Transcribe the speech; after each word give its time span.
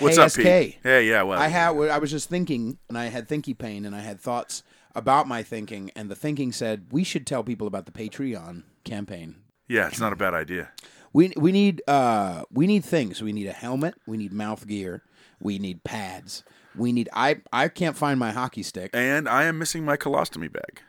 What's 0.00 0.16
hey, 0.16 0.22
up, 0.22 0.30
SK. 0.30 0.42
Pete? 0.42 0.78
Yeah, 0.84 0.98
yeah. 1.00 1.22
Well, 1.22 1.38
I 1.38 1.48
had. 1.48 1.70
I 1.70 1.98
was 1.98 2.10
just 2.10 2.28
thinking, 2.28 2.78
and 2.88 2.96
I 2.96 3.06
had 3.06 3.28
thinky 3.28 3.56
pain, 3.56 3.84
and 3.84 3.96
I 3.96 4.00
had 4.00 4.20
thoughts 4.20 4.62
about 4.94 5.26
my 5.26 5.42
thinking, 5.42 5.90
and 5.96 6.10
the 6.10 6.14
thinking 6.14 6.52
said 6.52 6.86
we 6.92 7.02
should 7.02 7.26
tell 7.26 7.42
people 7.42 7.66
about 7.66 7.86
the 7.86 7.92
Patreon 7.92 8.62
campaign. 8.84 9.36
yeah, 9.68 9.88
it's 9.88 10.00
not 10.00 10.12
a 10.12 10.16
bad 10.16 10.34
idea. 10.34 10.70
We 11.12 11.32
we 11.36 11.52
need 11.52 11.82
uh 11.88 12.44
we 12.52 12.66
need 12.66 12.84
things. 12.84 13.22
We 13.22 13.32
need 13.32 13.46
a 13.46 13.52
helmet. 13.52 13.94
We 14.06 14.16
need 14.16 14.32
mouth 14.32 14.66
gear. 14.66 15.02
We 15.40 15.58
need 15.58 15.82
pads. 15.82 16.44
We 16.76 16.92
need. 16.92 17.08
I 17.12 17.40
I 17.52 17.68
can't 17.68 17.96
find 17.96 18.20
my 18.20 18.30
hockey 18.30 18.62
stick. 18.62 18.90
And 18.94 19.28
I 19.28 19.44
am 19.44 19.58
missing 19.58 19.84
my 19.84 19.96
colostomy 19.96 20.52
bag. 20.52 20.82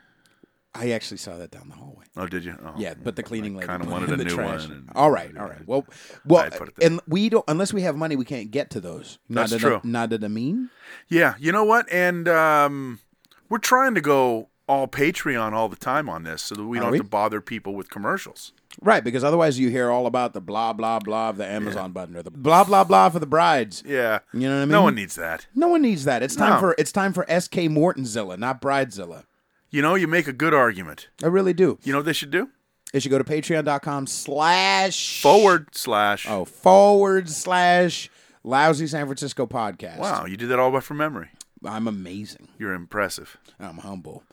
I 0.74 0.90
actually 0.92 1.16
saw 1.16 1.36
that 1.38 1.50
down 1.50 1.68
the 1.68 1.74
hallway. 1.74 2.04
Oh, 2.16 2.26
did 2.26 2.44
you? 2.44 2.56
Oh. 2.64 2.74
Yeah, 2.76 2.94
but 3.02 3.16
the 3.16 3.22
cleaning 3.24 3.54
lady 3.56 3.66
kinda 3.66 3.88
wanted 3.88 4.10
in 4.10 4.20
a 4.20 4.24
new 4.24 4.30
trash. 4.30 4.68
one 4.68 4.88
all 4.94 5.10
right, 5.10 5.36
all 5.36 5.46
right. 5.48 5.66
Well, 5.66 5.84
well, 6.24 6.42
I 6.44 6.50
put 6.50 6.68
it 6.68 6.76
there. 6.76 6.86
and 6.88 7.00
we 7.08 7.28
don't 7.28 7.44
unless 7.48 7.72
we 7.72 7.82
have 7.82 7.96
money, 7.96 8.14
we 8.14 8.24
can't 8.24 8.50
get 8.52 8.70
to 8.70 8.80
those. 8.80 9.18
That's 9.28 9.50
not 9.52 9.60
true. 9.60 9.80
Not 9.82 10.10
that 10.10 10.22
I 10.22 10.28
mean. 10.28 10.70
Yeah, 11.08 11.34
you 11.40 11.50
know 11.50 11.64
what? 11.64 11.90
And 11.92 12.28
um, 12.28 13.00
we're 13.48 13.58
trying 13.58 13.94
to 13.96 14.00
go 14.00 14.48
all 14.68 14.86
Patreon 14.86 15.52
all 15.52 15.68
the 15.68 15.74
time 15.74 16.08
on 16.08 16.22
this, 16.22 16.42
so 16.42 16.54
that 16.54 16.64
we 16.64 16.78
Are 16.78 16.82
don't 16.82 16.92
we? 16.92 16.98
have 16.98 17.06
to 17.06 17.10
bother 17.10 17.40
people 17.40 17.74
with 17.74 17.90
commercials. 17.90 18.52
Right, 18.80 19.02
because 19.02 19.24
otherwise 19.24 19.58
you 19.58 19.68
hear 19.70 19.90
all 19.90 20.06
about 20.06 20.32
the 20.32 20.40
blah 20.40 20.72
blah 20.72 21.00
blah 21.00 21.30
of 21.30 21.36
the 21.36 21.44
Amazon 21.46 21.90
button 21.90 22.16
or 22.16 22.22
the 22.22 22.30
blah 22.30 22.62
blah 22.62 22.84
blah 22.84 23.08
for 23.08 23.18
the 23.18 23.26
brides. 23.26 23.82
Yeah, 23.84 24.20
You 24.32 24.42
know 24.48 24.50
what 24.54 24.62
I 24.62 24.64
mean? 24.66 24.68
no 24.70 24.82
one 24.82 24.94
needs 24.94 25.16
that. 25.16 25.48
No 25.56 25.66
one 25.66 25.82
needs 25.82 26.04
that. 26.04 26.22
It's 26.22 26.36
time 26.36 26.50
No. 26.54 26.60
for 26.60 26.76
it's 26.78 26.92
time 26.92 27.12
for 27.12 27.24
SK 27.28 27.54
Mortonzilla, 27.68 28.38
not 28.38 28.62
Bridezilla. 28.62 29.24
You 29.70 29.82
know, 29.82 29.94
you 29.94 30.08
make 30.08 30.26
a 30.26 30.32
good 30.32 30.52
argument. 30.52 31.08
I 31.22 31.26
really 31.26 31.52
do. 31.52 31.78
You 31.82 31.92
know 31.92 32.00
what 32.00 32.06
they 32.06 32.12
should 32.12 32.30
do? 32.30 32.48
They 32.92 32.98
should 32.98 33.10
go 33.12 33.18
to 33.18 33.24
patreon.com 33.24 34.08
slash 34.08 35.22
Forward 35.22 35.68
slash. 35.76 36.26
Oh, 36.28 36.44
forward 36.44 37.28
slash 37.30 38.10
lousy 38.42 38.88
San 38.88 39.06
Francisco 39.06 39.46
podcast. 39.46 39.98
Wow, 39.98 40.26
you 40.26 40.36
did 40.36 40.48
that 40.48 40.58
all 40.58 40.72
by 40.72 40.80
from 40.80 40.96
memory. 40.96 41.28
I'm 41.64 41.86
amazing. 41.86 42.48
You're 42.58 42.72
impressive. 42.74 43.36
I'm 43.60 43.78
humble. 43.78 44.24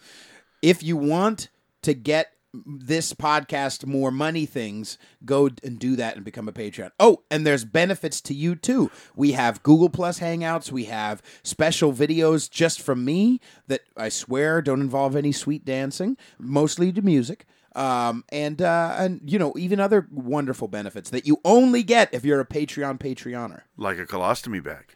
If 0.61 0.81
you 0.81 0.97
want 0.97 1.49
to 1.83 1.93
get 1.93 2.33
this 2.65 3.13
podcast 3.13 3.85
more 3.85 4.11
money 4.11 4.45
things, 4.45 4.97
go 5.25 5.49
and 5.63 5.79
do 5.79 5.95
that 5.95 6.15
and 6.15 6.25
become 6.25 6.47
a 6.47 6.53
Patreon. 6.53 6.91
Oh, 6.99 7.23
and 7.29 7.45
there's 7.45 7.65
benefits 7.65 8.21
to 8.21 8.33
you 8.33 8.55
too. 8.55 8.91
We 9.15 9.33
have 9.33 9.63
Google 9.63 9.89
Plus 9.89 10.19
Hangouts. 10.19 10.71
We 10.71 10.85
have 10.85 11.21
special 11.43 11.93
videos 11.93 12.49
just 12.49 12.81
from 12.81 13.05
me 13.05 13.39
that 13.67 13.81
I 13.95 14.09
swear 14.09 14.61
don't 14.61 14.81
involve 14.81 15.15
any 15.15 15.31
sweet 15.31 15.65
dancing, 15.65 16.17
mostly 16.39 16.91
to 16.93 17.01
music. 17.01 17.45
Um, 17.75 18.23
and 18.29 18.59
uh, 18.59 18.95
and 18.97 19.21
you 19.23 19.37
know 19.37 19.53
even 19.55 19.79
other 19.79 20.07
wonderful 20.11 20.67
benefits 20.67 21.11
that 21.11 21.27
you 21.27 21.39
only 21.45 21.83
get 21.83 22.11
if 22.11 22.25
you're 22.25 22.39
a 22.39 22.45
Patreon 22.45 22.97
Patreoner. 22.97 23.61
Like 23.77 23.99
a 23.99 24.05
colostomy 24.05 24.63
bag. 24.63 24.95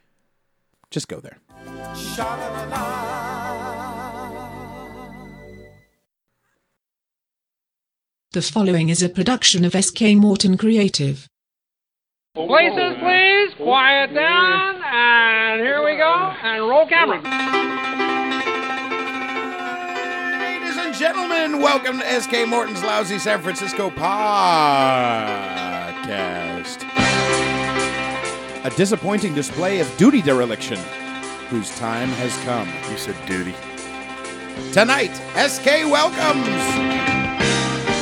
Just 0.90 1.08
go 1.08 1.20
there. 1.20 1.38
The 8.34 8.42
following 8.42 8.88
is 8.88 9.04
a 9.04 9.10
production 9.10 9.66
of 9.66 9.74
SK 9.74 10.16
Morton 10.16 10.58
Creative. 10.58 11.28
Places, 12.34 12.96
please. 13.02 13.54
Quiet 13.56 14.14
down. 14.14 14.82
And 14.86 15.60
here 15.60 15.84
we 15.84 15.98
go. 15.98 16.14
And 16.42 16.64
roll 16.64 16.88
camera. 16.88 17.18
Ladies 20.40 20.78
and 20.78 20.96
gentlemen, 20.96 21.62
welcome 21.62 22.00
to 22.00 22.22
SK 22.22 22.48
Morton's 22.48 22.82
Lousy 22.84 23.20
San 23.20 23.42
Francisco 23.42 23.90
podcast. 23.90 24.00
A 28.64 28.70
disappointing 28.78 29.36
display 29.36 29.82
of 29.82 29.98
duty 29.98 30.22
dereliction, 30.22 30.78
whose 31.50 31.70
time 31.76 32.08
has 32.08 32.34
come. 32.46 32.70
You 32.90 32.98
said 32.98 33.18
duty. 33.28 33.54
Tonight, 34.72 35.14
SK 35.36 35.66
welcomes 35.92 37.01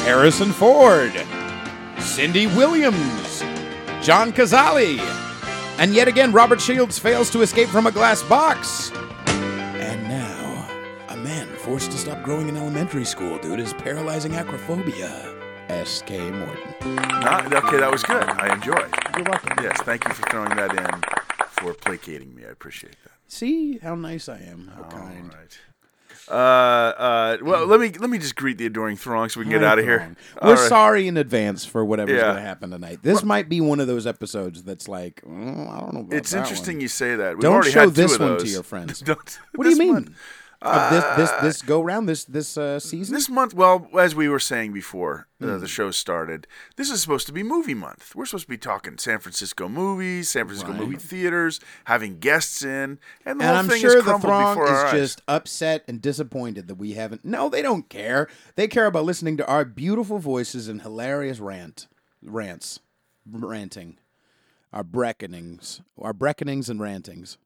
Harrison 0.09 0.52
Ford, 0.52 1.14
Cindy 2.00 2.47
Williams, 2.47 3.42
John 4.02 4.34
Cazale, 4.34 4.97
and 5.78 5.94
yet 5.94 6.08
again, 6.08 6.31
Robert 6.31 6.59
Shields 6.59 6.97
fails 6.97 7.30
to 7.30 7.44
escape 7.44 7.70
from 7.70 7.86
a 7.86 7.92
glass 7.92 8.24
box. 8.24 8.92
And 9.28 10.02
now, 10.08 10.68
a 11.09 11.18
man 11.18 11.47
forced 11.58 11.92
to 11.92 11.97
stop 12.00 12.24
growing 12.24 12.50
in 12.50 12.58
elementary 12.58 13.06
school 13.06 13.38
due 13.38 13.56
to 13.56 13.62
his 13.62 13.74
paralyzing 13.74 14.31
acrophobia. 14.31 15.36
S.K. 15.70 16.31
Morton. 16.31 16.96
Not, 16.96 17.53
okay, 17.53 17.78
that 17.78 17.91
was 17.91 18.02
good. 18.02 18.24
I 18.24 18.56
enjoyed. 18.56 18.91
You're 19.16 19.26
welcome. 19.26 19.64
Yes, 19.64 19.80
thank 19.84 20.08
you 20.08 20.14
for 20.16 20.28
throwing 20.31 20.56
that 20.56 20.72
in, 20.76 21.46
for 21.52 21.76
placating 21.76 22.34
me. 22.34 22.46
I 22.46 22.50
appreciate 22.50 22.96
that. 23.03 23.12
See 23.28 23.78
how 23.78 23.94
nice 23.94 24.28
I 24.28 24.40
am. 24.40 24.72
How 24.76 24.86
kind. 24.86 25.30
All 25.31 25.38
right. 25.38 25.59
Uh, 26.29 26.34
uh, 26.34 27.38
well, 27.41 27.66
let 27.66 27.79
me 27.79 27.91
let 28.00 28.09
me 28.09 28.17
just 28.19 28.35
greet 28.35 28.57
the 28.57 28.66
adoring 28.67 28.95
throng 28.95 29.29
so 29.29 29.40
we 29.40 29.45
can 29.45 29.51
get 29.53 29.63
out 29.63 29.79
of 29.79 29.85
here. 29.85 30.16
We're 30.44 30.56
right. 30.56 30.69
sorry 30.69 31.07
in 31.07 31.17
advance 31.17 31.66
for 31.66 31.84
whatever's 31.84 32.16
Yeah. 32.17 32.23
going 32.23 32.35
to 32.35 32.41
happen 32.41 32.69
tonight. 32.72 33.00
This 33.01 33.23
might 33.23 33.50
be 33.50 33.62
one 33.62 33.79
of 33.79 33.88
those 33.88 34.06
episodes 34.06 34.63
that's 34.63 34.88
like, 34.88 35.22
mm, 35.22 35.69
I 35.72 35.79
don't 35.79 35.94
know. 35.94 36.07
It's 36.16 36.34
interesting 36.34 36.75
one. 36.78 36.81
you 36.81 36.88
say 36.88 37.16
that. 37.16 37.35
We've 37.35 37.41
Don't 37.41 37.56
already 37.56 37.72
show 37.72 37.79
had 37.81 37.95
two 37.95 38.01
this 38.01 38.16
of 38.16 38.22
one 38.22 38.38
to 38.38 38.47
your 38.47 38.63
friends. 38.63 39.03
What 39.56 39.63
do 39.63 39.69
you 39.69 39.78
mean? 39.78 39.94
month- 39.94 40.12
Of 40.62 40.92
this 40.92 41.06
this 41.16 41.31
this 41.42 41.62
go 41.62 41.81
round 41.81 42.09
this 42.09 42.25
this 42.25 42.58
uh, 42.58 42.80
season. 42.81 43.16
This 43.16 43.30
month, 43.30 43.53
well, 43.53 43.88
as 43.97 44.14
we 44.14 44.28
were 44.28 44.40
saying 44.42 44.74
before 44.74 45.28
uh, 45.42 45.46
Hmm. 45.46 45.59
the 45.59 45.68
show 45.70 45.90
started, 45.90 46.47
this 46.75 46.90
is 46.90 47.02
supposed 47.02 47.28
to 47.28 47.34
be 47.34 47.44
movie 47.44 47.74
month. 47.74 48.14
We're 48.14 48.25
supposed 48.25 48.44
to 48.44 48.50
be 48.50 48.58
talking 48.58 48.97
San 48.97 49.20
Francisco 49.20 49.70
movies, 49.70 50.30
San 50.30 50.46
Francisco 50.47 50.72
Right. 50.74 50.81
movie 50.81 50.97
theaters, 50.97 51.62
having 51.86 52.20
guests 52.20 52.62
in, 52.62 53.00
and 53.25 53.40
the 53.40 53.44
and 53.44 53.44
whole 53.44 53.56
I'm 53.56 53.68
thing 53.70 53.80
sure 53.80 54.00
is 54.00 54.03
the 54.03 54.20
throng 54.20 54.62
is 54.68 54.92
just 54.92 55.22
upset 55.30 55.86
and 55.88 56.02
disappointed 56.02 56.68
that 56.68 56.76
we 56.76 56.91
haven't. 56.96 57.24
No, 57.24 57.47
they 57.47 57.62
don't 57.62 57.88
care. 57.88 58.28
They 58.58 58.68
care 58.68 58.86
about 58.88 59.06
listening 59.06 59.38
to 59.38 59.47
our 59.47 59.64
beautiful 59.64 60.20
voices 60.20 60.68
and 60.68 60.81
hilarious 60.81 61.40
rant 61.40 61.88
rants, 62.22 62.81
ranting, 63.26 63.97
our 64.74 64.84
breckonings, 64.84 65.80
our 65.97 66.14
breckonings 66.14 66.70
and 66.70 66.81
rantings. 66.81 67.38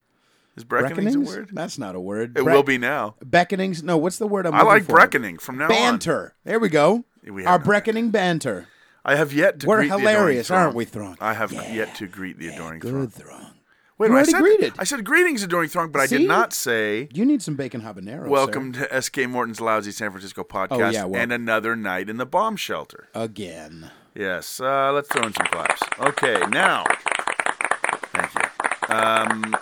Is 0.55 0.63
breckoning's 0.63 1.15
a 1.15 1.19
word? 1.19 1.49
That's 1.51 1.77
not 1.79 1.95
a 1.95 1.99
word. 1.99 2.37
It 2.37 2.43
Bre- 2.43 2.51
will 2.51 2.63
be 2.63 2.77
now. 2.77 3.15
Beckonings? 3.25 3.81
No, 3.81 3.97
what's 3.97 4.17
the 4.19 4.27
word 4.27 4.45
I'm 4.45 4.53
I 4.53 4.61
like 4.61 4.83
for? 4.85 4.99
from 5.39 5.57
now 5.57 5.63
on. 5.65 5.69
Banter. 5.69 6.35
There 6.43 6.59
we 6.59 6.69
go. 6.69 7.05
We 7.27 7.45
Our 7.45 7.57
no 7.57 7.65
breckoning 7.65 8.11
banter. 8.11 8.67
I 9.05 9.15
have 9.15 9.33
yet 9.33 9.59
to 9.61 9.67
We're 9.67 9.77
greet 9.77 9.91
hilarious, 9.91 10.47
the 10.47 10.53
adoring 10.53 10.63
aren't 10.65 10.75
we, 10.75 10.85
Throng? 10.85 11.17
I 11.19 11.33
have 11.33 11.51
Yeah. 11.51 11.73
yet 11.73 11.95
to 11.95 12.07
greet 12.07 12.37
the 12.37 12.47
adoring 12.49 12.81
throng. 12.81 13.01
Good 13.01 13.13
throng. 13.13 13.47
Wait, 13.97 14.09
You 14.11 14.17
I 14.17 14.23
said, 14.23 14.39
greeted. 14.41 14.73
I 14.77 14.83
said 14.85 15.03
greetings, 15.05 15.43
adoring 15.43 15.69
throng, 15.69 15.91
but 15.91 16.01
I 16.01 16.07
did 16.07 16.27
not 16.27 16.53
say 16.53 17.09
You 17.13 17.25
need 17.25 17.41
some 17.41 17.55
bacon 17.55 17.81
habanero. 17.81 18.27
welcome 18.27 18.73
sir. 18.73 18.85
to 18.87 19.01
SK 19.01 19.27
Morton's 19.27 19.59
Lousy 19.61 19.91
San 19.91 20.11
Francisco 20.11 20.43
podcast 20.43 20.69
Oh, 20.81 20.89
yeah, 20.89 21.05
well- 21.05 21.21
and 21.21 21.31
another 21.33 21.75
night 21.75 22.09
in 22.09 22.17
the 22.17 22.25
bomb 22.25 22.55
shelter. 22.57 23.07
again. 23.15 23.91
Yes, 24.15 24.59
uh, 24.61 24.91
let's 24.93 25.09
throw 25.09 25.23
in 25.25 25.33
some 25.33 25.47
claps. 25.47 25.81
Okay, 25.99 26.39
now, 26.51 26.83
thank 28.13 28.29
you. 28.35 28.95
Um, 28.95 29.55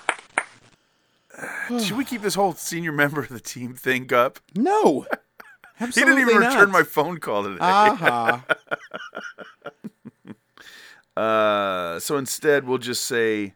should 1.80 1.98
we 1.98 2.06
keep 2.06 2.22
this 2.22 2.36
whole 2.36 2.54
senior 2.54 2.92
member 2.92 3.22
of 3.22 3.30
the 3.30 3.40
team 3.40 3.74
thing 3.74 4.12
up? 4.14 4.40
No. 4.56 5.06
He 5.80 5.88
didn't 5.88 6.20
even 6.20 6.40
not. 6.42 6.54
return 6.54 6.70
my 6.70 6.84
phone 6.84 7.18
call 7.20 7.42
today. 7.42 7.58
Aha. 7.60 8.46
Uh, 11.18 12.00
so 12.00 12.18
instead, 12.18 12.66
we'll 12.66 12.78
just 12.78 13.04
say, 13.04 13.54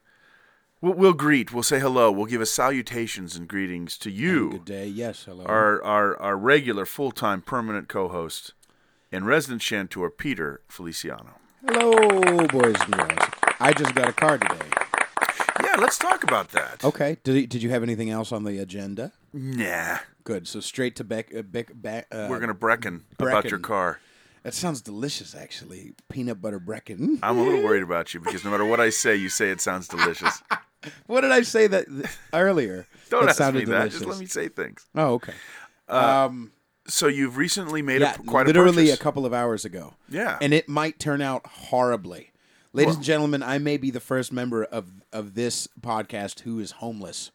we'll, 0.81 0.94
we'll 0.94 1.14
greet, 1.14 1.53
we'll 1.53 1.64
say 1.64 1.80
hello, 1.80 2.12
we'll 2.12 2.26
give 2.26 2.42
a 2.42 2.46
salutations 2.46 3.36
and 3.36 3.48
greetings 3.48 3.98
to 3.98 4.12
you, 4.12 4.52
Good 4.52 4.66
day. 4.66 4.88
Yes. 4.88 5.24
Hello. 5.24 5.46
our, 5.46 5.82
our, 5.84 6.20
our 6.22 6.38
regular 6.38 6.86
full 6.86 7.12
time 7.12 7.42
permanent 7.42 7.88
co 7.88 8.09
host 8.09 8.53
and 9.12 9.26
resident 9.26 9.62
chanteur, 9.62 10.09
Peter 10.09 10.62
Feliciano. 10.68 11.36
Hello, 11.66 12.46
boys 12.47 12.76
and 12.82 12.92
girls. 12.92 13.30
I 13.59 13.72
just 13.72 13.96
got 13.96 14.09
a 14.09 14.14
card 14.14 14.41
today. 14.41 14.84
Yeah, 15.76 15.82
let's 15.82 15.98
talk 15.98 16.24
about 16.24 16.50
that. 16.52 16.84
Okay. 16.84 17.18
Did 17.24 17.36
you, 17.36 17.48
did 17.48 17.64
you 17.64 17.70
have 17.72 17.84
anything 17.84 18.10
else 18.10 18.32
on 18.32 18.44
the 18.44 18.60
agenda? 18.60 19.12
Nah, 19.34 19.98
Good. 20.24 20.48
So 20.48 20.60
straight 20.60 20.96
to 20.98 21.04
Beck. 21.04 21.34
Uh, 21.36 21.42
Beck, 21.42 21.72
Beck 21.74 22.08
uh, 22.12 22.28
we're 22.30 22.40
going 22.40 22.48
to 22.50 22.56
brecken, 22.56 23.02
about 23.20 23.44
Brecken. 23.46 23.50
your 23.52 23.60
car. 23.60 24.00
That 24.44 24.54
sounds 24.54 24.82
delicious, 24.82 25.36
actually. 25.36 25.94
Peanut 26.10 26.42
butter 26.42 26.60
brecken. 26.60 27.20
I'm 27.24 27.38
a 27.38 27.44
little 27.44 27.64
worried 27.64 27.84
about 27.84 28.14
you 28.14 28.20
because 28.20 28.44
no 28.46 28.52
matter 28.52 28.66
what 28.66 28.80
I 28.80 28.90
say, 28.90 29.16
you 29.16 29.28
say 29.30 29.50
it 29.50 29.62
sounds 29.62 29.88
delicious. 29.88 30.42
What 31.08 31.22
did 31.22 31.32
I 31.32 31.42
say 31.42 31.66
that 31.66 31.88
th- 31.88 32.06
earlier? 32.32 32.86
Don't 33.10 33.22
that 33.24 33.30
ask 33.30 33.40
sounded 33.40 33.62
me 33.68 33.74
that. 33.74 33.78
delicious. 33.90 34.00
Just 34.02 34.08
let 34.08 34.20
me 34.20 34.28
say 34.28 34.50
things. 34.50 34.86
Oh, 34.94 35.14
okay. 35.16 35.34
um, 35.90 36.52
So 36.88 37.08
you've 37.08 37.38
recently 37.38 37.82
made 37.82 38.02
yeah, 38.02 38.14
a, 38.14 38.18
quite 38.20 38.46
literally 38.46 38.84
a 38.90 38.90
a 38.90 38.94
purchase. 38.94 39.02
couple 39.02 39.26
of 39.26 39.34
hours 39.34 39.66
ago. 39.66 39.96
Yeah. 40.10 40.38
and 40.44 40.54
it 40.54 40.70
might 40.70 41.00
turn 41.00 41.24
out 41.24 41.48
horribly. 41.48 42.30
Ladies 42.76 42.88
Well- 42.88 42.96
and 42.98 43.04
gentlemen, 43.06 43.44
I 43.44 43.58
may 43.58 43.78
be 43.78 43.90
the 43.90 44.00
first 44.00 44.32
member 44.34 44.64
of 44.66 44.88
of 45.14 45.34
this 45.34 45.68
podcast 45.82 46.42
who 46.42 46.60
is 46.60 46.72
homeless. 46.72 47.32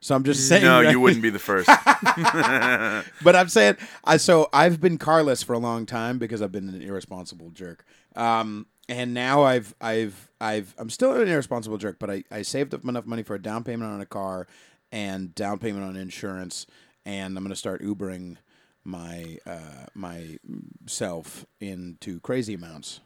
So 0.00 0.14
I'm 0.14 0.24
just 0.24 0.48
saying. 0.48 0.64
no, 0.64 0.82
right- 0.82 0.90
you 0.90 1.00
wouldn't 1.00 1.22
be 1.22 1.30
the 1.30 1.38
first. 1.38 1.68
But 3.22 3.36
I'm 3.36 3.48
saying, 3.48 3.76
I 4.04 4.16
so 4.16 4.48
I've 4.52 4.80
been 4.80 4.98
carless 4.98 5.42
for 5.42 5.52
a 5.54 5.58
long 5.58 5.86
time 5.86 6.18
because 6.18 6.42
I've 6.42 6.52
been 6.52 6.68
an 6.68 6.82
irresponsible 6.82 7.50
jerk. 7.50 7.84
Um, 8.16 8.66
and 8.88 9.14
now 9.14 9.42
I've 9.42 9.74
I've 9.80 10.28
I've 10.40 10.74
I'm 10.76 10.90
still 10.90 11.14
an 11.14 11.28
irresponsible 11.28 11.78
jerk, 11.78 11.98
but 11.98 12.10
I, 12.10 12.24
I 12.30 12.42
saved 12.42 12.74
up 12.74 12.84
enough 12.84 13.06
money 13.06 13.22
for 13.22 13.34
a 13.34 13.40
down 13.42 13.64
payment 13.64 13.90
on 13.90 14.00
a 14.00 14.06
car 14.06 14.46
and 14.90 15.34
down 15.34 15.58
payment 15.58 15.84
on 15.84 15.96
insurance, 15.96 16.66
and 17.06 17.36
I'm 17.38 17.44
gonna 17.44 17.56
start 17.56 17.80
Ubering 17.82 18.36
my 18.84 19.38
uh, 19.46 19.86
myself 19.94 21.46
into 21.60 22.20
crazy 22.20 22.54
amounts. 22.54 23.00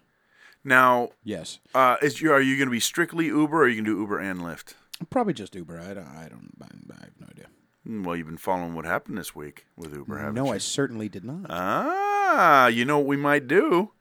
Now, 0.71 1.11
Yes, 1.23 1.61
uh, 1.77 1.97
is 2.03 2.21
you 2.21 2.33
are 2.33 2.41
you 2.41 2.57
going 2.57 2.67
to 2.67 2.73
be 2.73 2.81
strictly 2.81 3.27
Uber, 3.27 3.57
or 3.57 3.63
are 3.63 3.69
you 3.69 3.77
going 3.77 3.85
to 3.85 3.95
do 3.95 4.01
Uber 4.01 4.19
and 4.19 4.41
Lyft? 4.41 4.75
probably 5.11 5.33
just 5.33 5.55
Uber. 5.55 5.79
I 5.79 5.95
don't 5.95 6.09
I 6.09 6.29
don't 6.29 6.51
I, 6.61 7.05
have 7.05 7.11
no 7.21 7.27
idea. 7.31 7.47
Hmm, 7.87 8.03
Well, 8.03 8.17
you've 8.17 8.27
been 8.27 8.37
following 8.37 8.75
what 8.75 8.85
happened 8.85 9.17
this 9.17 9.33
week 9.35 9.67
with 9.77 9.95
Uber, 9.95 10.19
haven't 10.19 10.35
No, 10.35 10.47
you? 10.47 10.53
I 10.55 10.59
certainly 10.59 11.09
did 11.09 11.25
not. 11.25 11.47
Ah, 11.49 12.67
you 12.67 12.85
know 12.85 12.99
what 12.99 13.07
we 13.07 13.17
might 13.17 13.47
do? 13.47 13.93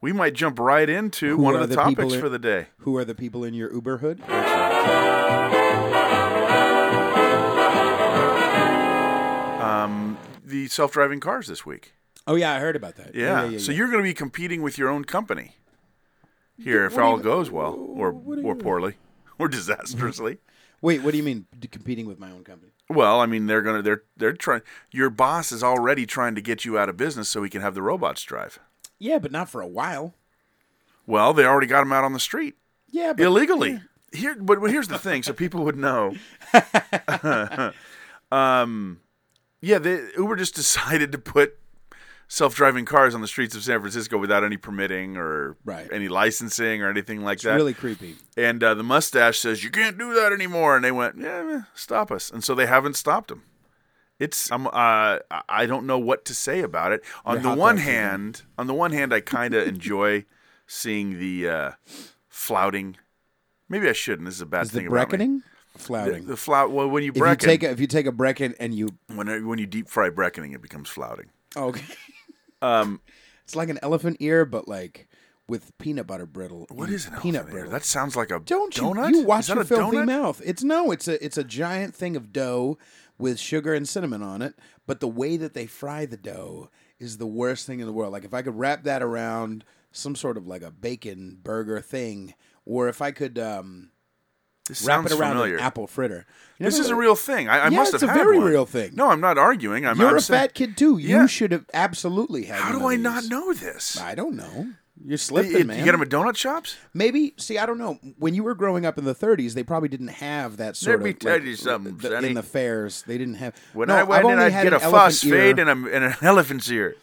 We 0.00 0.12
might 0.12 0.34
jump 0.34 0.58
right 0.58 0.88
into 0.90 1.36
Who 1.36 1.42
one 1.42 1.54
of 1.54 1.60
the, 1.60 1.68
the 1.68 1.74
topics 1.76 2.14
in- 2.14 2.20
for 2.20 2.28
the 2.28 2.38
day. 2.40 2.66
Who 2.78 2.96
are 2.96 3.04
the 3.04 3.14
people 3.14 3.44
in 3.44 3.54
your 3.54 3.72
Uber 3.72 3.98
hood? 3.98 4.20
The 10.44 10.66
self-driving 10.68 11.20
cars 11.20 11.46
this 11.46 11.66
week. 11.66 11.92
Oh 12.26 12.34
yeah, 12.34 12.54
I 12.54 12.58
heard 12.58 12.74
about 12.74 12.96
that. 12.96 13.14
Yeah. 13.14 13.58
so 13.58 13.70
you're 13.70 13.88
going 13.88 13.98
to 13.98 14.02
be 14.02 14.14
competing 14.14 14.62
with 14.62 14.78
your 14.78 14.88
own 14.88 15.04
company 15.04 15.56
here, 16.62 16.84
if 16.86 16.98
all 16.98 17.16
you- 17.18 17.22
goes 17.22 17.50
well, 17.50 17.74
or 17.74 18.12
or 18.12 18.36
you- 18.36 18.54
poorly, 18.56 18.94
or 19.38 19.48
disastrously. 19.48 20.38
wait. 20.80 21.02
What 21.02 21.12
do 21.12 21.16
you 21.16 21.22
mean 21.22 21.46
competing 21.70 22.06
with 22.06 22.18
my 22.18 22.30
own 22.30 22.44
company? 22.44 22.72
Well, 22.90 23.20
I 23.20 23.26
mean, 23.26 23.46
they're 23.46 23.62
gonna 23.62 23.82
they're 23.82 24.02
they're 24.16 24.32
trying. 24.32 24.62
Your 24.90 25.10
boss 25.10 25.52
is 25.52 25.62
already 25.62 26.06
trying 26.06 26.34
to 26.34 26.40
get 26.40 26.64
you 26.64 26.78
out 26.78 26.88
of 26.88 26.96
business 26.96 27.28
so 27.28 27.42
he 27.42 27.50
can 27.50 27.60
have 27.60 27.74
the 27.74 27.82
robots 27.82 28.22
drive. 28.22 28.58
Yeah, 28.98 29.18
but 29.18 29.30
not 29.30 29.48
for 29.48 29.60
a 29.60 29.66
while. 29.66 30.14
Well, 31.06 31.32
they 31.34 31.44
already 31.44 31.66
got 31.66 31.82
him 31.82 31.92
out 31.92 32.04
on 32.04 32.12
the 32.12 32.20
street 32.20 32.56
Yeah, 32.90 33.12
but 33.14 33.24
illegally. 33.24 33.80
Here, 34.12 34.34
but 34.40 34.60
but 34.60 34.70
here's 34.70 34.88
the 34.88 34.98
thing, 34.98 35.22
so 35.22 35.32
people 35.34 35.64
would 35.64 35.76
know. 35.76 36.14
um, 38.32 39.00
yeah, 39.60 39.78
they, 39.78 40.00
Uber 40.16 40.36
just 40.36 40.54
decided 40.54 41.12
to 41.12 41.18
put 41.18 41.57
self-driving 42.28 42.84
cars 42.84 43.14
on 43.14 43.20
the 43.22 43.26
streets 43.26 43.54
of 43.56 43.62
San 43.64 43.80
Francisco 43.80 44.18
without 44.18 44.44
any 44.44 44.56
permitting 44.56 45.16
or 45.16 45.56
Right. 45.64 45.88
any 45.92 46.08
licensing 46.08 46.82
or 46.82 46.90
anything 46.90 47.22
like 47.22 47.36
it's 47.36 47.44
that. 47.44 47.54
really 47.56 47.74
creepy. 47.74 48.16
And 48.36 48.62
uh, 48.62 48.74
the 48.74 48.82
mustache 48.82 49.38
says 49.38 49.64
you 49.64 49.70
can't 49.70 49.96
do 49.98 50.14
that 50.14 50.32
anymore, 50.32 50.76
and 50.76 50.84
they 50.84 50.92
went, 50.92 51.16
yeah, 51.18 51.62
stop 51.74 52.10
us, 52.12 52.30
and 52.30 52.44
so 52.44 52.54
they 52.54 52.66
haven't 52.66 52.94
stopped 52.96 53.30
him. 53.30 53.42
It's 54.18 54.50
I'm 54.50 54.66
uh, 54.66 55.18
I- 55.48 55.66
don't 55.66 55.86
know 55.86 55.98
what 55.98 56.24
to 56.26 56.34
say 56.34 56.60
about 56.60 56.90
it. 56.92 57.02
On 57.24 57.40
Your 57.40 57.54
the 57.54 57.54
one 57.60 57.76
hand, 57.78 58.42
on 58.58 58.66
the 58.66 58.74
one 58.74 58.90
hand, 58.92 59.14
I 59.14 59.20
kind 59.20 59.54
of 59.54 59.66
enjoy 59.74 60.24
seeing 60.66 61.18
the 61.20 61.48
uh, 61.48 61.70
flouting. 62.28 62.96
Maybe 63.68 63.88
I 63.88 63.92
shouldn't. 63.92 64.26
This 64.26 64.34
is 64.34 64.40
a 64.40 64.46
bad 64.46 64.62
Is 64.64 64.72
the 64.72 64.78
thing 64.78 64.86
about 64.88 65.12
me. 65.12 65.18
breckening? 65.18 65.42
Flouting. 65.76 66.22
The, 66.24 66.30
the 66.32 66.36
flout. 66.36 66.72
Well, 66.72 66.88
when 66.88 67.04
you 67.04 67.12
if 67.14 67.16
you 67.16 67.36
take 67.36 67.62
a, 67.62 67.70
if 67.70 67.78
you 67.80 67.86
take 67.86 68.06
a 68.06 68.12
brecken 68.12 68.54
and 68.58 68.74
you 68.74 68.88
when 69.14 69.46
when 69.46 69.58
you 69.60 69.66
deep 69.66 69.88
fry 69.88 70.10
breckening, 70.10 70.52
it 70.54 70.62
becomes 70.62 70.88
flouting. 70.88 71.26
okay, 71.56 71.84
Um, 72.62 73.00
it's 73.44 73.56
like 73.56 73.68
an 73.68 73.78
elephant 73.82 74.16
ear, 74.20 74.44
but 74.44 74.68
like 74.68 75.08
with 75.46 75.76
peanut 75.78 76.06
butter 76.06 76.26
brittle. 76.26 76.66
What 76.70 76.90
is 76.90 77.06
an 77.06 77.14
peanut 77.20 77.42
elephant 77.42 77.48
ear? 77.48 77.60
brittle? 77.60 77.72
That 77.72 77.84
sounds 77.84 78.16
like 78.16 78.30
a 78.30 78.40
Don't 78.40 78.76
you 78.76 78.82
donut. 78.82 79.10
you 79.10 79.22
watch 79.24 79.48
your 79.48 79.64
filthy 79.64 79.96
donut? 79.98 80.06
mouth? 80.06 80.42
It's 80.44 80.62
no, 80.62 80.90
it's 80.90 81.08
a 81.08 81.24
it's 81.24 81.38
a 81.38 81.44
giant 81.44 81.94
thing 81.94 82.16
of 82.16 82.32
dough 82.32 82.78
with 83.18 83.38
sugar 83.38 83.74
and 83.74 83.88
cinnamon 83.88 84.22
on 84.22 84.42
it. 84.42 84.54
But 84.86 85.00
the 85.00 85.08
way 85.08 85.36
that 85.36 85.54
they 85.54 85.66
fry 85.66 86.06
the 86.06 86.16
dough 86.16 86.70
is 86.98 87.16
the 87.18 87.26
worst 87.26 87.66
thing 87.66 87.80
in 87.80 87.86
the 87.86 87.92
world. 87.92 88.12
Like 88.12 88.24
if 88.24 88.34
I 88.34 88.42
could 88.42 88.58
wrap 88.58 88.82
that 88.84 89.02
around 89.02 89.64
some 89.92 90.14
sort 90.14 90.36
of 90.36 90.46
like 90.46 90.62
a 90.62 90.70
bacon 90.70 91.38
burger 91.42 91.80
thing, 91.80 92.34
or 92.66 92.88
if 92.88 93.00
I 93.00 93.10
could 93.10 93.38
um, 93.38 93.90
This 94.68 94.84
wrap 94.84 94.98
sounds 95.00 95.12
it 95.12 95.18
around 95.18 95.32
familiar. 95.32 95.56
an 95.56 95.60
apple 95.62 95.86
fritter. 95.86 96.26
You 96.58 96.64
This 96.66 96.78
is 96.78 96.88
a 96.90 96.94
real 96.94 97.14
thing. 97.14 97.48
I, 97.48 97.58
I 97.58 97.68
Yeah, 97.68 97.76
must 97.78 97.94
it's 97.94 98.02
have 98.02 98.10
a 98.10 98.14
very 98.14 98.38
one. 98.38 98.46
real 98.48 98.66
thing. 98.66 98.92
No, 98.94 99.10
I'm 99.10 99.20
not 99.20 99.38
arguing. 99.38 99.86
I'm, 99.86 99.98
You're 99.98 100.16
a 100.16 100.20
fat 100.22 100.54
kid 100.54 100.76
too. 100.76 100.98
You 100.98 101.08
Yeah. 101.08 101.26
should 101.26 101.52
have 101.52 101.64
absolutely 101.72 102.44
had. 102.44 102.60
How 102.60 102.78
do 102.78 102.86
I 102.86 102.96
not 102.96 103.24
know 103.24 103.52
this? 103.52 103.98
I 104.00 104.14
don't 104.14 104.34
know. 104.36 104.68
You're 105.04 105.16
slipping, 105.16 105.68
man. 105.68 105.78
you 105.78 105.84
get 105.84 105.92
them 105.92 106.02
at 106.02 106.08
donut 106.08 106.36
shops? 106.36 106.76
Maybe. 106.92 107.32
See, 107.36 107.56
I 107.56 107.66
don't 107.66 107.78
know. 107.78 108.00
When 108.18 108.34
you 108.34 108.42
were 108.42 108.56
growing 108.56 108.84
up 108.84 108.98
in 108.98 109.04
the 109.04 109.14
30s, 109.14 109.54
they 109.54 109.62
probably 109.62 109.88
didn't 109.88 110.08
have 110.08 110.56
that 110.56 110.74
sort 110.76 110.98
Let 110.98 111.04
me 111.04 111.10
of. 111.10 111.18
tell 111.20 111.32
like, 111.34 111.44
you 111.44 111.54
something, 111.54 111.96
the- 111.98 112.18
in 112.18 112.34
the 112.34 112.42
fairs, 112.42 113.04
they 113.06 113.16
didn't 113.16 113.34
have. 113.34 113.54
When 113.74 113.86
no, 113.88 113.94
I 113.94 114.00
I've 114.00 114.08
went 114.08 114.26
in, 114.28 114.38
I'd 114.40 114.50
had 114.52 114.64
get 114.64 114.72
a 114.72 114.76
an 114.78 114.82
elephant 114.82 115.02
fuss 115.04 115.22
fade 115.22 115.58
and, 115.60 115.70
a, 115.70 115.72
and 115.94 116.04
an 116.04 116.14
elephant's 116.20 116.68
ear. 116.70 116.96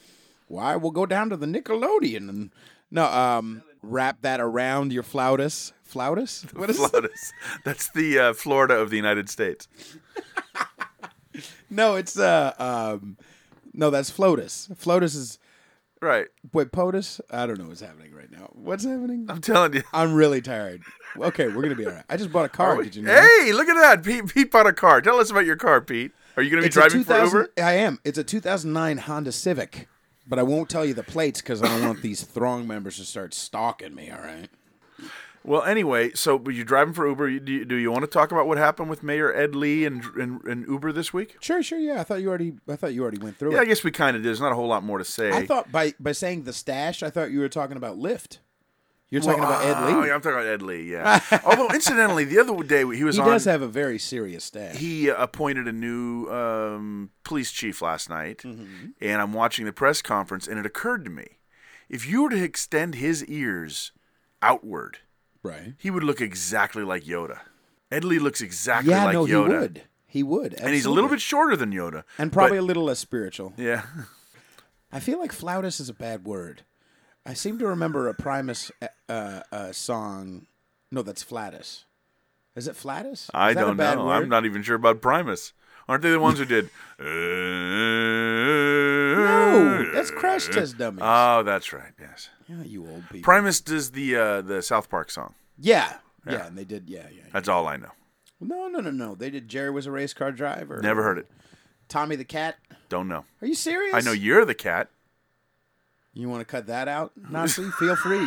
Why? 0.50 0.76
We'll 0.76 0.92
go 0.92 1.06
down 1.06 1.30
to 1.30 1.38
the 1.38 1.46
Nickelodeon 1.46 2.28
and 2.30 2.52
no, 2.92 3.06
um, 3.06 3.64
wrap 3.90 4.22
that 4.22 4.40
around 4.40 4.92
your 4.94 5.04
flautus. 5.04 5.72
Flautus? 5.90 6.46
What 6.58 6.70
is? 6.70 6.80
Flautus. 6.80 7.32
That's 7.64 7.90
the 7.92 8.20
uh, 8.20 8.34
Florida 8.34 8.76
of 8.76 8.90
the 8.90 8.98
United 8.98 9.30
States. 9.30 9.68
No, 11.70 11.96
it's 11.96 12.18
uh, 12.18 12.54
um, 12.60 13.18
no, 13.74 13.90
that's 13.90 14.10
flotus. 14.10 14.70
Flotus 14.76 15.16
is 15.16 15.40
Right. 16.02 16.28
wait, 16.54 16.72
POTUS. 16.72 17.20
I 17.32 17.46
don't 17.46 17.58
know 17.60 17.68
what's 17.68 17.82
happening 17.82 18.14
right 18.14 18.32
now. 18.32 18.50
What's 18.54 18.86
happening? 18.86 19.26
I'm 19.28 19.42
telling 19.42 19.74
you. 19.74 19.84
I'm 19.92 20.14
really 20.14 20.42
tired. 20.42 20.82
Okay, 21.18 21.48
we're 21.48 21.64
gonna 21.64 21.76
be 21.76 21.86
all 21.86 21.92
right. 21.94 22.04
I 22.10 22.16
just 22.16 22.32
bought 22.32 22.46
a 22.46 22.50
car. 22.50 22.82
Did 22.82 22.96
you 22.96 23.02
know? 23.02 23.14
Hey, 23.14 23.52
look 23.52 23.68
at 23.68 23.76
that. 23.76 24.04
Pete, 24.04 24.28
Pete 24.34 24.52
bought 24.52 24.68
a 24.68 24.74
car. 24.74 25.02
Tell 25.02 25.20
us 25.20 25.30
about 25.32 25.46
your 25.46 25.56
car, 25.56 25.82
Pete. 25.82 26.12
Are 26.38 26.44
you 26.44 26.50
going 26.50 26.62
to 26.62 26.64
be 26.64 26.68
It's 26.68 26.76
driving 26.76 27.04
for 27.04 27.18
Uber? 27.24 27.52
I 27.58 27.74
am. 27.74 28.00
It's 28.04 28.18
a 28.18 28.24
2009 28.24 28.98
Honda 28.98 29.32
Civic, 29.32 29.88
but 30.28 30.40
I 30.40 30.44
won't 30.44 30.70
tell 30.70 30.86
you 30.86 30.94
the 30.94 31.04
plates 31.04 31.42
because 31.42 31.62
I 31.62 31.68
don't 31.68 31.86
want 31.86 32.02
these 32.02 32.24
throng 32.24 32.68
members 32.68 32.98
to 32.98 33.06
start 33.06 33.34
stalking 33.34 33.96
me. 33.96 34.12
All 34.12 34.22
right. 34.22 34.50
Well, 35.44 35.62
anyway, 35.62 36.12
so 36.16 36.42
you're 36.50 36.66
driving 36.66 36.96
for 36.96 37.08
Uber. 37.08 37.40
Do 37.40 37.52
you, 37.52 37.66
do 37.66 37.76
you 37.76 37.92
want 37.92 38.04
to 38.04 38.10
talk 38.10 38.32
about 38.32 38.48
what 38.48 38.58
happened 38.58 38.90
with 38.90 39.04
Mayor 39.04 39.32
Ed 39.32 39.56
Lee 39.56 39.86
and, 39.86 40.04
and, 40.16 40.44
and 40.44 40.68
Uber 40.68 40.92
this 40.92 41.14
week? 41.14 41.38
Sure, 41.40 41.62
sure. 41.62 41.78
Yeah, 41.78 42.02
I 42.02 42.04
thought 42.04 42.22
you 42.22 42.30
already. 42.30 42.56
I 42.68 42.76
thought 42.76 42.94
you 42.94 43.04
already 43.04 43.20
went 43.20 43.38
through 43.38 43.52
it. 43.52 43.54
Yeah, 43.56 43.62
I 43.62 43.66
guess 43.66 43.84
we 43.84 43.92
kind 43.92 44.16
of 44.18 44.24
did. 44.24 44.30
There's 44.30 44.42
not 44.42 44.52
a 44.52 44.56
whole 44.56 44.68
lot 44.68 44.84
more 44.84 44.98
to 44.98 45.06
say. 45.06 45.32
I 45.32 45.46
thought 45.46 45.72
by 45.72 45.94
by 46.00 46.14
saying 46.14 46.46
the 46.46 46.54
stash, 46.54 47.04
I 47.04 47.12
thought 47.12 47.30
you 47.30 47.40
were 47.40 47.50
talking 47.50 47.78
about 47.78 47.98
Lyft. 47.98 48.40
You're 49.16 49.24
talking 49.24 49.42
Well, 49.44 49.52
about 49.62 49.66
Ed 49.66 49.94
oh, 49.96 50.00
Lee. 50.02 50.08
yeah, 50.08 50.14
I'm 50.16 50.22
talking 50.22 50.38
about 50.40 50.46
Ed 50.48 50.62
Lee. 50.62 50.92
Yeah. 50.92 51.20
Although, 51.46 51.70
incidentally, 51.70 52.26
the 52.26 52.40
other 52.40 52.62
day 52.64 52.80
he 52.96 53.04
was 53.04 53.16
he 53.16 53.22
on. 53.22 53.28
does 53.30 53.46
have 53.46 53.62
a 53.62 53.68
very 53.68 53.98
serious 53.98 54.44
stash. 54.44 54.76
he 54.76 55.08
appointed 55.08 55.68
a 55.68 55.72
new 55.72 56.28
um, 56.30 57.12
police 57.24 57.52
chief 57.52 57.82
last 57.82 58.10
night, 58.10 58.40
Mm-hmm. 58.40 58.88
and 59.02 59.22
I'm 59.22 59.32
watching 59.34 59.66
the 59.66 59.72
press 59.74 60.02
conference, 60.02 60.48
and 60.48 60.60
it 60.60 60.66
occurred 60.66 61.06
to 61.06 61.10
me, 61.12 61.38
if 61.90 62.06
you 62.08 62.24
were 62.24 62.30
to 62.32 62.44
extend 62.44 62.96
his 62.96 63.24
ears 63.26 63.92
outward, 64.42 64.98
right. 65.44 65.74
he 65.78 65.90
would 65.90 66.04
look 66.04 66.20
exactly 66.22 66.84
like 66.84 67.04
Yoda. 67.04 67.40
Ed 67.92 68.04
Lee 68.04 68.20
looks 68.20 68.42
exactly 68.42 68.92
Yeah, 68.92 69.06
like 69.06 69.14
no, 69.14 69.26
Yoda, 69.26 69.48
he 69.48 69.58
would. 69.58 69.82
He 70.08 70.24
would. 70.24 70.54
and 70.56 70.74
he's 70.74 70.86
a 70.86 70.90
little 70.92 71.10
bit 71.10 71.22
shorter 71.22 71.56
than 71.56 71.72
Yoda, 71.72 72.04
and 72.18 72.32
probably 72.34 72.58
but- 72.58 72.64
a 72.64 72.68
little 72.68 72.84
less 72.84 73.00
spiritual. 73.00 73.54
yeah. 73.58 73.84
I 74.92 75.00
feel 75.00 75.20
like 75.20 75.32
flautus 75.34 75.80
is 75.82 75.90
a 75.90 75.94
bad 75.94 76.26
word. 76.26 76.62
I 77.26 77.34
seem 77.34 77.58
to 77.60 77.68
remember 77.68 78.08
a 78.08 78.14
Primus 78.14 78.72
uh, 79.10 79.42
uh, 79.52 79.72
song. 79.72 80.46
No, 80.92 81.02
that's 81.02 81.24
flatus. 81.24 81.86
Is 82.56 82.68
it 82.68 82.76
flatus? 82.76 83.30
I 83.34 83.54
don't 83.54 83.78
know. 83.78 84.06
word? 84.06 84.14
I'm 84.14 84.30
not 84.30 84.46
even 84.46 84.62
sure 84.64 84.76
about 84.76 85.02
Primus. 85.02 85.54
Aren't 85.88 86.04
they 86.04 86.12
the 86.12 86.20
ones 86.20 86.40
who 86.40 86.46
did? 86.46 86.70
No, 89.16 89.92
that's 89.94 90.12
Crash 90.12 90.48
Test 90.48 90.78
Dummies. 90.78 91.02
Oh, 91.04 91.44
that's 91.44 91.72
right. 91.74 91.92
Yes. 92.00 92.30
yeah, 92.48 92.64
you 92.64 92.88
old 92.88 93.04
people. 93.10 93.22
Primus 93.22 93.62
does 93.62 93.92
the 93.92 94.16
uh, 94.16 94.42
the 94.42 94.62
South 94.62 94.90
Park 94.90 95.10
song. 95.10 95.34
yeah, 95.58 95.98
yeah, 96.28 96.48
and 96.48 96.58
they 96.58 96.66
did. 96.66 96.90
Yeah, 96.90 97.04
yeah. 97.04 97.18
yeah. 97.18 97.24
That's 97.32 97.48
all 97.48 97.68
I 97.68 97.78
know. 97.78 97.92
No, 98.40 98.68
no, 98.68 98.80
no, 98.80 98.92
no. 98.92 99.16
They 99.16 99.30
did. 99.30 99.48
Jerry 99.48 99.72
was 99.72 99.86
a 99.86 99.92
race 99.92 100.14
car 100.14 100.32
driver. 100.32 100.80
Never 100.82 101.04
heard 101.04 101.18
it. 101.18 101.30
Tommy 101.88 102.16
the 102.16 102.26
cat. 102.26 102.56
Don't 102.90 103.08
know. 103.08 103.26
Are 103.42 103.48
you 103.48 103.56
serious? 103.56 103.94
I 103.96 104.02
know 104.02 104.12
you're 104.12 104.46
the 104.46 104.56
cat. 104.56 104.90
You 106.18 106.30
want 106.30 106.40
to 106.42 106.46
cut 106.46 106.68
that 106.68 106.88
out, 106.88 107.12
Nazi? 107.30 107.70
Feel 107.72 107.96
free. 107.98 108.26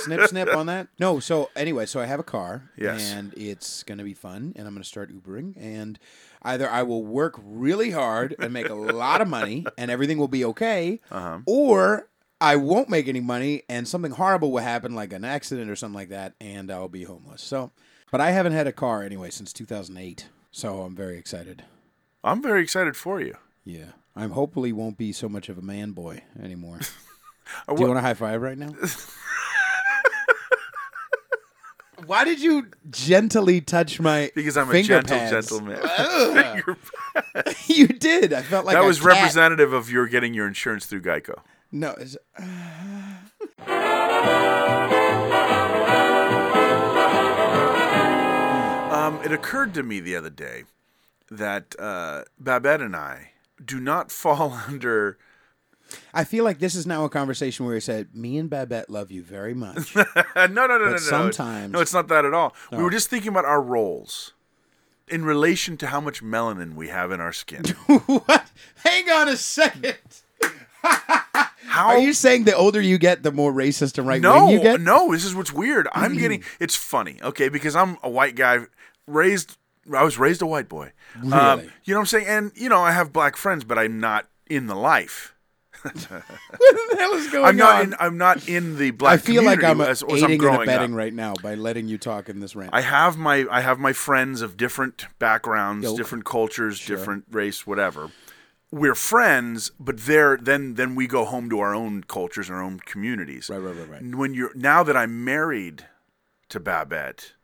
snip, 0.00 0.28
snip 0.28 0.54
on 0.56 0.66
that. 0.66 0.88
No. 0.98 1.20
So 1.20 1.50
anyway, 1.54 1.84
so 1.86 2.00
I 2.00 2.06
have 2.06 2.18
a 2.18 2.24
car. 2.24 2.70
Yes. 2.76 3.12
And 3.12 3.32
it's 3.36 3.82
gonna 3.82 4.04
be 4.04 4.14
fun, 4.14 4.54
and 4.56 4.66
I'm 4.66 4.72
gonna 4.74 4.84
start 4.84 5.12
Ubering, 5.14 5.54
and 5.56 5.98
either 6.42 6.68
I 6.68 6.82
will 6.82 7.04
work 7.04 7.38
really 7.44 7.90
hard 7.90 8.34
and 8.38 8.52
make 8.52 8.68
a 8.70 8.74
lot 8.74 9.20
of 9.20 9.28
money, 9.28 9.66
and 9.78 9.90
everything 9.90 10.16
will 10.18 10.28
be 10.28 10.44
okay, 10.46 11.00
Uh-huh. 11.10 11.40
or 11.46 12.08
I 12.40 12.56
won't 12.56 12.88
make 12.88 13.06
any 13.06 13.20
money, 13.20 13.62
and 13.68 13.86
something 13.86 14.12
horrible 14.12 14.50
will 14.50 14.62
happen, 14.62 14.94
like 14.94 15.12
an 15.12 15.24
accident 15.24 15.70
or 15.70 15.76
something 15.76 15.94
like 15.94 16.08
that, 16.10 16.34
and 16.40 16.70
I'll 16.70 16.88
be 16.88 17.04
homeless. 17.04 17.42
So, 17.42 17.70
but 18.10 18.20
I 18.20 18.30
haven't 18.30 18.52
had 18.52 18.66
a 18.66 18.72
car 18.72 19.02
anyway 19.02 19.30
since 19.30 19.52
2008, 19.52 20.28
so 20.50 20.80
I'm 20.82 20.94
very 20.96 21.18
excited. 21.18 21.64
I'm 22.24 22.42
very 22.42 22.62
excited 22.62 22.96
for 22.96 23.20
you. 23.20 23.36
Yeah. 23.64 23.92
I'm 24.14 24.30
hopefully 24.30 24.72
won't 24.72 24.96
be 24.96 25.12
so 25.12 25.28
much 25.28 25.48
of 25.50 25.58
a 25.58 25.62
man 25.62 25.92
boy 25.92 26.22
anymore. 26.42 26.80
Do 27.68 27.74
you 27.80 27.86
want 27.86 27.98
a 27.98 28.02
high 28.02 28.14
five 28.14 28.40
right 28.42 28.56
now? 28.58 28.74
Why 32.06 32.24
did 32.24 32.40
you 32.40 32.68
gently 32.90 33.60
touch 33.60 33.98
my 33.98 34.30
Because 34.34 34.56
I'm 34.56 34.70
a 34.70 34.82
gentle 34.82 35.16
pads? 35.16 35.48
gentleman. 35.48 35.80
You 37.66 37.88
did. 37.88 38.32
I 38.32 38.42
felt 38.42 38.64
like 38.64 38.74
that 38.74 38.82
a 38.84 38.86
was 38.86 38.98
cat. 38.98 39.06
representative 39.08 39.72
of 39.72 39.90
your 39.90 40.06
getting 40.06 40.32
your 40.34 40.46
insurance 40.46 40.86
through 40.86 41.02
Geico. 41.02 41.34
No, 41.72 41.90
it's, 41.98 42.16
uh, 42.38 42.42
Um, 48.92 49.20
it 49.24 49.30
occurred 49.30 49.72
to 49.74 49.82
me 49.82 50.00
the 50.00 50.16
other 50.16 50.30
day 50.30 50.64
that 51.30 51.74
uh, 51.78 52.22
Babette 52.40 52.80
and 52.80 52.96
I 52.96 53.32
do 53.64 53.78
not 53.78 54.10
fall 54.10 54.52
under 54.68 55.18
I 56.12 56.24
feel 56.24 56.44
like 56.44 56.58
this 56.58 56.74
is 56.74 56.86
now 56.86 57.04
a 57.04 57.08
conversation 57.08 57.64
where 57.66 57.74
he 57.74 57.80
said, 57.80 58.08
"Me 58.14 58.38
and 58.38 58.50
Babette 58.50 58.90
love 58.90 59.10
you 59.10 59.22
very 59.22 59.54
much." 59.54 59.94
no, 59.96 60.04
no, 60.34 60.46
no, 60.46 60.66
no, 60.66 60.78
no, 60.78 60.90
no. 60.92 60.96
sometimes- 60.96 61.72
no, 61.72 61.80
it's 61.80 61.92
not 61.94 62.08
that 62.08 62.24
at 62.24 62.34
all. 62.34 62.54
We 62.72 62.78
were 62.82 62.90
just 62.90 63.08
thinking 63.08 63.28
about 63.28 63.44
our 63.44 63.62
roles 63.62 64.32
in 65.08 65.24
relation 65.24 65.76
to 65.78 65.86
how 65.88 66.00
much 66.00 66.22
melanin 66.22 66.74
we 66.74 66.88
have 66.88 67.12
in 67.12 67.20
our 67.20 67.32
skin. 67.32 67.62
what? 68.06 68.50
Hang 68.84 69.08
on 69.10 69.28
a 69.28 69.36
second. 69.36 69.96
How 71.68 71.88
Are 71.88 71.98
you 71.98 72.12
saying 72.12 72.44
the 72.44 72.54
older 72.56 72.80
you 72.80 72.96
get, 72.96 73.22
the 73.22 73.32
more 73.32 73.52
racist 73.52 73.98
and 73.98 74.06
right 74.06 74.20
No, 74.20 74.46
wing 74.46 74.54
you 74.54 74.60
get? 74.60 74.80
no. 74.80 75.12
This 75.12 75.24
is 75.24 75.34
what's 75.34 75.52
weird. 75.52 75.88
I'm 75.92 76.16
getting. 76.16 76.42
It's 76.60 76.76
funny, 76.76 77.18
okay, 77.22 77.48
because 77.48 77.74
I'm 77.76 77.98
a 78.02 78.08
white 78.10 78.34
guy 78.36 78.60
raised. 79.06 79.56
I 79.94 80.02
was 80.02 80.18
raised 80.18 80.42
a 80.42 80.46
white 80.46 80.68
boy. 80.68 80.92
Um, 81.22 81.30
Really? 81.30 81.70
you 81.84 81.94
know 81.94 82.00
what 82.00 82.02
I'm 82.02 82.06
saying? 82.06 82.26
And 82.26 82.52
you 82.54 82.68
know, 82.68 82.80
I 82.80 82.92
have 82.92 83.12
black 83.12 83.36
friends, 83.36 83.64
but 83.64 83.78
I'm 83.78 84.00
not 84.00 84.26
in 84.48 84.66
the 84.68 84.74
life. 84.74 85.34
What 85.94 86.90
the 86.90 86.96
hell 86.98 87.14
is 87.14 87.28
going 87.30 87.44
I'm 87.44 87.56
not. 87.56 87.76
on? 87.76 87.82
In, 87.82 87.94
I'm 87.98 88.18
not 88.18 88.48
in 88.48 88.76
the 88.78 88.90
black. 88.90 89.14
I 89.14 89.16
feel 89.18 89.42
like 89.42 89.62
I'm 89.62 89.78
community 89.78 89.90
as, 89.90 90.02
as 90.02 90.22
I'm 90.22 90.30
aiding 90.30 90.48
and 90.48 90.62
abetting 90.62 90.92
up. 90.92 90.98
right 90.98 91.14
now 91.14 91.34
by 91.42 91.54
letting 91.54 91.88
you 91.88 91.98
talk 91.98 92.28
in 92.28 92.40
this 92.40 92.56
rant. 92.56 92.70
I 92.72 92.80
have 92.80 93.16
my 93.16 93.46
I 93.50 93.60
have 93.60 93.78
my 93.78 93.92
friends 93.92 94.42
of 94.42 94.56
different 94.56 95.06
backgrounds, 95.18 95.86
Ilk. 95.86 95.96
different 95.96 96.24
cultures, 96.24 96.84
different 96.84 97.24
race, 97.30 97.66
whatever. 97.66 98.10
We're 98.72 98.96
friends, 98.96 99.70
but 99.78 99.98
they're 100.00 100.36
then 100.36 100.74
then 100.74 100.94
we 100.94 101.06
go 101.06 101.24
home 101.24 101.48
to 101.50 101.60
our 101.60 101.74
own 101.74 102.02
cultures 102.04 102.48
and 102.48 102.56
our 102.56 102.62
own 102.64 102.80
communities. 102.80 103.48
Right, 103.48 103.58
right, 103.58 103.76
right, 103.76 103.88
right. 103.88 104.14
When 104.14 104.34
you're 104.34 104.54
now 104.54 104.82
that 104.82 104.96
I'm 104.96 105.24
married 105.24 105.86
to 106.48 106.60
Babette, 106.60 107.34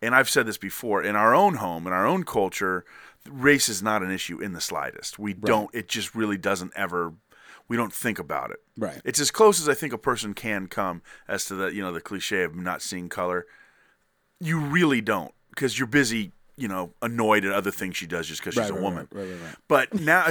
and 0.00 0.14
I've 0.14 0.30
said 0.30 0.46
this 0.46 0.58
before, 0.58 1.02
in 1.02 1.16
our 1.16 1.34
own 1.34 1.56
home, 1.56 1.86
in 1.86 1.92
our 1.92 2.06
own 2.06 2.24
culture, 2.24 2.84
race 3.28 3.68
is 3.68 3.82
not 3.82 4.02
an 4.02 4.10
issue 4.10 4.40
in 4.40 4.52
the 4.52 4.60
slightest. 4.60 5.18
We 5.18 5.32
don't. 5.32 5.70
It 5.74 5.88
just 5.88 6.14
really 6.14 6.36
doesn't 6.36 6.72
ever. 6.76 7.14
We 7.68 7.76
don't 7.76 7.92
think 7.92 8.18
about 8.18 8.50
it. 8.50 8.58
Right. 8.76 9.00
It's 9.04 9.18
as 9.20 9.30
close 9.30 9.60
as 9.60 9.68
I 9.68 9.74
think 9.74 9.92
a 9.92 9.98
person 9.98 10.34
can 10.34 10.66
come 10.66 11.02
as 11.28 11.46
to 11.46 11.54
the 11.54 11.66
you 11.74 11.82
know 11.82 11.92
the 11.92 12.00
cliche 12.00 12.42
of 12.44 12.54
not 12.54 12.82
seeing 12.82 13.08
color 13.08 13.46
you 14.40 14.58
really 14.58 15.00
don't 15.00 15.32
because 15.50 15.78
you're 15.78 15.86
busy, 15.86 16.32
you 16.56 16.66
know, 16.68 16.92
annoyed 17.00 17.44
at 17.44 17.52
other 17.52 17.70
things 17.70 17.96
she 17.96 18.06
does 18.06 18.26
just 18.26 18.40
because 18.42 18.56
Right, 18.56 18.64
she's 18.64 18.70
a 18.70 18.74
right, 18.74 18.82
woman. 18.82 19.08
right, 19.12 19.22
right, 19.22 19.30
right, 19.30 19.40
right. 19.42 19.56
But 19.68 19.94
now, 19.94 20.26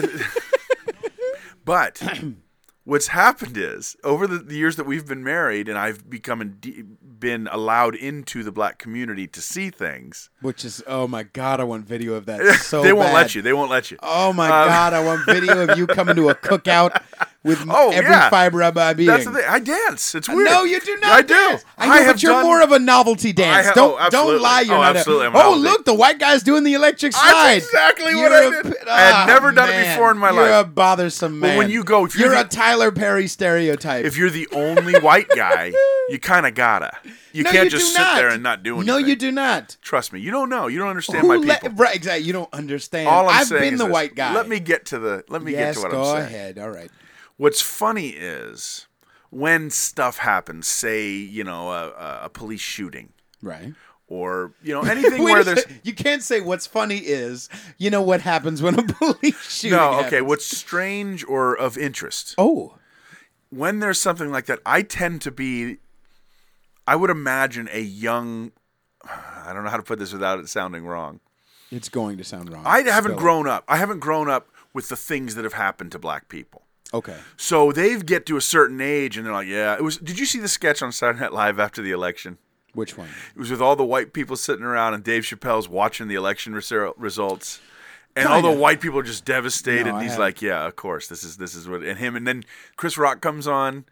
but 1.66 2.02
what's 2.86 3.08
happened 3.08 3.58
is 3.58 3.96
over 4.04 4.28
the, 4.28 4.38
the 4.40 4.56
years 4.56 4.76
that 4.76 4.86
we've 4.86 5.08
been 5.08 5.24
married 5.24 5.70
and 5.70 5.78
I've 5.78 6.10
become 6.10 6.42
in, 6.42 6.98
been 7.02 7.48
allowed 7.52 7.96
into 7.96 8.44
the 8.44 8.52
black 8.52 8.78
community 8.78 9.28
to 9.28 9.42
see 9.42 9.70
things. 9.70 10.30
Which 10.42 10.66
is, 10.66 10.84
oh 10.88 11.08
my 11.08 11.24
god, 11.24 11.60
I 11.60 11.64
want 11.64 11.86
video 11.86 12.14
of 12.16 12.26
that 12.26 12.42
so 12.62 12.82
they 12.84 12.94
won't 12.94 13.08
bad. 13.10 13.14
let 13.16 13.36
you. 13.36 13.42
They 13.42 13.54
won't 13.54 13.72
let 13.72 13.92
you. 13.92 13.98
Oh 14.04 14.34
my 14.34 14.48
Um, 14.48 14.68
god, 14.68 14.94
I 14.94 15.04
want 15.04 15.26
video 15.26 15.68
of 15.70 15.78
you 15.78 15.88
coming 15.88 16.16
to 16.18 16.30
a 16.30 16.36
cookout 16.36 17.02
with 17.44 17.64
Oh, 17.70 17.92
every 17.92 18.10
yeah. 18.10 18.30
fiber 18.30 18.62
of 18.64 18.76
my 18.76 18.94
being. 18.94 19.08
That's 19.08 19.26
the 19.26 19.32
thing. 19.32 19.44
I 19.48 19.60
dance. 19.60 20.16
It's 20.16 20.30
weird. 20.30 20.46
No, 20.50 20.64
you 20.64 20.80
do 20.80 20.96
not. 21.02 21.12
I 21.12 21.22
do. 21.22 21.58
I 21.78 21.88
know, 21.88 21.94
have 22.06 22.16
but 22.16 22.24
you're 22.24 22.32
done- 22.32 22.44
more 22.46 22.62
of 22.62 22.72
a 22.72 22.80
novelty 22.80 23.34
dance. 23.34 23.68
ha- 23.68 23.74
don't 23.74 23.98
oh, 24.00 24.10
don't 24.10 24.42
lie. 24.42 24.62
You're 24.62 24.76
Oh, 24.76 24.82
not. 24.82 24.96
absolutely, 24.96 25.28
A, 25.28 25.32
oh, 25.44 25.56
look, 25.56 25.84
the 25.86 25.94
white 25.94 26.20
guy's 26.20 26.42
doing 26.44 26.64
the 26.64 26.74
electric 26.74 27.12
slide. 27.14 27.56
That's 27.56 27.66
exactly 27.66 28.16
what 28.16 28.22
You're 28.22 28.34
I 28.34 28.42
a 28.60 28.64
did. 28.64 28.66
p- 28.74 28.88
I 28.90 29.00
had 29.02 29.14
Ah, 29.14 29.26
never 29.28 29.52
done 29.52 29.70
it 29.70 29.84
before 29.92 30.12
in 30.12 30.18
my 30.18 30.30
life. 30.30 30.36
You're 30.48 30.60
a 30.60 30.64
bothersome 30.64 31.40
man. 31.40 31.50
Well, 31.50 31.58
when 31.58 31.70
you 31.70 31.84
go- 31.84 32.02
you're 32.02 32.10
you're 32.18 32.30
the- 32.30 32.42
a 32.42 32.46
Tyler 32.46 32.92
Perry 32.92 33.28
stereotype. 33.28 34.06
If 34.06 34.16
you're 34.18 34.30
the 34.30 34.48
only 34.54 34.98
white 35.00 35.28
guy, 35.36 35.74
you 36.10 36.20
kind 36.20 36.46
of 36.46 36.56
gotta. 36.56 36.92
You 37.34 37.44
no, 37.44 37.52
can't 37.52 37.66
you 37.66 37.72
just 37.72 37.94
sit 37.94 38.00
not. 38.00 38.16
there 38.16 38.30
and 38.30 38.44
not 38.44 38.62
do 38.64 38.76
anything. 38.76 38.86
No, 38.88 38.98
you 38.98 39.16
do 39.16 39.32
not. 39.32 39.76
Trust 39.82 40.14
me, 40.14 40.20
you 40.20 40.30
don't 40.32 40.50
know. 40.50 40.68
You 40.68 40.78
don't 40.80 40.90
understand 40.90 41.22
Who 41.22 41.40
my 41.40 41.56
people. 41.56 41.70
right, 41.72 41.96
exactly. 41.96 42.26
You 42.28 42.32
don't 42.34 42.54
understand. 42.54 43.08
All 43.10 43.28
I'm 43.28 43.42
I've 43.42 43.48
saying 43.48 43.62
been 43.62 43.74
is 43.74 43.80
the 43.80 43.86
this. 43.88 43.92
white 43.94 44.14
guy. 44.16 44.34
Let 44.36 44.48
me 44.48 44.60
get 44.60 44.86
to 44.88 45.00
the. 45.00 45.24
Let 45.30 45.42
me 45.42 45.52
yes, 45.54 45.76
get 45.78 45.90
to 45.90 45.98
what 45.98 45.98
I'm 45.98 46.06
saying. 46.06 46.30
Go 46.32 46.36
ahead. 46.38 46.60
All 46.60 46.70
right. 46.70 46.92
What's 47.38 47.62
funny 47.62 48.10
is 48.10 48.88
when 49.30 49.70
stuff 49.70 50.18
happens. 50.18 50.68
Say 50.68 51.10
you 51.12 51.44
know 51.44 51.72
a, 51.72 52.24
a- 52.26 52.30
police 52.30 52.62
shooting 52.62 53.14
Right. 53.42 53.74
or 54.08 54.54
you 54.64 54.74
know 54.74 54.82
anything 54.90 55.24
where 55.24 55.44
there's. 55.44 55.66
you 55.84 55.94
can't 55.94 56.22
say 56.24 56.40
what's 56.42 56.68
funny 56.68 56.98
is 57.00 57.50
you 57.78 57.90
know 57.90 58.02
what 58.02 58.22
happens 58.22 58.62
when 58.62 58.78
a 58.80 58.84
police 58.94 59.42
shooting. 59.60 59.78
No, 59.78 59.94
okay. 59.94 60.04
happens. 60.04 60.24
What's 60.30 60.46
strange 60.46 61.26
or 61.28 61.56
of 61.58 61.78
interest 61.78 62.36
Oh, 62.38 62.78
when 63.50 63.80
there's 63.80 64.00
something 64.00 64.32
like 64.32 64.46
that? 64.46 64.60
I 64.66 64.82
tend 64.84 65.22
to 65.24 65.32
be. 65.32 65.78
I 66.88 66.96
would 66.96 67.10
imagine 67.10 67.70
a 67.72 67.80
young. 67.82 68.52
I 69.06 69.52
don't 69.54 69.64
know 69.64 69.70
how 69.70 69.78
to 69.78 69.84
put 69.84 70.00
this 70.00 70.14
without 70.14 70.40
it 70.40 70.48
sounding 70.50 70.86
wrong. 70.86 71.20
it's 71.72 71.90
going 71.90 72.18
to 72.18 72.24
sound 72.24 72.52
wrong. 72.54 72.64
I 72.66 72.82
haven't 72.82 73.12
Spill 73.14 73.18
it. 73.18 73.18
grown 73.20 73.48
up. 73.48 73.64
I 73.68 73.78
haven't 73.78 74.00
grown 74.00 74.30
up 74.30 74.48
with 74.74 74.90
the 74.90 74.96
things 74.96 75.36
that 75.36 75.44
have 75.44 75.54
happened 75.54 75.92
to 75.94 76.00
black 76.00 76.30
people. 76.30 76.62
Okay. 76.94 77.16
So 77.38 77.72
they 77.72 77.98
get 78.00 78.26
to 78.28 78.38
a 78.38 78.42
certain 78.42 78.80
age 78.80 79.18
and 79.18 79.26
they're 79.26 79.34
like, 79.34 79.48
yeah, 79.48 79.74
it 79.74 79.84
was 79.84 79.98
did 79.98 80.20
you 80.20 80.26
see 80.26 80.40
the 80.40 80.48
sketch 80.48 80.82
on 80.82 80.92
Saturday 80.92 81.22
Night 81.22 81.34
Live 81.34 81.60
after 81.60 81.82
the 81.82 81.92
election? 81.92 82.38
Which 82.74 82.98
one? 82.98 83.08
It 83.36 83.40
was 83.40 83.52
with 83.52 83.62
all 83.62 83.76
the 83.76 83.86
white 83.86 84.14
people 84.14 84.36
sitting 84.36 84.64
around 84.66 84.94
and 84.94 85.04
Dave 85.04 85.24
Chappelle's 85.24 85.70
watching 85.70 86.08
the 86.08 86.16
election 86.16 86.54
resu- 86.54 86.94
results. 86.98 87.60
And 88.16 88.28
all 88.28 88.44
the 88.44 88.52
white 88.52 88.80
people 88.80 89.00
are 89.00 89.04
just 89.04 89.26
devastated. 89.26 89.86
No, 89.86 89.96
and 89.96 90.02
he's 90.04 90.12
haven't. 90.12 90.26
like, 90.26 90.42
"Yeah, 90.42 90.68
of 90.68 90.76
course. 90.76 91.08
This 91.08 91.24
is 91.24 91.38
this 91.38 91.56
is 91.56 91.68
what." 91.68 91.82
And 91.82 91.98
him 91.98 92.16
and 92.16 92.28
then 92.28 92.44
Chris 92.76 92.96
Rock 92.96 93.22
comes 93.22 93.48
on, 93.48 93.86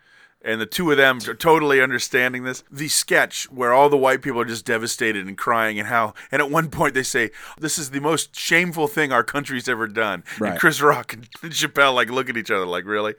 and 0.44 0.60
the 0.60 0.66
two 0.66 0.90
of 0.92 0.98
them 0.98 1.20
are 1.28 1.34
totally 1.34 1.82
understanding 1.82 2.44
this. 2.44 2.64
The 2.72 2.88
sketch 2.88 3.46
where 3.52 3.74
all 3.74 3.90
the 3.90 3.98
white 3.98 4.22
people 4.22 4.42
are 4.42 4.46
just 4.46 4.66
devastated 4.66 5.28
and 5.28 5.38
crying, 5.38 5.80
and 5.80 5.88
how, 5.88 6.14
and 6.32 6.42
at 6.42 6.50
one 6.50 6.70
point 6.70 6.94
they 6.94 7.04
say, 7.04 7.32
"This 7.60 7.78
is 7.78 7.92
the 7.92 8.00
most 8.00 8.36
shameful 8.36 8.88
thing 8.88 9.12
our 9.12 9.24
country's 9.24 9.70
ever 9.70 9.88
done." 9.88 10.24
Right. 10.40 10.52
And 10.52 10.60
Chris 10.60 10.82
Rock 10.82 11.14
and 11.14 11.30
Chappelle 11.54 11.94
like 11.94 12.10
look 12.10 12.30
at 12.30 12.38
each 12.38 12.52
other 12.52 12.66
like, 12.66 12.86
"Really?" 12.86 13.16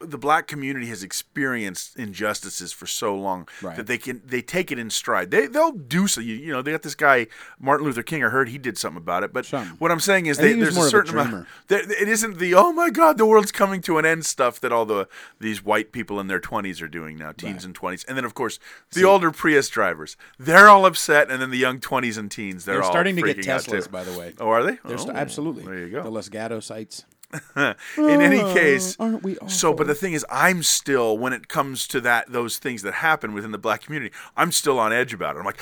The 0.00 0.18
black 0.18 0.46
community 0.46 0.86
has 0.86 1.02
experienced 1.02 1.96
injustices 1.98 2.72
for 2.72 2.86
so 2.86 3.14
long 3.16 3.48
Right. 3.62 3.76
that 3.76 3.86
they 3.86 3.98
can 3.98 4.20
they 4.24 4.42
take 4.42 4.70
it 4.70 4.78
in 4.78 4.90
stride. 4.90 5.30
They 5.30 5.46
they'll 5.46 5.72
do 5.72 6.06
so. 6.06 6.20
You, 6.20 6.34
you 6.34 6.52
know, 6.52 6.62
they 6.62 6.70
got 6.72 6.82
this 6.82 6.94
guy 6.94 7.26
Martin 7.58 7.86
Luther 7.86 8.02
King. 8.02 8.24
I 8.24 8.28
heard 8.28 8.48
he 8.48 8.58
did 8.58 8.76
something 8.78 8.98
about 8.98 9.22
it. 9.24 9.32
But 9.32 9.46
Some. 9.46 9.68
what 9.78 9.90
I'm 9.90 10.00
saying 10.00 10.26
is, 10.26 10.38
they, 10.38 10.48
think 10.50 10.56
he 10.56 10.60
was 10.64 10.74
there's 10.74 10.76
a 10.76 10.80
of 10.80 10.86
a 10.86 10.90
certain 10.90 11.18
amount. 11.18 11.46
There, 11.68 11.80
it 11.80 12.08
isn't 12.08 12.38
the 12.38 12.54
oh 12.54 12.72
my 12.72 12.90
god, 12.90 13.18
the 13.18 13.26
world's 13.26 13.52
coming 13.52 13.80
to 13.82 13.98
an 13.98 14.04
end 14.06 14.26
stuff 14.26 14.60
that 14.60 14.72
all 14.72 14.84
the 14.86 15.08
these 15.40 15.64
white 15.64 15.92
people 15.92 16.20
in 16.20 16.26
their 16.26 16.40
20s 16.40 16.80
are 16.82 16.88
doing 16.88 17.16
now, 17.16 17.32
teens 17.32 17.64
and 17.64 17.74
20s, 17.78 18.06
and 18.08 18.16
then 18.16 18.24
of 18.24 18.34
course 18.34 18.58
the 18.92 19.04
older 19.04 19.30
Prius 19.30 19.68
drivers. 19.68 20.16
They're 20.38 20.68
all 20.68 20.86
upset, 20.86 21.30
and 21.30 21.40
then 21.40 21.50
the 21.50 21.58
young 21.58 21.78
20s 21.80 22.18
and 22.18 22.30
teens 22.30 22.64
they're, 22.64 22.76
They're 22.76 22.84
starting 22.84 23.16
to 23.16 23.22
get 23.22 23.38
Teslas, 23.38 23.90
by 23.90 24.04
the 24.04 24.18
way. 24.18 24.34
Oh, 24.40 24.48
are 24.48 24.62
they? 24.62 24.78
They're 24.84 24.98
st- 24.98 25.06
Oh, 25.16 25.18
absolutely. 25.18 25.64
There 25.64 25.78
you 25.78 25.90
go. 25.90 26.02
The 26.02 26.10
Los 26.10 26.28
Gato 26.28 26.60
sites. 26.60 27.04
in 27.56 28.20
any 28.20 28.38
Oh, 28.38 28.54
case 28.54 28.96
aren't 29.00 29.22
we 29.22 29.36
so 29.48 29.74
but 29.74 29.86
the 29.88 29.94
thing 29.94 30.12
is 30.12 30.24
i'm 30.30 30.62
still 30.62 31.18
when 31.18 31.32
it 31.32 31.48
comes 31.48 31.86
to 31.88 32.00
that 32.00 32.30
those 32.30 32.56
things 32.58 32.82
that 32.82 32.94
happen 32.94 33.34
within 33.34 33.50
the 33.50 33.58
black 33.58 33.82
community 33.82 34.14
i'm 34.36 34.52
still 34.52 34.78
on 34.78 34.92
edge 34.92 35.12
about 35.12 35.34
it 35.36 35.40
i'm 35.40 35.44
like 35.44 35.60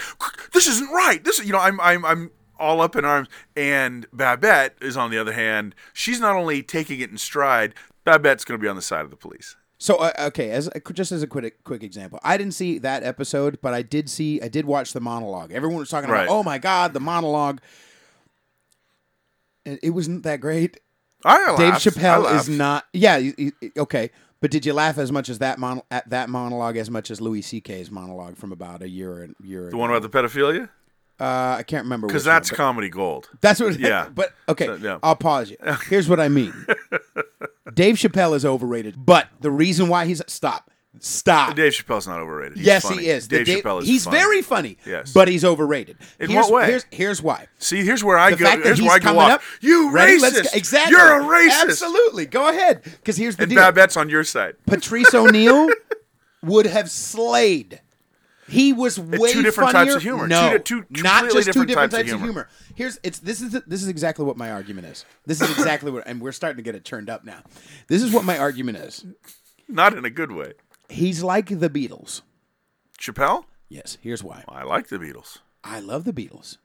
this 0.52 0.66
isn't 0.66 0.90
right 0.92 1.25
this 1.25 1.42
you 1.44 1.52
know 1.52 1.59
i'm 1.59 1.80
i'm 1.80 2.04
i'm 2.04 2.30
all 2.59 2.80
up 2.83 2.94
in 2.94 3.04
arms 3.04 3.28
and 3.56 4.06
babette 4.12 4.76
is 4.83 4.97
on 4.97 5.11
the 5.11 5.18
other 5.18 5.33
hand 5.33 5.75
she's 5.94 6.21
not 6.21 6.37
only 6.37 6.62
taking 6.62 7.00
it 7.00 7.11
in 7.11 7.16
stride 7.16 7.75
babette's 8.04 8.44
going 8.44 8.59
to 8.59 8.62
be 8.62 8.68
on 8.68 8.76
the 8.76 8.83
side 8.83 9.04
of 9.04 9.11
the 9.11 9.16
police 9.16 9.56
So 9.78 9.97
uh, 9.97 10.12
okay, 10.28 10.50
as 10.50 10.68
just 10.92 11.12
as 11.12 11.23
a 11.23 11.26
quick 11.26 11.64
quick 11.64 11.83
example, 11.83 12.18
I 12.23 12.37
didn't 12.38 12.54
see 12.54 12.78
that 12.78 13.02
episode, 13.02 13.59
but 13.61 13.75
I 13.75 13.83
did 13.83 14.09
see 14.09 14.40
I 14.40 14.49
did 14.49 14.64
watch 14.66 14.92
the 14.92 15.00
monologue. 15.00 15.50
Everyone 15.52 15.78
was 15.78 15.90
talking 15.90 16.09
Right. 16.09 16.25
about, 16.25 16.33
oh 16.33 16.42
my 16.42 16.59
god, 16.59 16.92
the 16.94 17.00
monologue. 17.00 17.61
And 19.66 19.78
it 19.83 19.90
wasn't 19.90 20.23
that 20.25 20.40
great. 20.40 20.78
I 21.25 21.57
Dave 21.57 21.71
laughed. 21.71 21.87
I 21.87 21.90
Chappelle 21.90 22.35
is 22.37 22.49
not. 22.49 22.85
Yeah, 22.93 23.19
he- 23.19 23.52
he- 23.61 23.71
okay. 23.78 24.11
But 24.40 24.50
did 24.50 24.66
you 24.66 24.75
laugh 24.75 24.99
as 24.99 25.11
much 25.11 25.28
as 25.31 25.38
that 25.38 25.59
mon- 25.59 25.81
at 25.90 26.11
that 26.11 26.28
monologue 26.28 26.76
as 26.76 26.90
much 26.90 27.11
as 27.11 27.21
Louis 27.21 27.40
C.K.'s 27.40 27.90
monologue 27.90 28.37
from 28.37 28.52
about 28.52 28.83
a 28.83 28.88
year 28.88 29.23
and 29.23 29.35
year? 29.43 29.71
the 29.71 29.76
one 29.78 29.88
about 29.90 30.02
the 30.02 30.11
pedophilia 30.11 30.69
uh, 31.21 31.57
I 31.59 31.62
can't 31.66 31.85
remember 31.85 32.09
because 32.09 32.25
which 32.25 32.28
one, 32.28 32.35
that's 32.35 32.50
comedy 32.50 32.88
gold 32.90 33.31
That's 33.40 33.61
what. 33.61 33.78
Yeah. 33.78 34.09
But 34.14 34.33
okay, 34.49 34.66
So, 34.66 34.75
yeah. 34.76 34.99
I'll 35.02 35.16
pause 35.16 35.50
you. 35.50 35.57
Here's 35.88 36.09
what 36.09 36.21
I 36.21 36.28
mean. 36.28 36.52
Dave 37.75 37.95
Chappelle 37.97 38.35
is 38.37 38.45
overrated, 38.45 38.95
but 39.07 39.28
the 39.40 39.50
reason 39.50 39.88
why 39.88 40.07
he's 40.07 40.21
stop, 40.26 40.71
stop. 41.01 41.55
dave 41.57 41.73
chappelle's 41.73 42.07
not 42.07 42.21
overrated 42.21 42.57
He's 42.59 42.67
yes, 42.67 42.83
funny. 42.83 43.03
he 43.03 43.09
is. 43.09 43.29
Dave, 43.29 43.47
Dave- 43.47 43.63
chappelle 43.65 43.83
is 43.83 43.89
He's 43.89 44.05
funny. 44.05 44.17
very 44.17 44.43
funny. 44.43 44.79
Yes. 44.87 45.13
but 45.13 45.29
he's 45.29 45.45
overrated. 45.45 45.97
In 46.21 46.31
here's, 46.31 46.45
what 46.47 46.53
way? 46.63 46.67
Here's, 46.67 46.87
here's 46.91 47.23
why. 47.23 47.47
see 47.59 47.85
here's 47.85 48.03
where 48.05 48.17
i 48.19 48.31
The 48.31 48.37
go 48.37 48.45
fact 48.47 48.59
that 48.59 48.67
here's 48.67 48.79
he's 48.79 48.87
where 48.87 48.97
i 48.97 48.99
go 48.99 49.05
coming 49.07 49.21
off. 49.23 49.31
up. 49.33 49.43
you 49.61 49.91
Ready? 49.91 50.19
racist. 50.19 50.55
Exactly. 50.55 50.93
you're 50.97 51.21
a 51.21 51.25
racist 51.25 51.63
Absolutely. 51.71 52.27
Go 52.27 52.49
ahead. 52.49 52.83
Because 52.85 53.17
here's 53.17 53.37
the 53.37 53.43
and 53.45 53.51
deal. 53.51 53.61
babette's 53.61 53.97
on 53.97 54.09
your 54.09 54.25
side 54.25 54.57
Patrice 54.67 55.13
O'Neill 55.15 55.69
would 56.43 56.67
have 56.67 56.91
slayed. 56.91 57.81
He 58.47 58.75
was 58.75 59.01
way 59.01 59.33
two 59.33 59.41
different 59.43 59.73
funnier. 59.73 59.93
types 59.93 59.97
of 59.97 60.03
humor. 60.03 60.29
No, 60.29 60.59
Two- 60.59 60.83
two 60.93 61.03
not 61.03 61.21
completely 61.23 61.45
just 61.45 61.53
two 61.59 61.65
different 61.65 61.93
types 61.93 62.03
types, 62.03 62.11
of 62.13 62.17
of 62.17 62.21
humor. 62.27 62.47
humor. 62.47 62.49
Here's 62.75 63.01
it's 63.03 63.19
this 63.21 63.41
is 63.41 63.53
this 63.67 63.83
is 63.83 63.89
exactly 63.89 64.25
what 64.27 64.37
my 64.37 64.51
argument 64.51 64.87
is. 64.89 65.07
This 65.25 65.41
is 65.41 65.51
exactly 65.51 65.91
what, 65.91 66.07
and 66.07 66.21
we're 66.21 66.33
starting 66.33 66.59
to 66.59 66.63
get 66.63 66.75
it 66.75 66.85
turned 66.85 67.09
up 67.09 67.25
now. 67.25 67.39
This 67.89 68.03
is 68.03 68.13
what 68.13 68.25
my 68.27 68.37
argument 68.39 68.77
is. 68.79 69.07
not 69.67 69.97
in 69.97 70.05
a 70.05 70.11
good 70.11 70.31
way 70.31 70.53
He's 70.88 71.23
like 71.23 71.49
the 71.49 71.71
Beatles. 71.71 72.23
chappelle 72.99 73.45
Yes, 73.69 73.99
here's 74.00 74.23
why. 74.23 74.45
I 74.49 74.62
like 74.62 74.88
the 74.88 74.99
Beatles. 74.99 75.38
I 75.64 75.81
love 75.81 76.05
the 76.05 76.12
Beatles. 76.12 76.59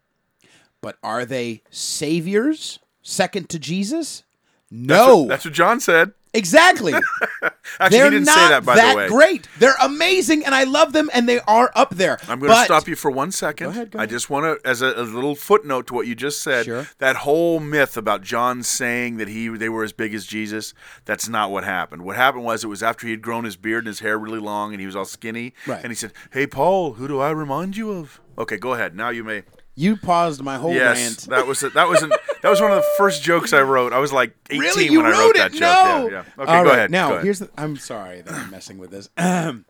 But 0.81 0.97
are 1.01 1.25
they 1.25 1.63
saviors 1.69 2.79
second 3.01 3.49
to 3.49 3.59
Jesus? 3.59 4.23
No. 4.69 5.25
That's 5.27 5.45
what 5.45 5.53
John 5.53 5.79
said. 5.79 6.13
Exactly. 6.33 6.93
Actually, 7.79 7.89
They're 7.97 8.05
he 8.05 8.09
didn't 8.11 8.25
not 8.25 8.35
say 8.35 8.47
that, 8.49 8.65
by 8.65 8.75
that 8.75 8.91
the 8.91 8.97
way. 8.97 9.07
great. 9.07 9.47
They're 9.59 9.75
amazing, 9.81 10.45
and 10.45 10.53
I 10.53 10.63
love 10.65 10.91
them, 10.93 11.09
and 11.13 11.29
they 11.29 11.39
are 11.41 11.71
up 11.75 11.91
there. 11.95 12.17
I'm 12.23 12.39
going 12.39 12.49
to 12.51 12.55
But- 12.55 12.65
stop 12.65 12.87
you 12.87 12.95
for 12.95 13.09
one 13.11 13.31
second. 13.31 13.65
Go 13.67 13.69
ahead, 13.71 13.91
go 13.91 13.99
I 13.99 14.03
ahead. 14.03 14.09
just 14.09 14.29
want 14.29 14.45
to, 14.61 14.67
as 14.69 14.81
a, 14.81 14.87
a 14.99 15.03
little 15.03 15.35
footnote 15.35 15.87
to 15.87 15.93
what 15.93 16.07
you 16.07 16.15
just 16.15 16.41
said, 16.41 16.65
Sure. 16.65 16.87
that 16.97 17.17
whole 17.17 17.59
myth 17.59 17.95
about 17.97 18.21
John 18.23 18.63
saying 18.63 19.17
that 19.17 19.27
he 19.27 19.47
they 19.49 19.69
were 19.69 19.83
as 19.83 19.93
big 19.93 20.13
as 20.13 20.25
Jesus. 20.25 20.73
That's 21.05 21.29
not 21.29 21.51
what 21.51 21.63
happened. 21.63 22.03
What 22.03 22.15
happened 22.15 22.43
was 22.43 22.63
it 22.63 22.67
was 22.67 22.83
after 22.83 23.05
he 23.07 23.11
had 23.11 23.21
grown 23.21 23.43
his 23.45 23.55
beard 23.55 23.79
and 23.83 23.87
his 23.87 23.99
hair 23.99 24.17
really 24.17 24.39
long, 24.39 24.73
and 24.73 24.79
he 24.79 24.85
was 24.85 24.95
all 24.95 25.05
skinny. 25.05 25.53
Right. 25.65 25.81
And 25.81 25.91
he 25.91 25.95
said, 25.95 26.11
"Hey, 26.31 26.47
Paul, 26.47 26.93
who 26.93 27.07
do 27.07 27.19
I 27.19 27.31
remind 27.31 27.77
you 27.77 27.91
of?" 27.91 28.19
Okay, 28.37 28.57
go 28.57 28.73
ahead. 28.73 28.95
Now 28.95 29.09
you 29.09 29.23
may. 29.23 29.43
You 29.79 29.95
paused 29.95 30.41
my 30.43 30.57
whole 30.57 30.73
yes, 30.73 30.97
rant. 30.97 31.17
that 31.29 31.47
was 31.47 31.63
it. 31.63 31.73
That 31.73 31.87
was 31.87 32.01
an, 32.03 32.09
that 32.41 32.49
was 32.49 32.59
one 32.59 32.71
of 32.71 32.77
the 32.77 32.87
first 32.97 33.23
jokes 33.23 33.53
I 33.53 33.61
wrote. 33.61 33.93
I 33.93 33.99
was 33.99 34.11
like 34.11 34.35
18 34.49 34.59
Really, 34.61 34.97
when 34.97 35.05
I 35.05 35.11
wrote 35.11 35.35
that 35.37 35.51
joke. 35.53 35.61
No. 35.61 36.09
Yeah, 36.09 36.09
yeah. 36.11 36.43
Okay, 36.43 36.51
All 36.51 36.63
go 36.63 36.69
right, 36.69 36.77
ahead. 36.79 36.91
Now, 36.91 37.07
go 37.07 37.13
ahead. 37.13 37.23
here's 37.23 37.39
the. 37.39 37.49
I'm 37.57 37.77
sorry 37.77 38.21
that 38.21 38.33
I'm 38.33 38.51
messing 38.51 38.77
with 38.77 38.91
this. 38.91 39.09
Ahem. 39.17 39.65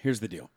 here's 0.00 0.18
the 0.20 0.26
deal. 0.28 0.50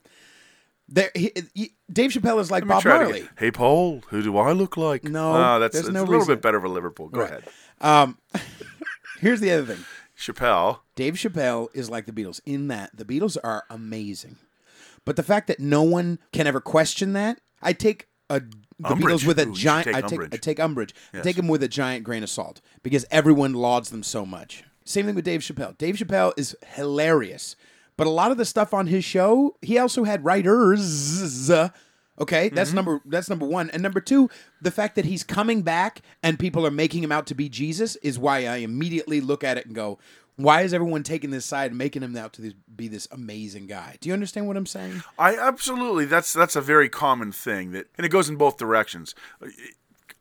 There, 0.89 1.11
he, 1.15 1.31
he- 1.53 1.73
Dave 1.93 2.09
Chappelle 2.11 2.39
is 2.41 2.49
like 2.51 2.67
Bob 2.67 2.83
Marley. 2.83 3.29
Hey, 3.37 3.51
Paul, 3.51 4.01
who 4.09 4.21
do 4.23 4.35
I 4.37 4.51
look 4.51 4.75
like? 4.77 5.03
No, 5.03 5.31
Ah, 5.33 5.59
that's, 5.59 5.75
that's 5.75 5.87
no 5.89 5.99
a 5.99 6.01
little 6.01 6.15
reason. 6.19 6.33
bit 6.35 6.41
better 6.41 6.59
for 6.59 6.67
Liverpool. 6.67 7.07
Go 7.09 7.21
Right. 7.21 7.43
ahead. 7.81 8.15
Here's 9.19 9.39
the 9.39 9.51
other 9.51 9.75
thing. 9.75 9.85
Chappelle. 10.17 10.79
Dave 10.95 11.13
Chappelle 11.15 11.67
is 11.75 11.89
like 11.89 12.07
the 12.07 12.11
Beatles 12.11 12.41
in 12.45 12.67
that 12.69 12.89
the 12.95 13.05
Beatles 13.05 13.37
are 13.43 13.63
amazing, 13.69 14.37
but 15.05 15.15
the 15.15 15.23
fact 15.23 15.47
that 15.47 15.59
no 15.59 15.81
one 15.83 16.19
can 16.33 16.45
ever 16.47 16.59
question 16.59 17.13
that, 17.13 17.39
I 17.61 17.73
take 17.73 18.07
a 18.29 18.41
the 18.81 18.89
Umbrage. 18.89 19.15
Beatles 19.21 19.27
with 19.27 19.39
a 19.39 19.47
Ooh, 19.47 19.53
giant. 19.53 19.87
I 19.87 20.01
take 20.01 20.11
umbrage. 20.11 20.33
I 20.33 20.37
take 20.37 20.59
umbrage. 20.59 20.95
I 21.13 21.19
take 21.21 21.35
them 21.35 21.47
with 21.47 21.63
a 21.63 21.67
giant 21.67 22.03
grain 22.03 22.23
of 22.23 22.29
salt 22.29 22.61
because 22.83 23.05
everyone 23.11 23.53
lauds 23.53 23.89
them 23.89 24.03
so 24.03 24.25
much. 24.25 24.63
Same 24.85 25.05
thing 25.05 25.15
with 25.15 25.25
Dave 25.25 25.41
Chappelle. 25.41 25.77
Dave 25.77 25.95
Chappelle 25.95 26.33
is 26.37 26.55
hilarious, 26.73 27.55
but 27.97 28.07
a 28.07 28.09
lot 28.09 28.31
of 28.31 28.37
the 28.37 28.45
stuff 28.45 28.73
on 28.73 28.87
his 28.87 29.03
show, 29.05 29.55
he 29.61 29.77
also 29.77 30.03
had 30.03 30.25
writers. 30.25 31.49
Okay, 32.19 32.49
that's 32.49 32.69
Mm-hmm. 32.69 32.75
number 32.75 33.01
that's 33.05 33.29
number 33.29 33.45
one, 33.47 33.69
and 33.71 33.81
number 33.81 33.99
two, 33.99 34.29
the 34.61 34.69
fact 34.69 34.95
that 34.95 35.05
he's 35.05 35.23
coming 35.23 35.63
back 35.63 36.01
and 36.21 36.37
people 36.37 36.65
are 36.67 36.71
making 36.71 37.03
him 37.03 37.11
out 37.11 37.25
to 37.27 37.35
be 37.35 37.49
Jesus 37.49 37.95
is 37.97 38.19
why 38.19 38.45
I 38.45 38.57
immediately 38.57 39.21
look 39.21 39.43
at 39.43 39.57
it 39.57 39.65
and 39.65 39.73
go, 39.73 39.97
"Why 40.35 40.61
is 40.61 40.73
everyone 40.73 41.03
taking 41.03 41.31
this 41.31 41.45
side 41.45 41.71
and 41.71 41.77
making 41.77 42.03
him 42.03 42.15
out 42.17 42.33
to 42.33 42.41
this, 42.41 42.53
be 42.75 42.87
this 42.87 43.07
amazing 43.11 43.67
guy?" 43.67 43.97
Do 44.01 44.09
you 44.09 44.13
understand 44.13 44.47
what 44.47 44.57
I'm 44.57 44.65
saying? 44.65 45.03
I 45.17 45.35
absolutely 45.35 46.05
that's 46.05 46.33
that's 46.33 46.55
a 46.55 46.61
very 46.61 46.89
common 46.89 47.31
thing 47.31 47.71
that 47.71 47.87
and 47.97 48.05
it 48.05 48.09
goes 48.09 48.29
in 48.29 48.35
both 48.35 48.57
directions. 48.57 49.15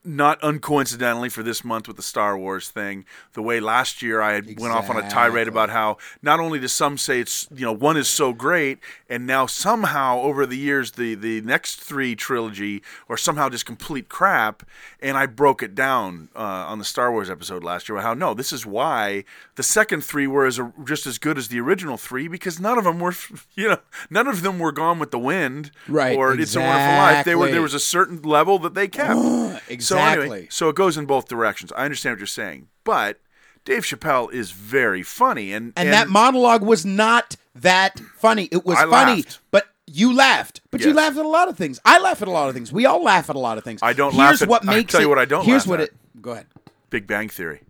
Not 0.02 0.40
uncoincidentally 0.40 1.30
for 1.30 1.42
this 1.42 1.62
month 1.62 1.86
with 1.86 1.98
the 1.98 2.02
Star 2.02 2.36
Wars 2.38 2.70
thing, 2.70 3.04
the 3.34 3.42
way 3.42 3.60
last 3.60 4.00
year 4.00 4.22
I 4.22 4.32
had 4.32 4.58
went 4.58 4.72
off 4.72 4.88
on 4.88 4.96
a 4.96 5.08
tirade 5.10 5.46
about 5.46 5.68
how 5.68 5.98
not 6.22 6.40
only 6.40 6.58
do 6.58 6.68
some 6.68 6.96
say 6.96 7.20
it's 7.20 7.46
you 7.54 7.66
know 7.66 7.72
one 7.72 7.98
is 7.98 8.08
so 8.08 8.32
great, 8.32 8.78
and 9.10 9.26
now 9.26 9.44
somehow 9.44 10.18
over 10.20 10.46
the 10.46 10.56
years 10.56 10.92
the 10.92 11.14
the 11.14 11.42
next 11.42 11.80
three 11.80 12.16
trilogy 12.16 12.82
are 13.10 13.18
somehow 13.18 13.50
just 13.50 13.66
complete 13.66 14.08
crap, 14.08 14.62
and 15.02 15.18
I 15.18 15.26
broke 15.26 15.62
it 15.62 15.74
down 15.74 16.30
uh, 16.34 16.38
on 16.38 16.78
the 16.78 16.84
Star 16.86 17.12
Wars 17.12 17.28
episode 17.28 17.62
last 17.62 17.86
year. 17.86 17.98
About 17.98 18.06
how 18.06 18.14
no, 18.14 18.32
this 18.32 18.54
is 18.54 18.64
why 18.64 19.24
the 19.56 19.62
second 19.62 20.02
three 20.02 20.26
were 20.26 20.46
as 20.46 20.58
just 20.84 21.06
as 21.06 21.18
good 21.18 21.36
as 21.36 21.48
the 21.48 21.60
original 21.60 21.98
three 21.98 22.26
because 22.26 22.58
none 22.58 22.78
of 22.78 22.84
them 22.84 23.00
were 23.00 23.14
you 23.54 23.68
know 23.68 23.78
none 24.08 24.26
of 24.26 24.40
them 24.40 24.58
were 24.58 24.72
Gone 24.72 24.98
with 24.98 25.10
the 25.10 25.18
Wind 25.18 25.72
Right, 25.86 26.16
or 26.16 26.32
It's 26.32 26.56
a 26.56 26.60
Wonderful 26.60 26.96
Life. 26.96 27.24
They 27.26 27.34
were 27.34 27.50
there 27.50 27.60
was 27.60 27.74
a 27.74 27.80
certain 27.80 28.22
level 28.22 28.58
that 28.60 28.72
they 28.72 28.88
kept. 28.88 29.20
So 29.89 29.89
Exactly. 29.90 30.22
anyway, 30.22 30.48
so 30.50 30.68
it 30.68 30.76
goes 30.76 30.96
in 30.96 31.06
both 31.06 31.28
directions. 31.28 31.72
I 31.76 31.84
understand 31.84 32.14
what 32.14 32.20
you're 32.20 32.26
saying, 32.26 32.68
but 32.84 33.18
Dave 33.64 33.82
Chappelle 33.82 34.32
is 34.32 34.50
very 34.52 35.02
funny, 35.02 35.52
and 35.52 35.72
And, 35.76 35.92
that 35.92 36.08
monologue 36.08 36.62
was 36.62 36.84
not 36.86 37.36
that 37.54 38.00
funny. 38.16 38.48
It 38.52 38.64
was 38.64 38.78
I 38.78 38.86
funny, 38.88 39.16
laughed. 39.22 39.40
but 39.50 39.66
you 39.86 40.14
laughed. 40.14 40.60
But 40.70 40.80
you 40.82 40.94
laughed 40.94 41.18
at 41.18 41.24
a 41.24 41.28
lot 41.28 41.48
of 41.48 41.56
things. 41.56 41.80
I 41.84 41.98
laugh 41.98 42.22
at 42.22 42.28
a 42.28 42.30
lot 42.30 42.48
of 42.48 42.54
things. 42.54 42.72
We 42.72 42.86
all 42.86 43.02
laugh 43.02 43.28
at 43.28 43.36
a 43.36 43.40
lot 43.40 43.58
of 43.58 43.64
things. 43.64 43.80
I 43.82 43.92
don't 43.92 44.12
Here's 44.14 44.18
laugh 44.40 44.42
at- 44.42 44.48
what 44.48 44.62
I 44.68 44.76
makes 44.76 44.92
tell 44.92 45.00
you 45.00 45.06
it- 45.08 45.10
what 45.10 45.18
I 45.18 45.24
don't 45.24 45.44
Here's 45.44 45.62
laugh 45.62 45.68
what 45.68 45.80
at. 45.80 45.88
it. 45.88 46.22
Go 46.22 46.30
ahead. 46.32 46.46
Big 46.90 47.06
Bang 47.06 47.28
Theory. 47.28 47.62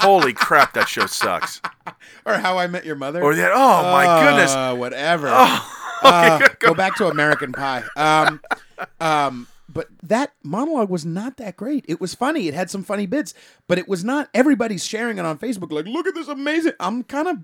Holy 0.00 0.32
crap, 0.32 0.74
that 0.74 0.88
show 0.88 1.06
sucks. 1.06 1.60
Or 2.26 2.34
How 2.34 2.58
I 2.58 2.66
Met 2.66 2.84
Your 2.84 2.96
Mother. 2.96 3.22
Or 3.22 3.34
that. 3.34 3.52
Oh 3.54 3.82
my 3.92 4.22
goodness. 4.22 4.52
Uh, 4.52 4.74
whatever. 4.74 5.28
Oh, 5.32 5.74
Uh, 6.00 6.46
go 6.60 6.74
back 6.74 6.94
to 6.94 7.08
American 7.08 7.50
Pie. 7.52 7.82
Um, 7.96 8.40
um, 9.00 9.48
but 9.78 9.86
that 10.02 10.32
monologue 10.42 10.90
was 10.90 11.04
not 11.06 11.36
that 11.36 11.56
great. 11.56 11.84
It 11.86 12.00
was 12.00 12.12
funny. 12.12 12.48
It 12.48 12.54
had 12.54 12.68
some 12.68 12.82
funny 12.82 13.06
bits, 13.06 13.32
but 13.68 13.78
it 13.78 13.86
was 13.86 14.02
not. 14.02 14.28
Everybody's 14.34 14.84
sharing 14.84 15.18
it 15.18 15.24
on 15.24 15.38
Facebook. 15.38 15.70
Like, 15.70 15.86
look 15.86 16.04
at 16.08 16.16
this 16.16 16.26
amazing. 16.26 16.72
I'm 16.80 17.04
kind 17.04 17.28
of. 17.28 17.36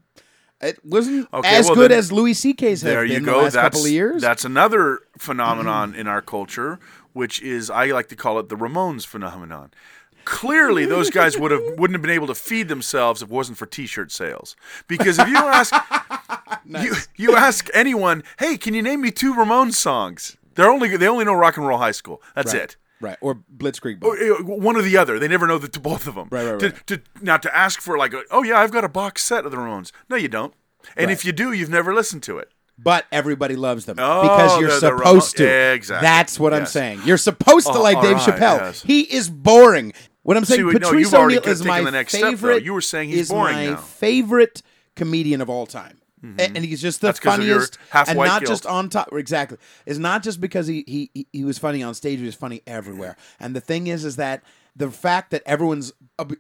It 0.61 0.85
wasn't 0.85 1.29
Okay, 1.33 1.49
as 1.57 1.67
well, 1.67 1.77
good 1.77 1.93
then- 1.93 1.99
as 1.99 2.11
Louis 2.11 2.35
C.K.'s 2.35 2.83
have 2.83 2.91
There 2.91 3.03
been 3.03 3.13
you 3.13 3.21
the 3.21 3.25
go. 3.27 3.39
last 3.43 3.53
That's 3.53 3.63
couple 3.77 3.85
of 3.87 3.93
years. 3.93 4.21
that's 4.21 4.45
another 4.45 4.99
phenomenon 5.17 5.95
in 6.01 6.09
our 6.09 6.21
culture, 6.23 6.81
which 7.13 7.41
is 7.41 7.71
I 7.71 7.87
like 7.87 8.09
to 8.09 8.17
call 8.17 8.41
it 8.41 8.49
the 8.49 8.57
Ramones 8.57 9.07
phenomenon. 9.07 9.71
Clearly, 10.25 10.87
those 10.87 11.11
guys 11.11 11.39
would 11.39 11.53
have 11.53 11.63
wouldn't 11.79 11.93
have 11.95 12.03
been 12.03 12.11
able 12.11 12.27
to 12.29 12.35
feed 12.35 12.67
themselves 12.69 13.23
if 13.23 13.29
it 13.29 13.33
wasn't 13.33 13.59
for 13.59 13.67
T-shirt 13.67 14.11
sales. 14.11 14.57
Because 14.89 15.19
if 15.21 15.29
you 15.29 15.37
ask 15.37 15.73
you, 16.65 16.95
you 17.17 17.37
ask 17.37 17.69
anyone, 17.75 18.25
hey, 18.41 18.57
can 18.57 18.75
you 18.75 18.83
name 18.83 19.03
me 19.03 19.11
two 19.13 19.35
Ramones 19.35 19.75
songs? 19.75 20.37
They're 20.55 20.71
only 20.71 20.97
they 20.97 21.09
only 21.09 21.25
know 21.25 21.35
Rock 21.35 21.57
and 21.57 21.67
Roll 21.67 21.79
High 21.79 21.91
School. 21.93 22.23
That's 22.35 22.53
right. 22.55 22.63
it. 22.63 22.77
Right. 23.01 23.17
Or 23.21 23.35
Blitzkrieg. 23.55 24.03
Or, 24.03 24.43
One 24.45 24.77
or 24.77 24.83
the 24.83 24.97
other. 24.97 25.19
They 25.19 25.29
never 25.29 25.47
know 25.47 25.59
the, 25.59 25.69
to 25.69 25.81
both 25.81 26.07
of 26.07 26.15
them. 26.15 26.29
Right, 26.31 26.47
right, 26.53 26.61
to, 26.61 26.67
right. 26.71 26.87
To, 26.87 27.01
now 27.21 27.37
to 27.37 27.55
ask 27.55 27.81
for 27.81 27.99
like, 27.99 28.15
oh 28.31 28.43
yeah, 28.43 28.59
I've 28.59 28.71
got 28.71 28.85
a 28.85 28.89
box 28.89 29.23
set 29.25 29.45
of 29.45 29.51
the 29.51 29.59
Ramones. 29.59 29.91
No, 30.09 30.17
you 30.17 30.29
don't. 30.29 30.55
And 30.97 31.11
if 31.11 31.25
you 31.25 31.33
do, 31.33 31.53
you've 31.53 31.71
never 31.71 31.93
listened 31.95 32.23
to 32.25 32.39
it. 32.39 32.51
But 32.79 33.07
everybody 33.13 33.55
loves 33.57 33.85
them 33.85 33.97
Oh, 34.01 34.23
because 34.23 34.61
you're 34.61 34.71
supposed 34.81 35.37
to. 35.37 35.47
Exactly. 35.47 36.05
That's 36.05 36.41
what 36.41 36.53
I'm 36.53 36.67
saying. 36.67 37.03
You're 37.05 37.19
supposed 37.19 37.67
to 37.69 37.75
Oh, 37.75 37.83
like 37.83 38.01
Dave 38.03 38.17
right, 38.17 38.29
Chappelle. 38.29 38.59
yes. 38.59 38.83
He 38.83 39.03
is 39.03 39.31
boring. 39.31 39.93
What 40.23 40.37
I'm 40.37 40.45
saying, 40.45 40.61
See, 40.61 40.65
no, 40.65 40.73
Patrice 40.73 41.13
already 41.15 41.39
O'Neill 41.39 41.53
is 41.53 41.65
my 41.65 41.81
next 41.83 42.15
step, 42.17 42.31
favorite. 42.31 42.65
You 42.65 42.73
were 42.73 42.81
saying 42.81 43.11
he's 43.11 43.21
is 43.21 43.29
boring 43.29 43.55
my 43.57 43.67
now. 43.67 43.77
favorite 43.77 44.63
comedian 44.97 45.41
of 45.41 45.51
all 45.51 45.67
time. 45.67 45.99
A- 46.39 46.43
And 46.43 46.59
he's 46.59 46.81
just 46.81 47.01
the 47.01 47.09
Mm-hmm. 47.09 47.09
That's 47.09 47.21
'cause 47.21 47.39
of 47.39 47.45
your 47.45 47.61
funniest, 47.61 47.79
and 48.09 48.19
not 48.19 48.41
guilt. 48.43 48.49
just 48.51 48.67
on 48.67 48.89
top. 48.89 49.09
Exactly, 49.13 49.59
it's 49.87 49.99
not 49.99 50.23
just 50.23 50.41
because 50.41 50.67
he, 50.67 50.85
he 50.87 51.11
he- 51.15 51.27
he 51.33 51.45
was 51.45 51.59
funny 51.59 51.83
on 51.83 51.95
stage; 51.95 52.19
he 52.21 52.27
was 52.27 52.35
funny 52.35 52.63
everywhere. 52.67 53.17
And 53.41 53.55
the 53.55 53.61
thing 53.61 53.87
is, 53.89 54.05
is 54.05 54.17
that 54.17 54.43
the 54.77 54.91
fact 54.91 55.31
that 55.31 55.43
everyone's 55.47 55.93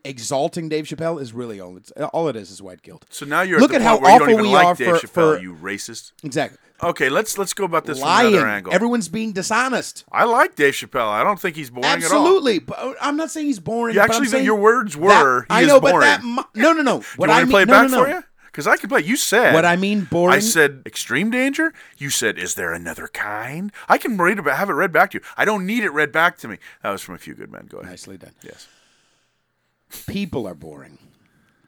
exalting 0.04 0.68
Dave 0.68 0.84
Chappelle 0.86 1.20
is 1.20 1.32
really 1.32 1.60
all 1.60 1.76
it's 1.76 1.90
all 2.12 2.28
it 2.28 2.36
is 2.36 2.50
is 2.50 2.60
white 2.62 2.82
guilt. 2.82 3.04
So 3.10 3.24
now 3.26 3.42
you're 3.42 3.60
Look 3.60 3.72
at 3.72 3.80
at 3.80 3.86
how 3.86 3.98
you 3.98 4.06
awful 4.06 4.36
we 4.36 4.42
like 4.48 4.66
are 4.66 4.74
Dave 4.74 4.88
for- 5.00 5.06
Chappelle. 5.06 5.36
for- 5.36 5.40
you 5.40 5.54
racist. 5.54 6.12
Exactly, 6.22 6.58
Okay, 6.82 7.08
let's 7.08 7.38
let's 7.38 7.54
go 7.54 7.64
about 7.64 7.84
this 7.84 8.00
from 8.00 8.08
another 8.08 8.46
angle. 8.46 8.72
Everyone's 8.72 9.08
being 9.08 9.32
dishonest. 9.32 10.04
I 10.10 10.24
like 10.24 10.56
Dave 10.56 10.74
Chappelle. 10.74 11.08
I 11.08 11.22
don't 11.22 11.40
think 11.40 11.56
he's 11.56 11.70
boring 11.70 11.86
at 11.86 11.92
all. 11.92 12.02
Absolutely, 12.04 12.58
but 12.58 12.78
uh, 12.78 12.92
I'm 13.00 13.16
not 13.16 13.30
saying 13.30 13.46
he's 13.46 13.60
boring. 13.60 13.96
I'm 13.98 14.04
actually, 14.04 14.26
saying 14.26 14.44
your 14.44 14.56
words 14.58 14.96
were, 14.96 15.44
that- 15.48 15.54
he 15.54 15.58
I 15.58 15.60
is 15.62 15.68
know, 15.68 15.80
but 15.80 16.00
that 16.00 16.22
no, 16.24 16.72
no, 16.72 16.82
no. 16.82 16.98
Do 17.00 17.06
What 17.16 17.28
you 17.28 17.32
I 17.32 17.38
want 17.38 17.38
mean, 17.38 17.46
to 17.46 17.50
play 17.52 17.62
it 17.62 17.68
no, 17.68 17.72
back 17.82 17.90
no, 17.90 18.04
no. 18.04 18.22
Because 18.54 18.68
I 18.68 18.76
can 18.76 18.88
play. 18.88 19.00
You 19.02 19.16
said 19.16 19.52
What 19.52 19.64
I 19.64 19.74
mean, 19.74 20.04
boring. 20.04 20.36
I 20.36 20.38
said 20.38 20.82
extreme 20.86 21.28
danger. 21.28 21.74
You 21.98 22.08
said, 22.08 22.38
"Is 22.38 22.54
there 22.54 22.72
another 22.72 23.08
kind?" 23.08 23.72
I 23.88 23.98
can 23.98 24.16
read 24.16 24.38
about, 24.38 24.56
have 24.58 24.70
it 24.70 24.74
read 24.74 24.92
back 24.92 25.10
to 25.10 25.18
you. 25.18 25.24
I 25.36 25.44
don't 25.44 25.66
need 25.66 25.82
it 25.82 25.90
read 25.90 26.12
back 26.12 26.38
to 26.38 26.46
me. 26.46 26.58
That 26.80 26.92
was 26.92 27.02
from 27.02 27.16
a 27.16 27.18
few 27.18 27.34
good 27.34 27.50
men. 27.50 27.66
Go 27.68 27.78
ahead. 27.78 27.90
Nicely 27.90 28.16
done. 28.16 28.34
Yes. 28.44 28.68
People 30.06 30.46
are 30.46 30.54
boring. 30.54 30.98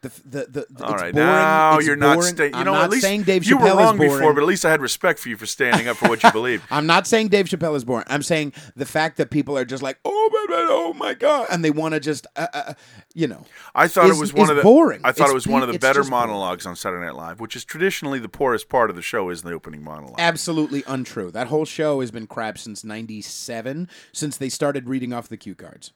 The 0.02 0.08
the 0.24 0.46
the, 0.46 0.66
the 0.70 0.84
All 0.84 0.92
it's 0.94 1.02
right. 1.02 1.14
boring. 1.14 1.26
Now 1.26 1.76
it's 1.78 1.86
you're 1.86 1.96
not. 1.96 2.16
boring. 2.16 2.34
Sta- 2.34 2.44
you 2.44 2.50
I'm 2.54 2.64
know, 2.64 2.74
not 2.74 2.84
at 2.84 2.90
least 2.90 3.02
saying 3.02 3.22
Dave 3.24 3.44
you 3.44 3.56
Chappelle 3.58 3.74
were 3.76 3.82
wrong 3.82 3.98
before, 3.98 4.32
but 4.34 4.42
at 4.42 4.46
least 4.46 4.64
I 4.64 4.70
had 4.70 4.80
respect 4.80 5.18
for 5.18 5.28
you 5.28 5.36
for 5.36 5.46
standing 5.46 5.88
up 5.88 5.96
for 5.96 6.08
what 6.08 6.22
you 6.22 6.30
believe. 6.32 6.62
I'm 6.70 6.86
not 6.86 7.06
saying 7.06 7.28
Dave 7.28 7.46
Chappelle 7.46 7.74
is 7.76 7.84
boring. 7.84 8.04
I'm 8.08 8.22
saying 8.22 8.52
the 8.76 8.86
fact 8.86 9.16
that 9.16 9.30
people 9.30 9.56
are 9.58 9.64
just 9.64 9.82
like, 9.82 9.98
oh 10.04 10.30
my, 10.32 10.54
my 10.56 10.66
oh 10.68 10.92
my 10.92 11.14
god, 11.14 11.46
and 11.50 11.64
they 11.64 11.70
want 11.70 11.94
to 11.94 12.00
just, 12.00 12.26
uh, 12.36 12.46
uh, 12.52 12.74
you 13.14 13.26
know. 13.26 13.44
I 13.74 13.88
thought 13.88 14.10
is- 14.10 14.16
it 14.16 14.20
was 14.20 14.32
one 14.34 14.50
of 14.50 14.56
the 14.56 14.62
boring. 14.62 15.00
I 15.02 15.12
thought 15.12 15.24
It's 15.24 15.32
it 15.32 15.34
was 15.34 15.46
one 15.46 15.62
of 15.62 15.68
the 15.72 15.78
better 15.78 16.00
just 16.00 16.10
boring. 16.10 16.28
monologues 16.28 16.66
on 16.66 16.76
Saturday 16.76 17.04
Night 17.06 17.14
Live, 17.14 17.40
which 17.40 17.56
is 17.56 17.64
traditionally 17.64 18.18
the 18.18 18.28
poorest 18.28 18.68
part 18.68 18.90
of 18.90 18.96
the 18.96 19.02
show 19.02 19.28
is 19.30 19.42
the 19.42 19.52
opening 19.52 19.82
monologue. 19.82 20.16
Absolutely 20.18 20.84
untrue. 20.86 21.30
That 21.30 21.46
whole 21.48 21.64
show 21.64 22.00
has 22.00 22.10
been 22.10 22.26
crap 22.26 22.58
since 22.58 22.84
'97, 22.84 23.88
since 24.12 24.36
they 24.36 24.48
started 24.48 24.88
reading 24.88 25.12
off 25.12 25.28
the 25.28 25.36
cue 25.36 25.54
cards. 25.54 25.92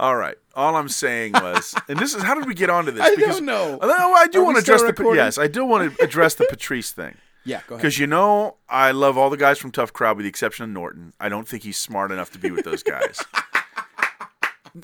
All 0.00 0.16
right. 0.16 0.36
All 0.56 0.74
I'm 0.74 0.88
saying 0.88 1.32
was, 1.34 1.74
and 1.88 1.98
this 1.98 2.14
is 2.14 2.22
how 2.22 2.34
did 2.34 2.46
we 2.46 2.54
get 2.54 2.70
onto 2.70 2.90
this? 2.90 3.02
I 3.02 3.14
Because- 3.14 3.36
don't 3.36 3.44
know. 3.46 3.78
No, 3.80 4.14
I 4.14 4.26
do 4.26 4.40
Are 4.40 4.44
want 4.44 4.56
to 4.56 4.62
address 4.62 4.82
the 4.82 5.12
yes, 5.14 5.38
I 5.38 5.46
do 5.46 5.64
want 5.64 5.94
to 5.96 6.02
address 6.04 6.34
the 6.34 6.46
Patrice 6.50 6.90
thing. 6.92 7.14
Yeah, 7.44 7.60
go 7.68 7.74
ahead. 7.76 7.82
Because 7.82 7.98
you 7.98 8.06
know, 8.08 8.56
I 8.68 8.90
love 8.90 9.16
all 9.16 9.30
the 9.30 9.36
guys 9.36 9.58
from 9.58 9.70
Tough 9.70 9.92
Crowd 9.92 10.16
with 10.16 10.24
the 10.24 10.28
exception 10.28 10.64
of 10.64 10.70
Norton. 10.70 11.12
I 11.20 11.28
don't 11.28 11.46
think 11.46 11.62
he's 11.62 11.78
smart 11.78 12.10
enough 12.10 12.32
to 12.32 12.38
be 12.40 12.50
with 12.50 12.64
those 12.64 12.82
guys. 12.82 13.22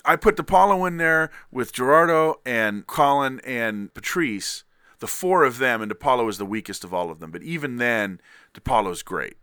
I 0.04 0.16
put 0.16 0.37
DiPaolo 0.37 0.87
in 0.88 0.96
there 0.96 1.30
with 1.50 1.72
Giraldo 1.72 2.40
and 2.46 2.87
Colin 2.87 3.40
and 3.44 3.92
Patrice, 3.92 4.64
the 5.00 5.06
four 5.06 5.44
of 5.44 5.58
them, 5.58 5.82
and 5.82 5.92
DiPaolo 5.92 6.28
is 6.30 6.38
the 6.38 6.46
weakest 6.46 6.82
of 6.85 6.94
all 6.94 7.11
of 7.11 7.18
them. 7.20 7.30
But 7.30 7.42
even 7.42 7.76
then, 7.76 8.20
DiPaolo's 8.54 9.02
great. 9.02 9.37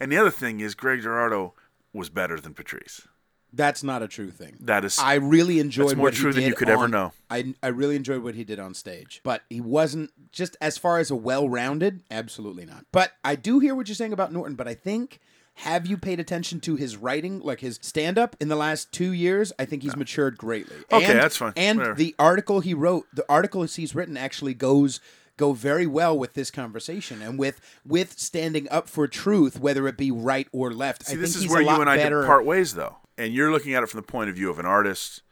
And 0.00 0.10
the 0.10 0.16
other 0.16 0.30
thing 0.30 0.58
is, 0.60 0.74
Greg 0.74 1.02
Giraldo 1.02 1.54
was 1.92 2.10
better 2.10 2.40
than 2.40 2.54
Patrice. 2.54 3.06
That's 3.54 3.82
not 3.82 4.02
a 4.02 4.08
true 4.08 4.30
thing. 4.30 4.56
That 4.60 4.84
is 4.84 4.98
I 4.98 5.14
really 5.14 5.60
enjoyed 5.60 5.88
That's 5.88 5.96
more 5.96 6.04
what 6.04 6.14
he 6.14 6.20
true 6.20 6.32
than 6.32 6.42
did 6.42 6.48
you 6.48 6.54
could 6.54 6.68
ever 6.68 6.88
know. 6.88 7.12
I 7.30 7.54
I 7.62 7.68
really 7.68 7.96
enjoyed 7.96 8.22
what 8.22 8.34
he 8.34 8.44
did 8.44 8.58
on 8.58 8.74
stage, 8.74 9.20
but 9.24 9.42
he 9.48 9.60
wasn't 9.60 10.10
just 10.32 10.56
as 10.60 10.76
far 10.78 10.98
as 10.98 11.10
a 11.10 11.16
well-rounded. 11.16 12.02
Absolutely 12.10 12.66
not. 12.66 12.84
But 12.92 13.12
I 13.24 13.36
do 13.36 13.58
hear 13.60 13.74
what 13.74 13.88
you're 13.88 13.94
saying 13.94 14.12
about 14.12 14.32
Norton. 14.32 14.56
But 14.56 14.68
I 14.68 14.74
think. 14.74 15.20
Have 15.58 15.86
you 15.86 15.96
paid 15.96 16.18
attention 16.18 16.58
to 16.62 16.74
his 16.74 16.96
writing, 16.96 17.38
like 17.38 17.60
his 17.60 17.78
stand-up 17.80 18.34
in 18.40 18.48
the 18.48 18.56
last 18.56 18.90
two 18.90 19.12
years? 19.12 19.52
I 19.56 19.64
think 19.66 19.84
he's 19.84 19.94
uh, 19.94 19.98
matured 19.98 20.36
greatly. 20.36 20.74
Okay, 20.90 21.04
And- 21.12 21.16
that's 21.20 21.36
fine. 21.36 21.52
And 21.56 21.78
Whatever. 21.78 21.96
the 21.96 22.12
article 22.18 22.58
he 22.58 22.74
wrote, 22.74 23.06
the 23.12 23.24
articles 23.28 23.76
he's 23.76 23.94
written, 23.94 24.16
actually 24.16 24.54
goes 24.54 24.98
go 25.36 25.52
very 25.52 25.86
well 25.86 26.18
with 26.18 26.34
this 26.34 26.50
conversation 26.50 27.22
and 27.22 27.38
with 27.38 27.60
with 27.86 28.18
standing 28.18 28.68
up 28.68 28.88
for 28.88 29.06
truth, 29.06 29.60
whether 29.60 29.86
it 29.86 29.96
be 29.96 30.10
right 30.10 30.48
or 30.50 30.72
left. 30.72 31.02
I 31.02 31.04
See, 31.04 31.10
think 31.12 31.20
this 31.20 31.36
is 31.36 31.48
where 31.48 31.62
you 31.62 31.68
and 31.68 31.88
I 31.88 31.98
better. 31.98 32.22
did 32.22 32.26
part 32.26 32.44
ways, 32.44 32.74
though. 32.74 32.96
And 33.16 33.32
you're 33.32 33.50
looking 33.52 33.74
at 33.74 33.82
it 33.82 33.88
from 33.88 33.98
the 33.98 34.06
point 34.06 34.28
of 34.30 34.36
view 34.36 34.50
of 34.50 34.58
an 34.58 34.66
artist, 34.66 35.22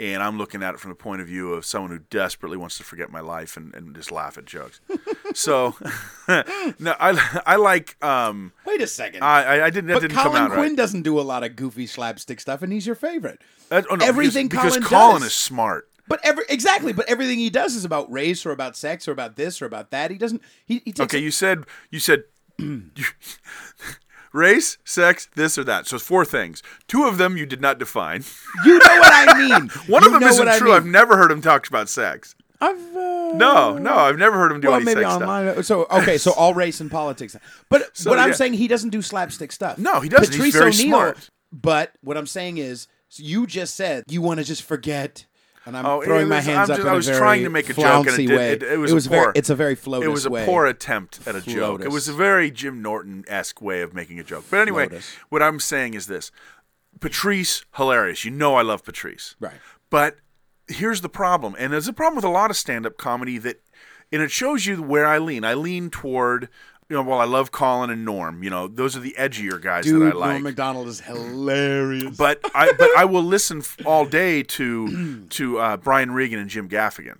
and 0.00 0.20
I'm 0.22 0.36
looking 0.36 0.62
at 0.64 0.74
it 0.74 0.80
from 0.80 0.88
the 0.90 0.96
point 0.96 1.20
of 1.20 1.28
view 1.28 1.52
of 1.54 1.64
someone 1.64 1.92
who 1.92 2.00
desperately 2.10 2.56
wants 2.56 2.76
to 2.78 2.82
forget 2.82 3.10
my 3.10 3.20
life 3.20 3.56
and, 3.56 3.72
and 3.74 3.94
just 3.94 4.10
laugh 4.10 4.36
at 4.36 4.44
jokes. 4.46 4.80
so, 5.34 5.76
no, 6.28 6.94
I 6.98 7.42
I 7.46 7.54
like. 7.56 7.96
Um, 8.04 8.52
Wait 8.66 8.80
a 8.82 8.86
second. 8.88 9.22
I 9.22 9.58
I- 9.58 9.66
I 9.66 9.70
didn't 9.70 9.92
but 9.92 10.00
didn't 10.00 10.16
Colin 10.16 10.32
come 10.32 10.36
out 10.42 10.50
Quinn 10.50 10.70
right. 10.70 10.76
doesn't 10.76 11.02
do 11.02 11.20
a 11.20 11.22
lot 11.22 11.44
of 11.44 11.54
goofy 11.54 11.86
slapstick 11.86 12.40
stuff, 12.40 12.62
and 12.62 12.72
he's 12.72 12.86
your 12.86 12.96
favorite. 12.96 13.40
Oh, 13.70 13.82
no, 13.94 14.04
everything 14.04 14.48
because, 14.48 14.70
Colin 14.72 14.80
because 14.80 14.88
Colin 14.90 15.14
does. 15.22 15.26
is 15.28 15.34
smart. 15.34 15.88
But 16.08 16.20
every 16.24 16.44
exactly, 16.48 16.92
but 16.92 17.08
everything 17.08 17.38
he 17.38 17.48
does 17.48 17.74
is 17.76 17.84
about 17.84 18.10
race 18.12 18.44
or 18.44 18.50
about 18.50 18.76
sex 18.76 19.06
or 19.08 19.12
about 19.12 19.36
this 19.36 19.62
or 19.62 19.66
about 19.66 19.90
that. 19.92 20.10
He 20.10 20.18
doesn't. 20.18 20.42
He, 20.66 20.82
he 20.84 20.92
takes 20.92 21.00
Okay, 21.00 21.18
it- 21.18 21.22
you 21.22 21.30
said 21.30 21.64
you 21.90 22.00
said 22.00 22.24
race, 24.34 24.76
sex, 24.84 25.28
this 25.34 25.56
or 25.56 25.64
that. 25.64 25.86
So 25.86 25.98
four 25.98 26.24
things. 26.26 26.62
Two 26.88 27.04
of 27.06 27.16
them 27.16 27.36
you 27.38 27.46
did 27.46 27.60
not 27.62 27.78
define. 27.78 28.24
you 28.66 28.72
know 28.78 28.98
what 28.98 29.28
I 29.28 29.38
mean. 29.38 29.68
One 29.86 30.02
You 30.02 30.08
of 30.08 30.20
them 30.20 30.22
isn't 30.24 30.44
what 30.44 30.54
I 30.54 30.58
true. 30.58 30.68
mean. 30.68 30.76
I've 30.76 30.86
never 30.86 31.16
heard 31.16 31.30
him 31.30 31.40
talk 31.40 31.66
about 31.68 31.88
sex. 31.88 32.34
I've 32.60 32.76
uh, 32.96 33.32
No, 33.34 33.78
no, 33.78 33.94
I've 33.94 34.18
never 34.18 34.36
heard 34.38 34.52
him 34.52 34.60
do 34.60 34.68
well, 34.68 34.76
any 34.76 34.84
maybe 34.84 35.00
sex 35.02 35.10
stuff. 35.14 35.22
online. 35.22 35.62
So 35.62 35.86
okay, 35.90 36.18
so 36.18 36.32
all 36.36 36.52
race 36.54 36.80
and 36.80 36.90
politics. 36.90 37.36
But 37.70 37.96
So, 37.96 38.10
but 38.10 38.18
I'm 38.18 38.34
saying 38.34 38.54
he 38.54 38.68
doesn't 38.68 38.90
do 38.90 39.00
slapstick 39.02 39.52
stuff. 39.52 39.78
No, 39.78 40.00
he 40.00 40.08
doesn't. 40.08 40.34
He's 40.34 40.54
Patrice 40.54 40.80
O'Neill- 40.80 40.90
smart. 40.98 41.30
But 41.52 41.92
what 42.02 42.16
I'm 42.16 42.26
saying 42.26 42.58
is, 42.58 42.88
you 43.16 43.46
just 43.46 43.76
said 43.76 44.04
you 44.08 44.20
want 44.20 44.38
to 44.40 44.44
just 44.44 44.62
forget. 44.62 45.26
And 45.66 45.76
I'm 45.76 45.86
Oh, 45.86 46.02
throwing 46.02 46.26
it 46.26 46.28
my 46.28 46.36
was- 46.36 46.44
hands 46.44 46.68
I'm 46.68 46.74
up 46.74 46.76
just- 46.78 46.88
I 46.88 46.92
was 46.94 47.06
very 47.06 47.18
trying 47.18 47.42
to 47.44 47.50
make 47.50 47.70
a 47.70 47.74
joke, 47.74 48.06
and 48.06 48.18
it 48.18 48.26
did- 48.26 48.62
it- 48.62 48.72
it 48.72 48.78
was 48.78 49.06
a 49.06 49.08
very. 49.08 49.22
poor- 49.24 49.32
It's 49.34 49.48
a 49.50 49.54
very 49.54 49.74
floatus 49.74 50.02
It 50.04 50.08
was 50.08 50.26
a 50.26 50.30
way. 50.30 50.44
poor 50.44 50.66
attempt 50.66 51.20
at 51.26 51.34
a 51.34 51.40
joke. 51.40 51.80
It 51.82 51.90
was 51.90 52.06
a 52.08 52.12
very 52.12 52.50
Jim 52.50 52.82
Norton 52.82 53.24
esque 53.28 53.62
way 53.62 53.80
of 53.80 53.94
making 53.94 54.20
a 54.20 54.24
joke. 54.24 54.44
But 54.50 54.60
anyway, 54.60 54.88
Flotus. 54.88 55.16
what 55.30 55.42
I'm 55.42 55.58
saying 55.60 55.94
is 55.94 56.06
this 56.06 56.30
Patrice, 57.00 57.64
hilarious. 57.76 58.24
You 58.24 58.30
know 58.30 58.54
I 58.56 58.62
love 58.62 58.84
Patrice. 58.84 59.36
Right. 59.40 59.54
But 59.90 60.16
here's 60.68 61.00
the 61.00 61.08
problem. 61.08 61.56
And 61.58 61.72
there's 61.72 61.88
a 61.88 61.92
problem 61.92 62.16
with 62.16 62.24
a 62.24 62.28
lot 62.30 62.50
of 62.50 62.56
stand 62.56 62.86
up 62.86 62.96
comedy 62.98 63.38
that, 63.38 63.60
and 64.12 64.22
it 64.22 64.30
shows 64.30 64.66
you 64.66 64.82
where 64.82 65.06
I 65.06 65.18
lean. 65.18 65.44
I 65.44 65.54
lean 65.54 65.90
toward, 65.90 66.48
you 66.88 66.96
know, 66.96 67.02
well, 67.02 67.20
I 67.20 67.24
love 67.24 67.50
Colin 67.50 67.90
and 67.90 68.04
Norm. 68.04 68.42
You 68.42 68.50
know, 68.50 68.68
those 68.68 68.96
are 68.96 69.00
the 69.00 69.14
edgier 69.18 69.60
guys 69.60 69.84
Dude, 69.84 70.02
that 70.02 70.14
I 70.14 70.18
like. 70.18 70.30
Norm 70.30 70.42
Macdonald 70.42 70.88
is 70.88 71.00
hilarious. 71.00 72.16
but 72.16 72.40
I 72.54 72.72
but 72.72 72.90
I 72.96 73.04
will 73.04 73.22
listen 73.22 73.62
all 73.86 74.04
day 74.04 74.42
to 74.42 75.24
to 75.30 75.58
uh, 75.58 75.76
Brian 75.78 76.12
Regan 76.12 76.38
and 76.38 76.50
Jim 76.50 76.68
Gaffigan 76.68 77.18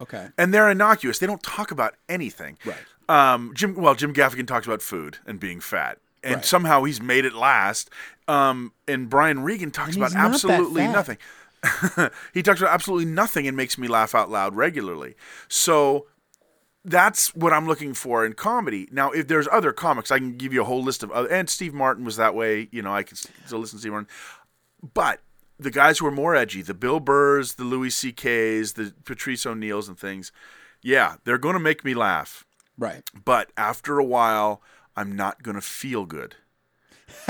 okay. 0.00 0.28
and 0.38 0.52
they're 0.54 0.70
innocuous. 0.70 1.18
They 1.18 1.26
don't 1.26 1.42
talk 1.42 1.70
about 1.70 1.94
anything. 2.08 2.58
Right. 2.64 2.76
Um, 3.08 3.52
Jim. 3.54 3.74
Well, 3.74 3.94
Jim 3.94 4.14
Gaffigan 4.14 4.46
talks 4.46 4.66
about 4.66 4.82
food 4.82 5.18
and 5.26 5.38
being 5.38 5.60
fat, 5.60 5.98
and 6.22 6.36
Right. 6.36 6.44
somehow 6.44 6.84
he's 6.84 7.00
made 7.00 7.24
it 7.24 7.34
last. 7.34 7.90
Um, 8.26 8.72
and 8.88 9.10
Brian 9.10 9.42
Regan 9.42 9.70
talks 9.70 9.96
about 9.96 10.06
he's 10.06 10.14
not 10.14 10.22
that 10.22 10.34
absolutely 10.34 10.86
nothing. 10.88 11.18
he 12.34 12.42
talks 12.42 12.60
about 12.60 12.72
absolutely 12.72 13.06
nothing 13.06 13.46
and 13.46 13.56
makes 13.56 13.76
me 13.78 13.88
laugh 13.88 14.14
out 14.14 14.30
loud 14.30 14.54
regularly. 14.54 15.14
So 15.48 16.06
that's 16.84 17.34
what 17.34 17.52
I'm 17.52 17.66
looking 17.66 17.94
for 17.94 18.26
in 18.26 18.34
comedy. 18.34 18.88
Now, 18.92 19.10
if 19.10 19.28
there's 19.28 19.48
other 19.50 19.72
comics, 19.72 20.10
I 20.10 20.18
can 20.18 20.36
give 20.36 20.52
you 20.52 20.62
a 20.62 20.64
whole 20.64 20.82
list 20.82 21.02
of 21.02 21.10
other. 21.10 21.28
And 21.28 21.48
Steve 21.48 21.72
Martin 21.72 22.04
was 22.04 22.16
that 22.16 22.34
way. 22.34 22.68
You 22.70 22.82
know, 22.82 22.94
I 22.94 23.02
can 23.02 23.16
still 23.16 23.58
listen 23.58 23.78
to 23.78 23.80
Steve 23.80 23.92
Martin. 23.92 24.08
But 24.92 25.20
the 25.58 25.70
guys 25.70 25.98
who 25.98 26.06
are 26.06 26.10
more 26.10 26.34
edgy, 26.34 26.62
the 26.62 26.74
Bill 26.74 27.00
Burrs, 27.00 27.54
the 27.54 27.64
Louis 27.64 27.90
C.K.'s, 27.90 28.74
the 28.74 28.92
Patrice 29.04 29.46
O'Neills, 29.46 29.88
and 29.88 29.98
things, 29.98 30.30
yeah, 30.82 31.16
they're 31.24 31.38
going 31.38 31.54
to 31.54 31.60
make 31.60 31.84
me 31.84 31.94
laugh. 31.94 32.44
Right. 32.76 33.02
But 33.24 33.50
after 33.56 33.98
a 33.98 34.04
while, 34.04 34.60
I'm 34.96 35.16
not 35.16 35.42
going 35.42 35.54
to 35.54 35.60
feel 35.60 36.04
good. 36.04 36.36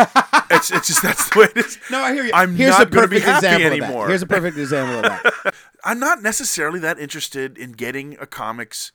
it's, 0.51 0.71
it's 0.71 0.87
just 0.89 1.03
that's 1.03 1.31
the 1.31 1.41
way 1.41 1.47
it 1.55 1.65
is. 1.65 1.79
No, 1.91 2.01
I 2.01 2.13
hear 2.15 2.25
you. 2.25 2.31
I'm 2.33 2.57
Here's 2.57 2.71
not 2.71 2.89
a 2.89 2.91
gonna 2.91 3.09
be 3.09 3.21
perfect 3.21 3.45
happy 3.45 3.47
example 3.47 3.85
anymore. 3.85 4.09
Here's 4.09 4.23
a 4.23 4.27
perfect 4.27 4.57
example 4.57 4.97
of 4.97 5.03
that. 5.03 5.55
I'm 5.85 5.99
not 5.99 6.23
necessarily 6.23 6.81
that 6.81 6.99
interested 6.99 7.59
in 7.59 7.73
getting 7.73 8.17
a 8.21 8.27
comic's, 8.27 8.93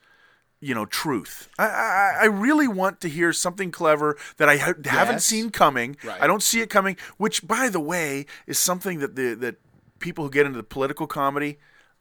you 0.62 0.76
know, 0.76 0.86
truth. 0.86 1.50
I, 1.58 1.65
I, 1.65 2.17
I 2.22 2.26
really 2.26 2.67
want 2.67 3.00
to 3.02 3.10
hear 3.10 3.32
something 3.32 3.72
clever 3.72 4.17
that 4.38 4.50
I 4.50 4.58
ha- 4.58 4.74
haven't 4.86 5.22
seen 5.22 5.50
coming. 5.52 5.98
Right. 6.04 6.22
I 6.22 6.28
don't 6.28 6.43
see 6.43 6.60
it 6.62 6.69
coming. 6.69 6.98
Which, 7.17 7.48
by 7.48 7.69
the 7.69 7.80
way, 7.80 8.26
is 8.45 8.60
something 8.60 9.00
that 9.00 9.15
the 9.15 9.36
that 9.36 9.56
people 10.00 10.26
who 10.26 10.30
get 10.30 10.45
into 10.45 10.58
the 10.58 10.63
political 10.63 11.08
comedy 11.08 11.60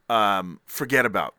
um, 0.09 0.61
forget 0.67 1.07
about, 1.07 1.35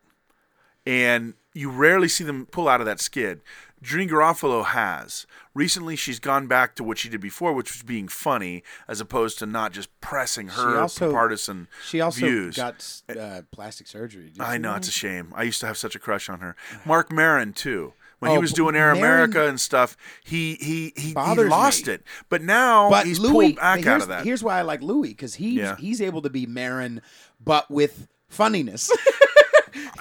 and 0.86 1.34
you 1.54 1.70
rarely 1.70 2.08
see 2.08 2.24
them 2.24 2.46
pull 2.46 2.68
out 2.68 2.80
of 2.80 2.86
that 2.86 3.00
skid. 3.00 3.42
Janeane 3.84 4.10
Garofalo 4.10 4.66
has. 4.66 5.26
Recently, 5.54 5.96
she's 5.96 6.20
gone 6.20 6.48
back 6.48 6.76
to 6.76 6.84
what 6.84 6.98
she 6.98 7.10
did 7.10 7.22
before, 7.22 7.54
which 7.54 7.74
was 7.74 7.84
being 7.84 8.08
funny, 8.08 8.64
as 8.88 9.00
opposed 9.02 9.40
to 9.40 9.46
not 9.46 9.72
just 9.74 9.90
pressing 10.02 10.50
her 10.50 10.80
also- 10.80 11.12
partisan 11.12 11.68
She 11.88 12.02
also 12.02 12.20
views. 12.26 12.56
got 12.56 13.02
uh, 13.18 13.42
plastic 13.52 13.88
surgery. 13.88 14.32
I 14.40 14.56
see 14.56 14.60
know 14.60 14.76
it's 14.76 14.88
a 14.88 14.92
shame. 14.92 15.34
I 15.36 15.44
used 15.44 15.60
to 15.62 15.68
have 15.68 15.78
such 15.78 15.96
a 15.96 16.00
crush 16.00 16.30
on 16.30 16.40
her. 16.40 16.56
Marc 16.86 17.12
Maron 17.12 17.54
too. 17.54 17.94
When 18.20 18.32
he 18.32 18.38
Oh, 18.38 18.42
was 18.42 18.52
doing 18.52 18.76
Air 18.76 18.94
Maron- 18.96 18.98
America 18.98 19.48
and 19.48 19.58
stuff, 19.62 19.96
he 20.26 20.56
he 20.56 20.92
he, 20.98 21.10
he 21.10 21.14
lost 21.16 21.88
me. 21.88 21.94
it. 21.94 22.04
But 22.28 22.42
now 22.42 22.90
But 22.90 23.06
he's 23.06 23.18
Louis, 23.18 23.54
pulled 23.54 23.56
back 23.56 23.86
out 23.88 24.02
of 24.02 24.10
that. 24.10 24.26
Here's 24.26 24.44
why 24.44 24.60
I 24.60 24.64
like 24.64 24.82
Louis 24.82 25.08
because 25.10 25.36
he's 25.36 25.54
Yeah. 25.54 25.78
he's 25.78 26.02
able 26.02 26.22
to 26.24 26.30
be 26.30 26.46
Maron, 26.46 27.02
but 27.40 27.72
with 27.72 28.10
funniness. 28.28 28.92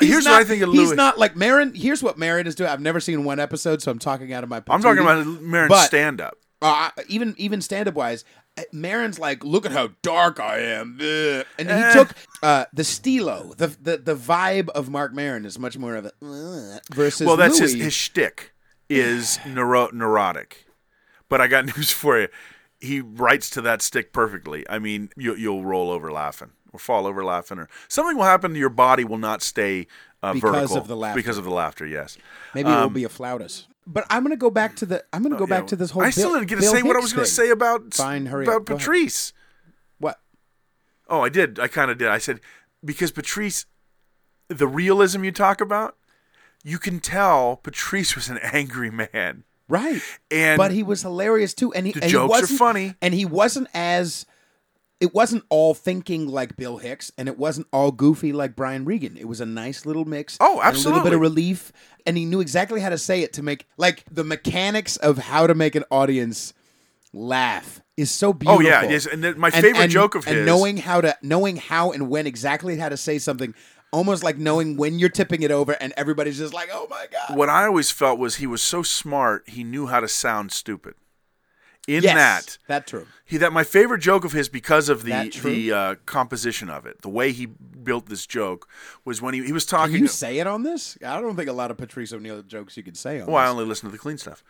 Here's 0.00 0.24
not, 0.24 0.32
what 0.32 0.40
I 0.40 0.44
think 0.44 0.62
of 0.62 0.72
He's 0.72 0.92
not 0.92 1.18
like 1.18 1.36
Maron. 1.36 1.74
Here's 1.74 2.02
what 2.02 2.18
Maron 2.18 2.46
is 2.46 2.54
doing. 2.54 2.70
I've 2.70 2.80
never 2.80 3.00
seen 3.00 3.24
one 3.24 3.38
episode, 3.40 3.82
so 3.82 3.90
I'm 3.90 3.98
talking 3.98 4.32
out 4.32 4.42
of 4.44 4.50
my. 4.50 4.62
I'm 4.68 4.82
talking 4.82 5.02
about 5.02 5.26
Maron's 5.26 5.70
But- 5.70 5.86
stand 5.86 6.20
up. 6.20 6.36
uh, 6.62 6.90
even 7.08 7.34
even 7.38 7.60
stand 7.60 7.88
up 7.88 7.94
wise, 7.94 8.24
uh, 8.58 8.62
Maron's 8.72 9.18
like, 9.18 9.44
look 9.44 9.64
at 9.64 9.70
how 9.72 9.90
dark 10.02 10.40
I 10.40 10.58
am, 10.58 10.98
and 11.00 11.68
he 11.68 11.74
Eh. 11.74 11.92
took 11.92 12.10
uh, 12.42 12.64
the 12.72 12.82
stilo, 12.84 13.54
the, 13.56 13.68
the 13.80 13.96
the 13.98 14.16
vibe 14.16 14.68
of 14.70 14.90
Marc 14.90 15.14
Maron 15.14 15.44
is 15.44 15.58
much 15.58 15.78
more 15.78 15.94
of 15.94 16.06
a 16.06 16.12
"Ugh," 16.22 16.80
versus 16.92 17.26
Well, 17.26 17.36
that's 17.36 17.58
his 17.58 17.74
Louis. 17.74 17.84
his 17.84 17.94
shtick 17.94 18.52
is 18.88 19.38
neuro- 19.46 19.90
neurotic. 19.92 20.66
But 21.28 21.40
I 21.40 21.46
got 21.46 21.66
news 21.76 21.90
for 21.92 22.18
you. 22.20 22.28
He 22.80 23.00
writes 23.00 23.50
to 23.50 23.60
that 23.62 23.82
stick 23.82 24.12
perfectly. 24.12 24.64
I 24.70 24.78
mean, 24.78 25.10
you, 25.16 25.34
you'll 25.34 25.64
roll 25.64 25.90
over 25.90 26.10
laughing 26.12 26.50
or 26.72 26.78
fall 26.78 27.06
over 27.06 27.24
laughing, 27.24 27.58
or 27.58 27.68
something 27.88 28.16
will 28.16 28.24
happen 28.24 28.52
to 28.52 28.58
your 28.58 28.68
body. 28.68 29.04
Will 29.04 29.18
not 29.18 29.42
stay 29.42 29.86
uh, 30.22 30.32
Because 30.34 30.52
vertical 30.52 30.76
of 30.78 30.88
the 30.88 30.96
laughter. 30.96 31.18
Because 31.18 31.38
of 31.38 31.44
the 31.44 31.50
laughter, 31.50 31.86
yes. 31.86 32.18
Maybe 32.54 32.70
it 32.70 32.74
will 32.74 32.90
be 32.90 33.04
a 33.04 33.08
flautist. 33.08 33.66
But 33.86 34.04
I'm 34.10 34.22
gonna 34.22 34.36
go 34.36 34.50
back 34.50 34.76
to 34.76 34.86
the. 34.86 35.04
I'm 35.12 35.22
gonna 35.22 35.36
go 35.36 35.44
Um, 35.44 35.50
Yeah, 35.50 35.58
back 35.60 35.66
to 35.68 35.76
this 35.76 35.90
whole. 35.92 36.02
I 36.02 36.10
still 36.10 36.30
Bill- 36.30 36.40
didn't 36.40 36.48
get 36.50 36.54
to 36.56 36.60
Bill 36.62 36.72
say 36.74 36.82
what 36.82 36.96
I 36.96 37.00
was 37.00 37.12
going 37.12 37.24
to 37.24 37.30
say 37.30 37.48
about 37.50 37.94
Fine, 37.94 38.26
hurry 38.26 38.44
about 38.44 38.56
up. 38.56 38.64
Go 38.66 38.74
ahead. 38.74 38.80
Patrice. 38.86 39.32
What? 39.98 40.20
Oh, 41.08 41.22
I 41.22 41.30
did. 41.30 41.58
I 41.58 41.68
kind 41.68 41.90
of 41.90 41.96
did. 41.98 42.08
I 42.08 42.18
said 42.18 42.40
because 42.84 43.10
Patrice, 43.12 43.64
the 44.48 44.66
realism 44.66 45.24
you 45.24 45.32
talk 45.32 45.60
about, 45.62 45.96
you 46.62 46.78
can 46.78 47.00
tell 47.00 47.56
Patrice 47.56 48.14
was 48.14 48.28
an 48.28 48.38
angry 48.42 48.90
man, 48.90 49.44
Right. 49.68 50.02
and 50.30 50.58
but 50.58 50.70
he 50.70 50.82
was 50.82 51.00
hilarious 51.02 51.54
too, 51.54 51.72
and 51.72 51.86
he 51.86 51.92
The 51.92 52.02
and 52.02 52.04
he 52.10 52.12
jokes 52.12 52.24
are 52.24 52.40
wasn't- 52.42 52.58
funny. 52.58 52.94
and 53.00 53.14
he 53.14 53.24
wasn't 53.24 53.68
as. 53.72 54.26
It 55.00 55.14
wasn't 55.14 55.44
all 55.48 55.74
thinking 55.74 56.26
like 56.26 56.56
Bill 56.56 56.78
Hicks, 56.78 57.12
and 57.16 57.28
it 57.28 57.38
wasn't 57.38 57.68
all 57.72 57.92
goofy 57.92 58.32
like 58.32 58.56
Brian 58.56 58.84
Regan. 58.84 59.16
It 59.16 59.28
was 59.28 59.40
a 59.40 59.46
nice 59.46 59.86
little 59.86 60.04
mix. 60.04 60.36
Oh, 60.40 60.60
and 60.60 60.74
A 60.76 60.78
little 60.80 61.00
bit 61.02 61.12
of 61.12 61.20
relief, 61.20 61.72
and 62.04 62.16
he 62.16 62.24
knew 62.24 62.40
exactly 62.40 62.80
how 62.80 62.88
to 62.88 62.98
say 62.98 63.22
it 63.22 63.32
to 63.34 63.42
make 63.42 63.66
like 63.76 64.04
the 64.10 64.24
mechanics 64.24 64.96
of 64.96 65.18
how 65.18 65.46
to 65.46 65.54
make 65.54 65.76
an 65.76 65.84
audience 65.90 66.52
laugh 67.12 67.80
is 67.96 68.10
so 68.10 68.32
beautiful. 68.32 68.64
oh 68.66 68.68
yeah, 68.68 68.82
yes. 68.88 69.06
And 69.06 69.22
my 69.36 69.48
And- 69.48 69.54
favorite 69.64 69.82
and- 69.84 69.90
joke 69.92 70.14
of 70.14 70.26
and 70.26 70.38
his, 70.38 70.46
knowing 70.46 70.76
how 70.78 71.00
to 71.00 71.16
knowing 71.22 71.56
how 71.56 71.92
and 71.92 72.08
when 72.10 72.26
exactly 72.26 72.76
how 72.76 72.88
to 72.88 72.96
say 72.96 73.18
something, 73.18 73.54
almost 73.92 74.22
like 74.22 74.36
knowing 74.36 74.76
when 74.76 74.98
you're 74.98 75.08
tipping 75.08 75.42
it 75.42 75.50
over, 75.50 75.72
and 75.80 75.92
everybody's 75.96 76.38
just 76.38 76.52
like, 76.54 76.68
"Oh 76.72 76.86
my 76.90 77.06
god!" 77.10 77.36
what 77.36 77.48
I 77.48 77.64
always 77.66 77.90
felt 77.90 78.18
was 78.18 78.36
he 78.36 78.46
was 78.46 78.62
so 78.62 78.82
smart. 78.82 79.48
He 79.48 79.64
knew 79.64 79.86
how 79.86 80.00
to 80.00 80.08
sound 80.08 80.52
stupid, 80.52 80.94
in 81.88 82.02
yes, 82.02 82.14
that. 82.14 82.58
that 82.68 82.86
true. 82.86 83.06
He 83.24 83.38
that 83.38 83.50
my 83.52 83.64
favorite 83.64 84.00
joke 84.00 84.24
of 84.24 84.32
his 84.32 84.48
because 84.50 84.90
of 84.90 85.04
the 85.04 85.30
the 85.42 85.72
uh, 85.72 85.94
composition 86.04 86.68
of 86.68 86.84
it, 86.84 87.00
the 87.00 87.08
way 87.08 87.32
he 87.32 87.46
built 87.46 88.06
this 88.06 88.26
joke 88.26 88.68
was 89.06 89.22
when 89.22 89.32
he, 89.32 89.42
he 89.42 89.52
was 89.52 89.64
Can 89.64 89.78
talking. 89.78 89.96
you 89.96 90.06
say 90.06 90.38
it 90.38 90.46
on 90.46 90.62
this? 90.62 90.98
I 91.04 91.18
don't 91.20 91.34
think 91.34 91.48
a 91.48 91.52
lot 91.54 91.70
of 91.70 91.78
Patrice 91.78 92.12
O'Neill 92.12 92.42
jokes 92.42 92.76
you 92.76 92.82
could 92.82 92.96
say 92.96 93.20
on 93.20 93.26
well, 93.26 93.36
I 93.36 93.48
only 93.48 93.64
listen 93.64 93.88
to 93.88 93.92
the 93.92 93.98
clean 93.98 94.18
stuff. 94.18 94.44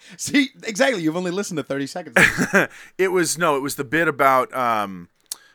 See, 0.16 0.50
exactly. 0.64 1.02
You've 1.02 1.16
only 1.16 1.30
listened 1.30 1.58
to 1.58 1.62
thirty 1.62 1.86
seconds. 1.86 2.16
It 2.98 3.08
was 3.12 3.38
no, 3.38 3.56
it 3.56 3.60
was 3.60 3.76
the 3.76 3.84
bit 3.84 4.08
about 4.08 4.52
um, 4.54 5.08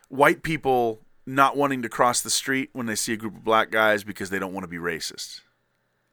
white 0.08 0.42
people 0.42 1.00
not 1.26 1.56
wanting 1.56 1.82
to 1.82 1.88
cross 1.88 2.22
the 2.22 2.30
street 2.30 2.70
when 2.72 2.86
they 2.86 2.94
see 2.94 3.12
a 3.12 3.16
group 3.16 3.36
of 3.36 3.44
black 3.44 3.70
guys 3.70 4.04
because 4.04 4.30
they 4.30 4.38
don't 4.38 4.52
want 4.54 4.64
to 4.64 4.68
be 4.68 4.78
racist. 4.78 5.42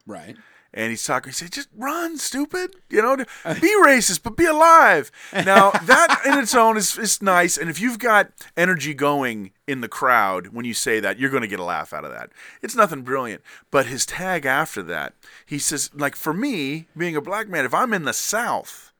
right. 0.06 0.36
And 0.72 0.90
he's 0.90 1.02
talking. 1.02 1.30
He 1.30 1.34
said, 1.34 1.50
"Just 1.50 1.68
run, 1.76 2.16
stupid. 2.16 2.76
You 2.88 3.02
know, 3.02 3.16
be 3.16 3.74
racist, 3.84 4.22
but 4.22 4.36
be 4.36 4.44
alive." 4.46 5.10
Now 5.32 5.72
that 5.72 6.22
in 6.24 6.38
its 6.38 6.54
own 6.54 6.76
is 6.76 6.96
is 6.96 7.20
nice. 7.20 7.56
And 7.58 7.68
if 7.68 7.80
you've 7.80 7.98
got 7.98 8.30
energy 8.56 8.94
going 8.94 9.50
in 9.66 9.80
the 9.80 9.88
crowd 9.88 10.48
when 10.48 10.64
you 10.64 10.72
say 10.74 11.00
that, 11.00 11.18
you're 11.18 11.30
going 11.30 11.42
to 11.42 11.48
get 11.48 11.58
a 11.58 11.64
laugh 11.64 11.92
out 11.92 12.04
of 12.04 12.12
that. 12.12 12.30
It's 12.62 12.76
nothing 12.76 13.02
brilliant. 13.02 13.42
But 13.72 13.86
his 13.86 14.06
tag 14.06 14.46
after 14.46 14.80
that, 14.84 15.14
he 15.44 15.58
says, 15.58 15.90
like 15.92 16.14
for 16.14 16.32
me, 16.32 16.86
being 16.96 17.16
a 17.16 17.20
black 17.20 17.48
man, 17.48 17.64
if 17.64 17.74
I'm 17.74 17.92
in 17.92 18.04
the 18.04 18.12
South 18.12 18.92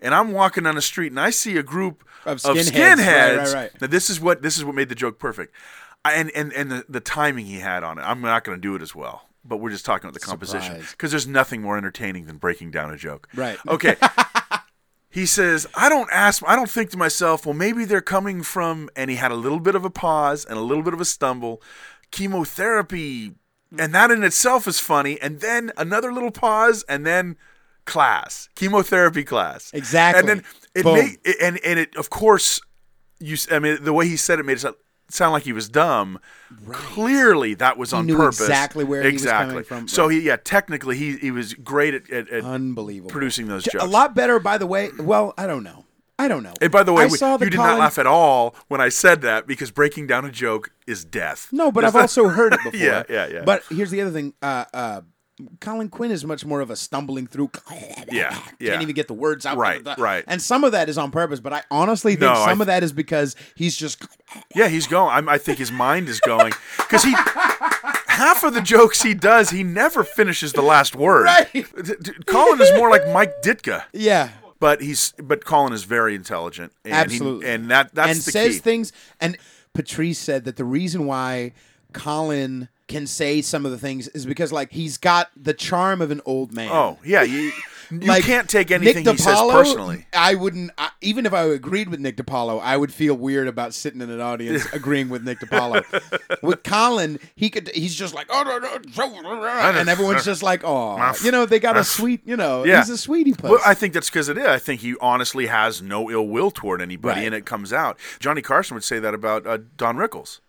and 0.00 0.12
I'm 0.12 0.32
walking 0.32 0.64
down 0.64 0.74
the 0.74 0.82
street 0.82 1.12
and 1.12 1.20
I 1.20 1.30
see 1.30 1.56
a 1.56 1.62
group 1.62 2.02
Of 2.24 2.44
of 2.44 2.56
skinheads, 2.56 2.96
skinheads, 2.96 3.36
right, 3.36 3.38
right, 3.38 3.54
right. 3.54 3.80
now 3.80 3.86
this 3.86 4.10
is 4.10 4.20
what 4.20 4.42
this 4.42 4.56
is 4.58 4.64
what 4.64 4.74
made 4.74 4.88
the 4.88 4.96
joke 4.96 5.20
perfect. 5.20 5.54
I- 6.04 6.14
And 6.14 6.32
and 6.32 6.52
and 6.52 6.70
the, 6.72 6.84
the 6.88 7.00
timing 7.00 7.46
he 7.46 7.60
had 7.60 7.84
on 7.84 7.98
it. 7.98 8.02
I'm 8.02 8.20
not 8.22 8.42
going 8.42 8.58
to 8.58 8.60
do 8.62 8.74
it 8.74 8.82
as 8.82 8.92
well. 8.92 9.25
But 9.48 9.58
we're 9.58 9.70
just 9.70 9.84
talking 9.84 10.08
about 10.08 10.14
the 10.14 10.26
composition 10.26 10.82
because 10.90 11.10
there's 11.10 11.26
nothing 11.26 11.62
more 11.62 11.76
entertaining 11.78 12.26
than 12.26 12.36
breaking 12.38 12.70
down 12.70 12.92
a 12.92 12.96
joke. 12.96 13.28
Right. 13.34 13.58
Okay. 13.68 13.96
he 15.10 15.26
says, 15.26 15.66
I 15.74 15.88
don't 15.88 16.10
ask, 16.12 16.42
I 16.46 16.56
don't 16.56 16.70
think 16.70 16.90
to 16.90 16.96
myself, 16.96 17.46
well, 17.46 17.54
maybe 17.54 17.84
they're 17.84 18.00
coming 18.00 18.42
from, 18.42 18.90
and 18.94 19.10
he 19.10 19.16
had 19.16 19.30
a 19.30 19.36
little 19.36 19.60
bit 19.60 19.74
of 19.74 19.84
a 19.84 19.90
pause 19.90 20.44
and 20.44 20.58
a 20.58 20.60
little 20.60 20.82
bit 20.82 20.92
of 20.92 21.00
a 21.00 21.04
stumble, 21.04 21.62
chemotherapy. 22.10 23.30
Mm. 23.30 23.84
And 23.84 23.94
that 23.94 24.10
in 24.10 24.22
itself 24.22 24.68
is 24.68 24.78
funny. 24.78 25.20
And 25.20 25.40
then 25.40 25.72
another 25.76 26.12
little 26.12 26.30
pause, 26.30 26.84
and 26.88 27.06
then 27.06 27.36
class, 27.86 28.48
chemotherapy 28.56 29.24
class. 29.24 29.70
Exactly. 29.72 30.20
And 30.20 30.28
then 30.28 30.44
it 30.74 30.82
Boom. 30.82 30.94
made, 30.94 31.18
and, 31.40 31.58
and 31.64 31.78
it, 31.78 31.96
of 31.96 32.10
course, 32.10 32.60
you, 33.18 33.36
I 33.50 33.58
mean, 33.58 33.82
the 33.82 33.92
way 33.92 34.08
he 34.08 34.16
said 34.16 34.38
it 34.38 34.44
made 34.44 34.58
it 34.58 34.60
sound- 34.60 34.76
sound 35.08 35.32
like 35.32 35.42
he 35.44 35.52
was 35.52 35.68
dumb. 35.68 36.18
Clearly, 36.72 37.54
that 37.54 37.76
was 37.78 37.92
on 37.92 38.06
knew 38.06 38.16
purpose. 38.16 38.40
exactly 38.40 38.84
where 38.84 39.02
he 39.02 39.06
was 39.08 39.22
exactly. 39.22 39.50
coming 39.52 39.64
from. 39.64 39.88
So 39.88 40.06
Right. 40.06 40.12
he, 40.14 40.20
yeah, 40.22 40.36
technically, 40.36 40.96
he 40.96 41.16
he 41.16 41.30
was 41.30 41.54
great 41.54 41.94
at, 41.94 42.10
at, 42.10 42.28
at 42.28 42.44
Unbelievable. 42.44 43.10
producing 43.10 43.48
those 43.48 43.64
jokes. 43.64 43.84
A 43.84 43.86
lot 43.86 44.14
better, 44.14 44.38
by 44.38 44.58
the 44.58 44.66
way. 44.66 44.90
Well, 44.98 45.34
I 45.38 45.46
don't 45.46 45.62
know. 45.64 45.84
I 46.18 46.28
don't 46.28 46.42
know. 46.42 46.54
And 46.62 46.72
by 46.72 46.82
the 46.82 46.92
way, 46.94 47.02
I 47.04 47.06
we- 47.06 47.18
saw 47.18 47.36
the 47.36 47.44
you 47.44 47.50
did 47.50 47.58
not 47.58 47.78
laugh 47.78 47.98
at 47.98 48.06
all 48.06 48.54
when 48.68 48.80
I 48.80 48.88
said 48.88 49.20
that 49.22 49.46
because 49.46 49.70
breaking 49.70 50.06
down 50.06 50.24
a 50.24 50.30
joke 50.30 50.70
is 50.86 51.04
death. 51.04 51.48
No, 51.52 51.70
but 51.70 51.84
I've 51.84 51.94
also 52.04 52.28
heard 52.28 52.54
it 52.54 52.60
before. 52.64 52.80
Yeah, 52.80 53.02
yeah, 53.08 53.26
yeah. 53.26 53.42
But 53.44 53.64
here's 53.68 53.90
the 53.90 54.00
other 54.00 54.12
thing. 54.12 54.32
Uh, 54.40 54.64
uh, 54.72 55.00
Colin 55.60 55.88
Quinn 55.90 56.10
is 56.10 56.24
much 56.24 56.44
more 56.46 56.60
of 56.62 56.70
a 56.70 56.76
stumbling 56.76 57.26
through. 57.26 57.50
Yeah, 58.10 58.38
yeah. 58.58 58.70
Can't 58.70 58.82
even 58.82 58.94
get 58.94 59.06
the 59.06 59.14
words 59.14 59.44
out. 59.44 59.58
Right, 59.58 59.82
right. 59.98 60.24
And 60.26 60.40
some 60.40 60.64
of 60.64 60.72
that 60.72 60.88
is 60.88 60.96
on 60.96 61.10
purpose, 61.10 61.40
but 61.40 61.52
I 61.52 61.62
honestly 61.70 62.12
think 62.12 62.22
No, 62.22 62.32
I 62.32 62.46
some 62.46 62.60
of 62.62 62.66
that 62.68 62.82
is 62.82 62.92
because 62.92 63.36
he's 63.54 63.76
just. 63.76 64.02
Yeah, 64.54 64.68
he's 64.68 64.86
going. 64.86 65.10
I'm, 65.14 65.28
I 65.28 65.38
think 65.38 65.58
his 65.58 65.70
mind 65.72 66.08
is 66.08 66.20
going 66.20 66.52
because 66.78 67.02
he 67.04 67.12
half 68.06 68.42
of 68.44 68.54
the 68.54 68.60
jokes 68.60 69.02
he 69.02 69.14
does, 69.14 69.50
he 69.50 69.62
never 69.62 70.04
finishes 70.04 70.52
the 70.52 70.62
last 70.62 70.94
word. 70.96 71.24
Right. 71.24 71.66
Colin 72.26 72.60
is 72.60 72.72
more 72.74 72.90
like 72.90 73.06
Mike 73.08 73.40
Ditka, 73.42 73.84
Yeah. 73.92 74.30
but 74.58 74.80
he's 74.82 75.12
but 75.22 75.44
Colin 75.44 75.72
is 75.72 75.84
very 75.84 76.14
intelligent. 76.14 76.72
And 76.84 76.92
he- 77.10 77.16
Absolutely. 77.16 77.48
and 77.48 77.70
that 77.70 77.94
that's 77.94 78.10
and 78.10 78.18
the 78.18 78.30
says 78.32 78.54
key. 78.54 78.58
things. 78.60 78.92
And 79.20 79.38
Patrice 79.74 80.18
said 80.18 80.44
that 80.44 80.56
the 80.56 80.64
reason 80.64 81.06
why 81.06 81.52
Colin 81.92 82.68
can 82.88 83.06
say 83.06 83.42
some 83.42 83.66
of 83.66 83.72
the 83.72 83.78
things 83.78 84.08
is 84.08 84.26
because 84.26 84.52
like 84.52 84.70
he's 84.72 84.96
got 84.98 85.30
the 85.36 85.52
charm 85.54 86.00
of 86.00 86.10
an 86.10 86.20
old 86.24 86.52
man. 86.52 86.70
oh 86.72 86.98
yeah, 87.04 87.22
you 87.22 87.52
you 87.90 88.00
Like, 88.08 88.24
can't 88.24 88.48
take 88.48 88.72
anything 88.72 89.04
Nick 89.04 89.12
he 89.16 89.18
says 89.22 89.40
personally. 89.48 90.06
I 90.12 90.34
wouldn't, 90.34 90.72
I, 90.76 90.90
even 91.02 91.24
if 91.24 91.32
I 91.32 91.42
agreed 91.44 91.88
with 91.88 92.00
Nick 92.00 92.16
DiPaolo, 92.16 92.60
I 92.60 92.76
would 92.76 92.92
feel 92.92 93.14
weird 93.14 93.46
about 93.46 93.74
sitting 93.74 94.00
in 94.00 94.10
an 94.10 94.20
audience 94.20 94.66
agreeing 94.72 95.08
with 95.08 95.22
Nick 95.22 95.38
DiPaolo. 95.38 95.84
with 96.42 96.64
Colin, 96.64 97.20
he 97.36 97.48
could, 97.48 97.68
he's 97.68 97.94
just 97.94 98.12
like, 98.12 98.26
oh, 98.28 98.42
no, 98.42 98.58
no, 98.58 99.78
and 99.78 99.88
everyone's 99.88 100.24
just 100.24 100.42
like, 100.42 100.62
oh, 100.64 101.14
you 101.24 101.30
know, 101.30 101.46
they 101.46 101.60
got 101.60 101.76
a 101.76 101.84
sweet, 101.84 102.22
you 102.26 102.36
know, 102.36 102.64
Yeah. 102.64 102.78
he's 102.78 102.90
a 102.90 102.98
sweetie 102.98 103.34
puss. 103.34 103.50
Well, 103.52 103.60
I 103.64 103.74
think 103.74 103.94
that's 103.94 104.10
because 104.10 104.28
it 104.28 104.36
is. 104.36 104.46
I 104.46 104.58
think 104.58 104.80
he 104.80 104.96
honestly 105.00 105.46
has 105.46 105.80
no 105.80 106.10
ill 106.10 106.26
will 106.26 106.50
toward 106.50 106.82
anybody, 106.82 107.20
Right. 107.20 107.26
and 107.26 107.36
it 107.36 107.46
comes 107.46 107.72
out. 107.72 107.98
Johnny 108.18 108.42
Carson 108.42 108.74
would 108.74 108.82
say 108.84 108.98
that 108.98 109.14
about 109.14 109.46
uh, 109.46 109.58
Don 109.76 109.96
Rickles. 109.96 110.40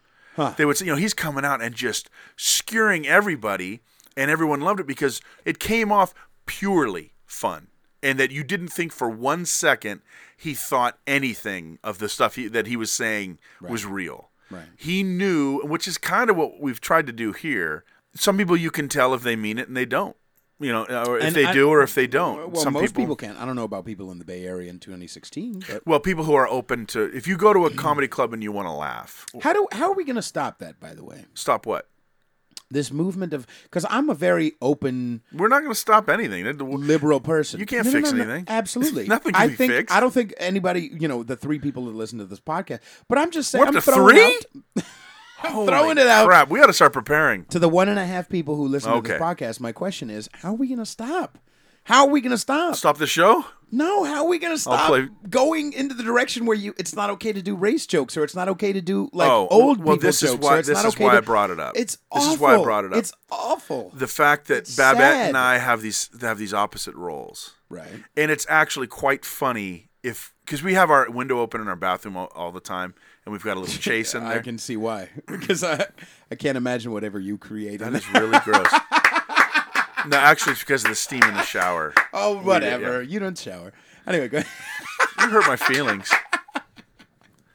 They 0.57 0.65
would 0.65 0.77
say, 0.77 0.85
you 0.85 0.91
know, 0.91 0.97
he's 0.97 1.13
coming 1.13 1.43
out 1.43 1.61
and 1.61 1.75
just 1.75 2.09
skewering 2.37 3.05
everybody, 3.07 3.81
and 4.15 4.31
everyone 4.31 4.61
loved 4.61 4.79
it 4.79 4.87
because 4.87 5.21
it 5.45 5.59
came 5.59 5.91
off 5.91 6.13
purely 6.45 7.13
fun, 7.25 7.67
and 8.01 8.19
that 8.19 8.31
you 8.31 8.43
didn't 8.43 8.69
think 8.69 8.93
for 8.93 9.09
one 9.09 9.45
second 9.45 10.01
he 10.37 10.53
thought 10.53 10.99
anything 11.07 11.79
of 11.83 11.97
the 11.97 12.07
stuff 12.07 12.35
he, 12.35 12.47
that 12.47 12.67
he 12.67 12.75
was 12.77 12.91
saying 12.91 13.39
was 13.59 13.85
real. 13.85 14.29
Right. 14.49 14.65
He 14.77 15.03
knew, 15.03 15.59
which 15.61 15.87
is 15.87 15.97
kind 15.97 16.29
of 16.29 16.37
what 16.37 16.61
we've 16.61 16.79
tried 16.79 17.07
to 17.07 17.13
do 17.13 17.33
here. 17.33 17.83
Some 18.15 18.37
people 18.37 18.55
you 18.55 18.71
can 18.71 18.87
tell 18.87 19.13
if 19.13 19.23
they 19.23 19.35
mean 19.35 19.57
it 19.57 19.67
and 19.67 19.75
they 19.75 19.85
don't. 19.85 20.15
You 20.59 20.71
know, 20.71 20.85
or 20.85 21.19
if 21.19 21.23
And 21.25 21.35
they 21.35 21.45
I- 21.45 21.53
do 21.53 21.69
or 21.69 21.83
if 21.83 21.93
they 21.93 22.07
don't. 22.07 22.51
well, 22.51 22.63
Some 22.63 22.73
most 22.73 22.95
people, 22.95 23.15
can't. 23.15 23.37
I 23.39 23.45
don't 23.45 23.55
know 23.55 23.63
about 23.63 23.85
people 23.85 24.09
in 24.11 24.17
the 24.17 24.25
Bay 24.25 24.43
Area 24.45 24.69
in 24.71 24.79
2016, 24.79 25.63
but 25.69 25.85
Well, 25.85 25.99
people 25.99 26.23
who 26.23 26.33
are 26.33 26.47
open 26.47 26.87
to 26.87 27.15
if 27.15 27.27
you 27.27 27.37
go 27.37 27.53
to 27.53 27.65
a 27.67 27.69
comedy 27.71 28.07
club 28.07 28.33
and 28.33 28.41
you 28.41 28.51
want 28.51 28.67
to 28.67 28.71
laugh, 28.71 29.25
how 29.41 29.53
do 29.53 29.67
how 29.71 29.89
are 29.91 29.95
we 29.95 30.03
going 30.03 30.15
to 30.15 30.21
stop 30.23 30.57
that? 30.59 30.79
By 30.79 30.95
the 30.95 31.03
way, 31.03 31.25
stop 31.35 31.65
what? 31.67 31.87
this 32.69 32.91
movement 32.91 33.31
of 33.33 33.47
because 33.63 33.85
I'm 33.89 34.09
a 34.09 34.13
very 34.13 34.51
open 34.61 35.21
We're 35.31 35.47
not 35.47 35.59
going 35.61 35.71
to 35.71 35.79
stop 35.79 36.09
anything. 36.09 36.43
Liberal 36.57 37.21
person. 37.21 37.61
You 37.61 37.65
can't 37.65 37.85
No, 37.85 37.91
no, 37.91 37.97
fix 37.97 38.11
no, 38.11 38.17
no. 38.17 38.23
anything. 38.25 38.45
Absolutely, 38.49 39.07
Nothing 39.07 39.31
can 39.33 39.41
I 39.41 39.47
be 39.47 39.55
think 39.55 39.71
fixed. 39.71 39.95
I 39.95 40.01
don't 40.01 40.13
think 40.13 40.33
anybody, 40.37 40.91
you 40.99 41.07
know, 41.07 41.23
the 41.23 41.37
three 41.37 41.59
people 41.59 41.85
that 41.85 41.95
listen 41.95 42.19
to 42.19 42.25
this 42.25 42.41
podcast. 42.41 42.79
But 43.07 43.19
I'm 43.19 43.31
just 43.31 43.51
saying, 43.51 43.61
We're 43.61 43.69
up 43.69 43.75
I'm 43.75 43.81
to 43.81 43.91
three? 43.93 44.35
out- 44.77 44.83
Holy 45.39 45.67
throwing 45.67 45.97
it 45.97 46.07
out. 46.07 46.27
Crap, 46.27 46.49
we 46.49 46.59
got 46.59 46.67
to 46.67 46.73
start 46.73 46.93
preparing. 46.93 47.45
to 47.45 47.59
the 47.59 47.69
one 47.69 47.89
and 47.89 47.99
a 47.99 48.05
half 48.05 48.27
people 48.29 48.55
who 48.55 48.67
listen 48.67 48.91
to 48.93 49.01
this 49.01 49.19
podcast. 49.21 49.59
My 49.59 49.71
question 49.71 50.09
is, 50.09 50.29
how 50.33 50.49
are 50.51 50.55
we 50.55 50.67
going 50.67 50.79
to 50.79 50.85
stop? 50.85 51.37
How 51.83 52.05
are 52.05 52.09
we 52.11 52.19
going 52.21 52.31
to 52.31 52.37
stop? 52.37 52.75
Stop 52.75 52.97
the 52.97 53.07
show. 53.07 53.45
No, 53.71 54.03
how 54.03 54.23
are 54.23 54.27
we 54.27 54.39
going 54.39 54.53
to 54.53 54.57
stop 54.59 54.87
play- 54.87 55.07
going 55.29 55.73
into 55.73 55.93
the 55.93 56.03
direction 56.03 56.45
where 56.45 56.55
you 56.55 56.73
it's 56.77 56.95
not 56.95 57.09
okay 57.11 57.31
to 57.33 57.41
do 57.41 57.55
race 57.55 57.85
jokes 57.85 58.15
or 58.17 58.23
it's 58.23 58.35
not 58.35 58.47
okay 58.49 58.71
to 58.73 58.81
do 58.81 59.09
like 59.13 59.29
Oh, 59.29 59.47
old 59.49 59.79
well, 59.83 59.95
people 59.95 60.07
this 60.07 60.23
is 60.23 60.31
jokes 60.31 60.43
why- 60.43 60.55
or 60.55 60.59
it's 60.59 60.67
this 60.69 60.77
not 60.77 60.85
is 60.87 60.93
okay 60.95 61.03
why 61.05 61.11
to, 61.11 61.17
I 61.17 61.21
brought 61.21 61.49
it 61.49 61.59
up. 61.59 61.73
It's 61.75 61.95
This 61.95 62.01
awful. 62.11 62.33
is 62.33 62.39
why 62.39 62.55
I 62.55 62.63
brought 62.63 62.85
it 62.85 62.91
up. 62.93 62.97
It's 62.99 63.13
awful. 63.29 63.91
The 63.93 64.07
fact 64.07 64.47
that 64.47 64.59
It's 64.59 64.75
Babette 64.75 64.97
sad. 64.99 65.27
and 65.29 65.37
I 65.37 65.57
have 65.59 65.81
these 65.81 66.09
have 66.21 66.37
these 66.37 66.53
opposite 66.53 66.95
roles, 66.95 67.55
right. 67.69 67.87
and 68.15 68.31
it's 68.31 68.45
actually 68.49 68.87
quite 68.87 69.23
funny 69.25 69.89
if 70.01 70.33
because 70.47 70.63
we 70.63 70.75
have 70.75 70.89
our 70.89 71.09
window 71.09 71.41
open 71.41 71.59
in 71.59 71.67
our 71.67 71.75
bathroom 71.75 72.15
all, 72.15 72.31
all 72.33 72.53
the 72.53 72.61
time, 72.61 72.93
and 73.25 73.33
we've 73.33 73.43
got 73.43 73.57
a 73.57 73.59
little 73.59 73.75
chase 73.79 74.15
in 74.15 74.23
there. 74.23 74.39
I 74.39 74.41
can 74.41 74.57
see 74.57 74.77
why 74.77 75.09
because 75.27 75.63
I 75.63 75.85
I 76.31 76.35
can't 76.35 76.57
imagine 76.57 76.91
whatever 76.91 77.19
you 77.19 77.37
create. 77.37 77.81
That 77.81 77.93
in 77.93 78.13
really 78.13 78.39
gross. 78.39 78.71
no, 80.07 80.17
actually, 80.17 80.53
it's 80.53 80.61
because 80.61 80.85
of 80.85 80.89
the 80.89 80.95
steam 80.95 81.23
in 81.23 81.33
the 81.33 81.43
shower. 81.43 81.93
Oh, 82.13 82.35
yeah. 82.35 82.41
whatever. 82.41 83.01
You 83.03 83.19
don't 83.19 83.37
shower. 83.37 83.73
Anyway, 84.07 84.29
go 84.29 84.37
ahead. 84.37 84.51
You 85.19 85.29
hurt 85.29 85.47
my 85.47 85.57
feelings. 85.57 86.09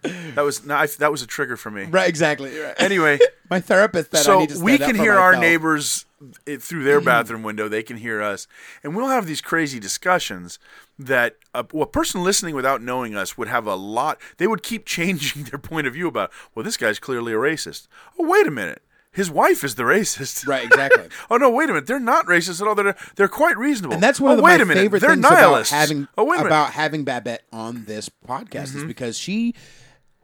That 0.02 0.42
was 0.42 0.64
no, 0.66 0.74
I, 0.74 0.86
that 0.86 1.10
was 1.10 1.22
a 1.22 1.26
trigger 1.26 1.56
for 1.56 1.70
me. 1.70 1.84
right, 1.84 2.08
exactly. 2.08 2.58
Right. 2.58 2.74
Anyway, 2.78 3.18
My 3.50 3.60
therapist 3.60 4.10
that 4.10 4.18
I 4.18 4.22
so 4.22 4.40
need 4.40 4.50
to 4.50 4.60
we 4.60 4.78
can 4.78 4.96
hear 4.96 5.14
our 5.14 5.36
neighbors 5.36 6.06
it, 6.46 6.62
through 6.62 6.84
their 6.84 6.98
mm-hmm. 6.98 7.06
bathroom 7.06 7.42
window. 7.42 7.68
They 7.68 7.82
can 7.82 7.98
hear 7.98 8.20
us, 8.22 8.46
and 8.82 8.96
we'll 8.96 9.08
have 9.08 9.26
these 9.26 9.40
crazy 9.40 9.78
discussions 9.78 10.58
that 10.98 11.36
a, 11.54 11.64
well, 11.72 11.84
a 11.84 11.86
person 11.86 12.24
listening 12.24 12.54
without 12.54 12.82
knowing 12.82 13.14
us 13.14 13.36
would 13.38 13.48
have 13.48 13.66
a 13.66 13.74
lot. 13.74 14.20
They 14.38 14.46
would 14.46 14.62
keep 14.62 14.84
changing 14.86 15.44
their 15.44 15.58
point 15.58 15.86
of 15.86 15.92
view 15.94 16.08
about. 16.08 16.32
Well, 16.54 16.64
this 16.64 16.76
guy's 16.76 16.98
clearly 16.98 17.32
a 17.32 17.36
racist. 17.36 17.86
Oh, 18.18 18.26
wait 18.26 18.46
a 18.46 18.50
minute. 18.50 18.82
His 19.12 19.30
wife 19.30 19.62
is 19.62 19.74
the 19.74 19.82
racist. 19.96 20.48
Right, 20.48 20.64
exactly. 20.64 21.08
oh 21.30 21.36
no! 21.36 21.50
Wait 21.50 21.68
a 21.68 21.74
minute. 21.74 21.86
They're 21.86 22.00
not 22.00 22.26
racist 22.26 22.60
at 22.62 22.66
all. 22.66 22.74
They're 22.74 22.96
they're 23.16 23.28
quite 23.28 23.58
reasonable. 23.58 23.94
And 23.94 24.02
that's 24.02 24.18
one 24.18 24.30
oh, 24.30 24.34
of 24.34 24.36
the, 24.38 24.42
wait 24.42 24.56
my 24.56 24.62
a 24.62 24.66
minute. 24.66 24.80
favorite 24.80 25.00
They're 25.00 25.10
things 25.10 25.22
nihilists. 25.30 25.70
about 25.70 25.80
having 25.80 26.08
oh 26.16 26.32
about 26.46 26.72
having 26.72 27.04
Babette 27.04 27.42
on 27.52 27.84
this 27.84 28.08
podcast 28.26 28.68
Mm-hmm. 28.68 28.78
is 28.78 28.84
because 28.84 29.18
she, 29.18 29.54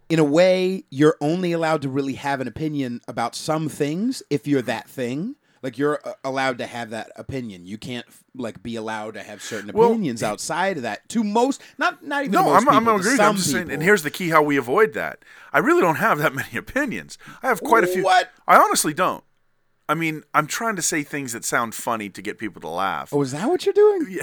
in 0.09 0.19
a 0.19 0.25
way, 0.25 0.85
you're 0.91 1.17
only 1.21 1.53
allowed 1.53 1.83
to 1.83 1.89
really 1.89 2.15
have 2.15 2.41
an 2.41 2.49
opinion 2.49 3.01
about 3.09 3.35
some 3.35 3.69
things 3.69 4.23
if 4.31 4.47
you're 4.47 4.63
that 4.63 4.89
thing. 4.89 5.37
Like 5.61 5.77
you're 5.77 5.99
uh, 6.05 6.13
allowed 6.23 6.59
to 6.59 6.67
have 6.67 6.91
that 6.91 7.11
opinion. 7.17 7.67
You 7.67 7.79
can't 7.79 8.07
like 8.35 8.63
be 8.63 8.77
allowed 8.77 9.15
to 9.15 9.23
have 9.25 9.43
certain 9.43 9.73
Well, 9.75 9.91
opinions 9.91 10.23
outside 10.23 10.77
of 10.77 10.85
that. 10.85 11.09
To 11.09 11.25
most, 11.25 11.61
not 11.79 12.05
not 12.05 12.23
even 12.23 12.33
to 12.33 12.39
No, 12.39 12.45
most 12.45 12.63
I'm, 12.63 12.69
I'm 12.69 12.83
people, 12.85 12.95
to 12.95 13.01
agreeing. 13.01 13.17
some 13.17 13.27
I'm 13.31 13.37
just 13.37 13.51
saying, 13.51 13.71
and 13.71 13.83
here's 13.83 14.05
the 14.05 14.11
key: 14.11 14.29
how 14.29 14.41
we 14.41 14.57
avoid 14.57 14.93
that. 14.95 15.25
I 15.53 15.59
really 15.59 15.81
don't 15.81 15.97
have 15.97 16.19
that 16.19 16.33
many 16.43 16.57
opinions. 16.57 17.19
I 17.43 17.49
have 17.49 17.61
quite 17.61 17.83
a 17.83 17.89
few. 17.89 18.05
What? 18.05 18.31
I 18.47 18.57
honestly 18.57 18.95
don't. 18.95 19.25
I 19.91 19.95
mean, 19.95 20.23
I'm 20.35 20.47
trying 20.47 20.77
to 20.77 20.83
say 20.83 21.03
things 21.03 21.33
that 21.33 21.45
sound 21.47 21.75
funny 21.75 22.11
to 22.11 22.21
get 22.21 22.37
people 22.39 22.61
to 22.61 22.69
laugh. 22.69 23.09
Oh, 23.13 23.23
is 23.23 23.33
that 23.33 23.49
what 23.49 23.65
you're 23.65 23.73
doing? 23.73 24.19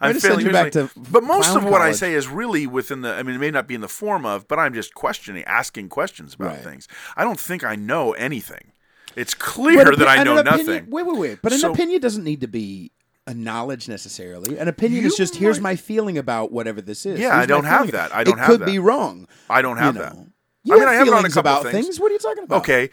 I'm 0.00 0.14
to 0.14 0.20
send 0.20 0.42
you 0.42 0.52
back 0.52 0.72
to 0.72 0.90
but 1.10 1.22
most 1.24 1.54
of 1.56 1.64
what 1.64 1.80
I 1.82 1.92
say 1.92 2.14
is 2.14 2.28
really 2.28 2.66
within 2.66 3.00
the. 3.02 3.12
I 3.14 3.22
mean, 3.22 3.34
it 3.36 3.38
may 3.38 3.50
not 3.50 3.66
be 3.66 3.74
in 3.74 3.80
the 3.80 3.88
form 3.88 4.24
of, 4.24 4.46
but 4.48 4.58
I'm 4.58 4.72
just 4.74 4.94
questioning, 4.94 5.44
asking 5.44 5.88
questions 5.88 6.34
about 6.34 6.44
Right. 6.48 6.60
things. 6.60 6.88
I 7.16 7.24
don't 7.24 7.40
think 7.40 7.64
I 7.64 7.74
know 7.74 8.12
anything. 8.12 8.72
It's 9.16 9.34
clear 9.34 9.84
But 9.84 9.98
that 9.98 10.08
I 10.08 10.22
know 10.24 10.38
opinion- 10.38 10.66
nothing. 10.66 10.90
Wait, 10.90 11.06
wait, 11.06 11.16
wait. 11.18 11.38
But 11.42 11.52
an 11.52 11.58
So- 11.58 11.72
opinion 11.72 12.00
doesn't 12.00 12.24
need 12.24 12.40
to 12.42 12.48
be 12.48 12.92
a 13.26 13.32
knowledge 13.34 13.88
necessarily. 13.88 14.58
An 14.58 14.68
opinion 14.68 15.04
is 15.06 15.16
just 15.16 15.36
here's 15.36 15.58
might- 15.60 15.70
my 15.70 15.76
feeling 15.76 16.18
about 16.18 16.52
whatever 16.52 16.80
this 16.82 17.06
is. 17.06 17.18
Yeah, 17.18 17.30
Here's 17.32 17.42
I 17.44 17.46
don't 17.46 17.64
have 17.64 17.90
that. 17.92 18.14
I 18.14 18.22
don't 18.24 18.34
it 18.38 18.40
have 18.40 18.46
could 18.48 18.64
be 18.66 18.78
wrong. 18.78 19.26
I 19.48 19.62
don't 19.62 19.76
have 19.78 19.94
you 19.96 20.02
that. 20.02 20.16
You 20.64 20.74
I 20.74 20.78
mean, 20.78 20.80
have 20.80 20.88
I 20.88 20.94
have 20.98 21.08
it 21.08 21.14
on 21.14 21.24
a 21.24 21.28
couple 21.28 21.40
about 21.40 21.62
things. 21.64 21.86
things. 21.86 22.00
What 22.00 22.10
are 22.10 22.14
you 22.14 22.18
talking 22.18 22.44
about? 22.44 22.58
Okay, 22.62 22.90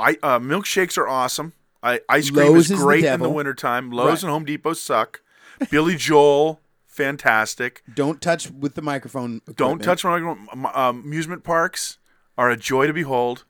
I 0.00 0.16
uh, 0.22 0.38
milkshakes 0.38 0.96
are 0.98 1.06
awesome. 1.08 1.52
I, 1.82 2.00
ice 2.08 2.30
cream 2.30 2.46
Lowe's 2.52 2.66
is 2.66 2.70
is 2.72 2.78
the 2.78 2.84
great 2.84 3.04
in 3.04 3.20
the 3.20 3.30
wintertime. 3.30 3.90
Lowe's 3.90 4.08
Right. 4.08 4.22
and 4.24 4.30
Home 4.30 4.44
Depot 4.44 4.72
suck. 4.74 5.20
Billy 5.70 5.96
Joel, 5.96 6.60
fantastic. 6.86 7.82
Don't 7.94 8.20
touch 8.20 8.50
with 8.50 8.74
the 8.74 8.82
microphone. 8.82 9.40
Don't 9.56 9.80
equipment. 9.80 9.82
touch 9.82 10.04
my 10.04 10.70
um, 10.74 11.02
amusement 11.04 11.44
parks 11.44 11.98
are 12.36 12.50
a 12.50 12.56
joy 12.56 12.86
to 12.86 12.92
behold. 12.92 13.44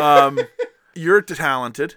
Um, 0.00 0.40
you're 0.94 1.22
talented. 1.22 1.96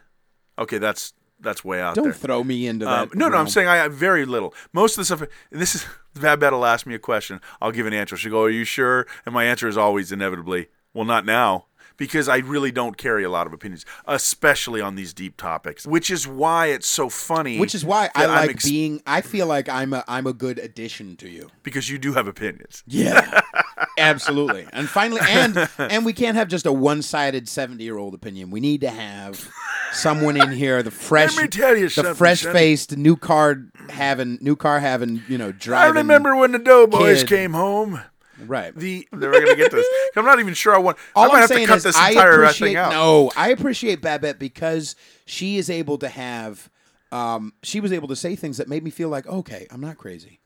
Okay, 0.57 0.77
that's 0.77 1.13
that's 1.39 1.63
way 1.63 1.81
out 1.81 1.95
there. 1.95 2.03
Don't 2.03 2.11
there. 2.11 2.19
throw 2.19 2.43
me 2.43 2.67
into 2.67 2.85
that. 2.85 3.03
Um, 3.03 3.11
no, 3.13 3.29
no, 3.29 3.37
I'm 3.37 3.47
saying 3.47 3.67
I 3.67 3.77
have 3.77 3.93
very 3.93 4.25
little. 4.25 4.53
Most 4.73 4.93
of 4.93 4.97
the 4.97 5.05
stuff. 5.05 5.27
This 5.51 5.75
is 5.75 5.85
Babette 6.15 6.51
will 6.51 6.65
ask 6.65 6.85
me 6.85 6.95
a 6.95 6.99
question. 6.99 7.39
I'll 7.61 7.71
give 7.71 7.85
an 7.87 7.93
answer. 7.93 8.17
She'll 8.17 8.31
go, 8.31 8.43
"Are 8.43 8.49
you 8.49 8.65
sure?" 8.65 9.07
And 9.25 9.33
my 9.33 9.45
answer 9.45 9.67
is 9.67 9.77
always 9.77 10.11
inevitably, 10.11 10.67
"Well, 10.93 11.05
not 11.05 11.25
now." 11.25 11.65
Because 11.99 12.27
I 12.27 12.37
really 12.37 12.71
don't 12.71 12.97
carry 12.97 13.23
a 13.23 13.29
lot 13.29 13.45
of 13.45 13.53
opinions, 13.53 13.85
especially 14.07 14.81
on 14.81 14.95
these 14.95 15.13
deep 15.13 15.37
topics. 15.37 15.85
Which 15.85 16.09
is 16.09 16.25
why 16.25 16.67
it's 16.67 16.87
so 16.87 17.09
funny. 17.09 17.59
Which 17.59 17.75
is 17.75 17.85
why 17.85 18.09
I 18.15 18.25
like 18.25 18.49
ex- 18.51 18.65
being. 18.67 19.03
I 19.05 19.21
feel 19.21 19.45
like 19.45 19.69
I'm 19.69 19.93
a 19.93 20.03
I'm 20.07 20.25
a 20.25 20.33
good 20.33 20.57
addition 20.57 21.15
to 21.17 21.29
you. 21.29 21.49
because 21.61 21.89
you 21.89 21.99
do 21.99 22.13
have 22.13 22.27
opinions. 22.27 22.83
Yeah, 22.87 23.41
absolutely. 23.97 24.65
And 24.73 24.89
finally, 24.89 25.21
and 25.27 25.69
and 25.77 26.05
we 26.05 26.13
can't 26.13 26.37
have 26.37 26.47
just 26.47 26.65
a 26.65 26.73
one-sided 26.73 27.47
seventy-year-old 27.47 28.13
opinion. 28.15 28.49
We 28.49 28.59
need 28.59 28.81
to 28.81 28.89
have 28.89 29.47
someone 29.91 30.37
in 30.37 30.51
here, 30.51 30.81
the 30.81 30.91
fresh, 31.09 31.35
Let 31.35 31.43
me 31.43 31.47
tell 31.49 31.75
you 31.75 31.89
the 31.89 32.15
fresh 32.15 32.43
faced 32.43 32.97
new 32.97 33.15
car 33.15 33.65
having, 33.89 34.37
new 34.41 34.55
car 34.55 34.79
having, 34.79 35.21
you 35.27 35.37
know, 35.37 35.51
driving. 35.51 35.97
I 35.97 35.99
remember 35.99 36.35
when 36.35 36.51
the 36.51 36.59
Doughboys 36.59 37.23
came 37.23 37.53
home. 37.53 38.01
Right. 38.45 38.75
The 38.75 39.07
they're 39.11 39.31
going 39.31 39.47
to 39.47 39.55
get 39.55 39.71
this. 39.71 39.85
I'm 40.15 40.25
not 40.25 40.39
even 40.39 40.53
sure 40.53 40.75
I 40.75 40.79
want. 40.79 40.97
I 41.15 41.19
All 41.21 41.27
might 41.27 41.33
I'm 41.35 41.41
have 41.41 41.49
to 41.49 41.65
cut 41.65 41.77
is, 41.77 41.83
this 41.83 41.95
I 41.97 42.09
entire 42.09 42.47
thing 42.53 42.75
out. 42.75 42.91
no, 42.91 43.31
I 43.35 43.49
appreciate 43.49 44.01
Babette 44.01 44.39
because 44.39 44.95
she 45.25 45.57
is 45.57 45.69
able 45.69 45.97
to 45.99 46.09
have. 46.09 46.69
Um, 47.11 47.53
she 47.63 47.79
was 47.79 47.91
able 47.91 48.07
to 48.09 48.15
say 48.15 48.35
things 48.35 48.57
that 48.57 48.67
made 48.67 48.83
me 48.83 48.91
feel 48.91 49.09
like, 49.09 49.25
okay, 49.27 49.65
I'm 49.71 49.81
not 49.81 49.97
crazy. 49.97 50.39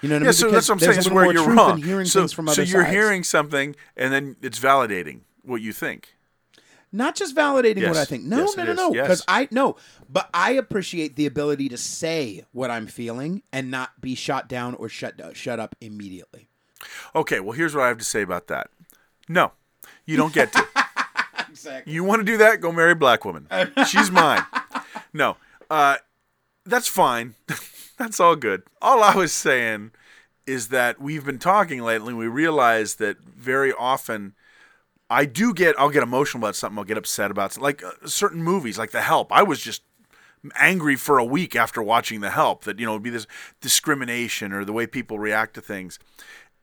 You 0.00 0.08
know 0.08 0.16
what 0.16 0.22
I 0.22 0.24
Yeah, 0.24 0.30
mean? 0.30 0.32
so 0.32 0.46
Because 0.46 0.52
that's 0.54 0.68
what 0.68 0.74
I'm 0.74 0.80
saying. 0.80 0.98
Is 0.98 1.10
where 1.10 1.32
you're 1.32 1.48
wrong. 1.48 1.78
hearing 1.78 2.06
so, 2.06 2.20
things 2.20 2.32
from 2.32 2.48
so 2.48 2.52
other 2.52 2.62
you're 2.64 2.82
sides. 2.82 2.92
hearing 2.94 3.22
something, 3.22 3.76
and 3.96 4.12
then 4.12 4.36
it's 4.42 4.58
validating 4.58 5.20
what 5.42 5.60
you 5.60 5.72
think. 5.72 6.16
Not 6.94 7.14
just 7.14 7.34
validating 7.34 7.88
what 7.88 7.96
I 7.96 8.04
think. 8.04 8.24
No, 8.24 8.38
Yes, 8.38 8.56
no, 8.56 8.64
no, 8.64 8.72
no. 8.74 8.92
Yes. 8.92 9.06
Because 9.06 9.24
I 9.26 9.48
no, 9.50 9.76
but 10.10 10.28
I 10.34 10.52
appreciate 10.52 11.16
the 11.16 11.24
ability 11.26 11.70
to 11.70 11.78
say 11.78 12.44
what 12.52 12.70
I'm 12.70 12.86
feeling 12.86 13.42
and 13.52 13.70
not 13.70 14.00
be 14.00 14.14
shot 14.14 14.46
down 14.48 14.74
or 14.74 14.88
shut 14.90 15.14
shut 15.34 15.58
up 15.58 15.74
immediately. 15.80 16.48
Okay, 17.14 17.40
well, 17.40 17.52
here's 17.52 17.74
what 17.74 17.84
I 17.84 17.88
have 17.88 17.98
to 17.98 18.04
say 18.04 18.22
about 18.22 18.46
that. 18.48 18.68
No, 19.28 19.52
you 20.06 20.16
don't 20.16 20.32
get 20.32 20.52
to. 20.52 20.66
Exactly. 21.48 21.92
You 21.92 22.02
want 22.02 22.20
to 22.20 22.24
do 22.24 22.38
that? 22.38 22.62
Go 22.62 22.72
marry 22.72 22.92
a 22.92 22.96
black 22.96 23.26
woman. 23.26 23.46
She's 23.86 24.10
mine. 24.10 24.42
No, 25.12 25.36
uh, 25.68 25.96
that's 26.64 26.88
fine. 26.88 27.34
that's 27.98 28.18
all 28.20 28.36
good. 28.36 28.62
All 28.80 29.02
I 29.02 29.14
was 29.14 29.34
saying 29.34 29.90
is 30.46 30.68
that 30.68 30.98
we've 30.98 31.26
been 31.26 31.38
talking 31.38 31.82
lately. 31.82 32.08
and 32.08 32.18
We 32.18 32.26
realize 32.26 32.94
that 32.94 33.18
very 33.22 33.70
often. 33.74 34.34
I 35.10 35.26
do 35.26 35.52
get. 35.52 35.78
I'll 35.78 35.90
get 35.90 36.02
emotional 36.02 36.42
about 36.42 36.56
something. 36.56 36.78
I'll 36.78 36.84
get 36.84 36.96
upset 36.96 37.30
about 37.30 37.52
something. 37.52 37.64
like 37.64 37.84
uh, 37.84 38.06
certain 38.06 38.42
movies, 38.42 38.78
like 38.78 38.92
The 38.92 39.02
Help. 39.02 39.30
I 39.30 39.42
was 39.42 39.60
just 39.60 39.82
angry 40.56 40.96
for 40.96 41.18
a 41.18 41.24
week 41.24 41.54
after 41.54 41.82
watching 41.82 42.20
The 42.22 42.30
Help 42.30 42.64
that 42.64 42.78
you 42.78 42.86
know 42.86 42.92
it'd 42.92 43.02
be 43.02 43.10
this 43.10 43.26
discrimination 43.60 44.52
or 44.52 44.64
the 44.64 44.72
way 44.72 44.86
people 44.86 45.18
react 45.18 45.52
to 45.54 45.60
things, 45.60 45.98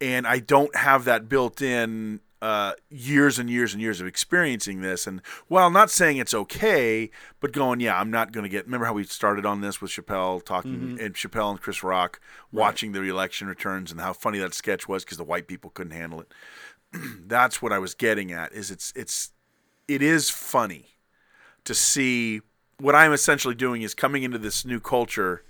and 0.01 0.25
I 0.27 0.39
don't 0.39 0.75
have 0.75 1.05
that 1.05 1.29
built 1.29 1.61
in 1.61 2.21
uh, 2.41 2.73
years 2.89 3.37
and 3.37 3.49
years 3.49 3.73
and 3.73 3.81
years 3.81 3.99
of 3.99 4.07
experiencing 4.07 4.81
this. 4.81 5.05
And 5.05 5.21
while 5.47 5.69
not 5.69 5.89
saying 5.89 6.17
it's 6.17 6.33
okay, 6.33 7.11
but 7.39 7.51
going, 7.51 7.79
yeah, 7.81 7.99
I'm 7.99 8.11
not 8.11 8.31
going 8.31 8.43
to 8.43 8.49
get. 8.49 8.65
Remember 8.65 8.85
how 8.85 8.93
we 8.93 9.03
started 9.03 9.45
on 9.45 9.61
this 9.61 9.81
with 9.81 9.91
Chappelle 9.91 10.43
talking 10.43 10.97
and 11.01 11.13
Chappelle 11.15 11.51
and 11.51 11.61
Chris 11.61 11.83
Rock 11.83 12.19
watching 12.51 12.93
the 12.93 13.01
election 13.01 13.47
returns 13.47 13.91
and 13.91 13.99
how 13.99 14.13
funny 14.13 14.39
that 14.39 14.53
sketch 14.53 14.87
was 14.87 15.03
because 15.03 15.17
the 15.17 15.23
white 15.23 15.47
people 15.47 15.69
couldn't 15.69 15.93
handle 15.93 16.21
it. 16.21 16.33
That's 17.27 17.61
what 17.61 17.73
I 17.73 17.79
was 17.79 17.93
getting 17.93 18.31
at. 18.31 18.53
Is 18.53 18.71
it's 18.71 18.93
it's 18.95 19.31
it 19.87 20.01
is 20.01 20.29
funny 20.29 20.97
to 21.65 21.75
see 21.75 22.41
what 22.79 22.95
I'm 22.95 23.11
essentially 23.11 23.55
doing 23.55 23.81
is 23.81 23.93
coming 23.93 24.23
into 24.23 24.37
this 24.37 24.63
new 24.63 24.79
culture, 24.79 25.43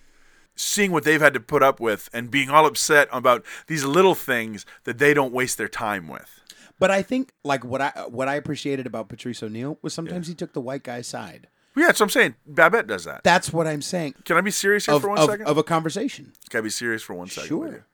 seeing 0.59 0.91
what 0.91 1.03
they've 1.03 1.21
had 1.21 1.33
to 1.33 1.39
put 1.39 1.63
up 1.63 1.79
with, 1.79 2.09
and 2.13 2.29
being 2.29 2.49
all 2.49 2.65
upset 2.65 3.07
about 3.11 3.45
these 3.67 3.85
little 3.85 4.15
things 4.15 4.65
that 4.83 4.97
they 4.97 5.13
don't 5.13 5.33
waste 5.33 5.57
their 5.57 5.67
time 5.69 6.07
with. 6.07 6.41
But 6.79 6.91
I 6.91 7.01
think 7.01 7.33
like 7.43 7.63
what 7.65 7.81
I 7.81 7.89
what 8.07 8.27
I 8.27 8.35
appreciated 8.35 8.85
about 8.87 9.09
Patrice 9.09 9.43
O'Neal 9.43 9.77
was 9.81 9.93
sometimes 9.93 10.27
he 10.27 10.33
took 10.33 10.53
the 10.53 10.61
white 10.61 10.83
guy's 10.83 11.07
side. 11.07 11.47
Yeah, 11.75 11.87
that's 11.87 11.99
what 11.99 12.05
I'm 12.05 12.09
saying. 12.09 12.35
Babette 12.45 12.87
does 12.87 13.05
that. 13.05 13.23
That's 13.23 13.53
what 13.53 13.67
I'm 13.67 13.81
saying. 13.81 14.15
Can 14.25 14.35
I 14.37 14.41
be 14.41 14.51
serious 14.51 14.85
here 14.85 14.95
Of, 14.95 15.01
for 15.01 15.09
one 15.09 15.19
of, 15.19 15.29
second? 15.29 15.45
of 15.47 15.57
a 15.57 15.63
conversation. 15.63 16.33
Can 16.49 16.57
I 16.57 16.61
be 16.61 16.69
serious 16.69 17.01
for 17.03 17.13
one 17.13 17.27
second? 17.27 17.47
Sure. 17.47 17.85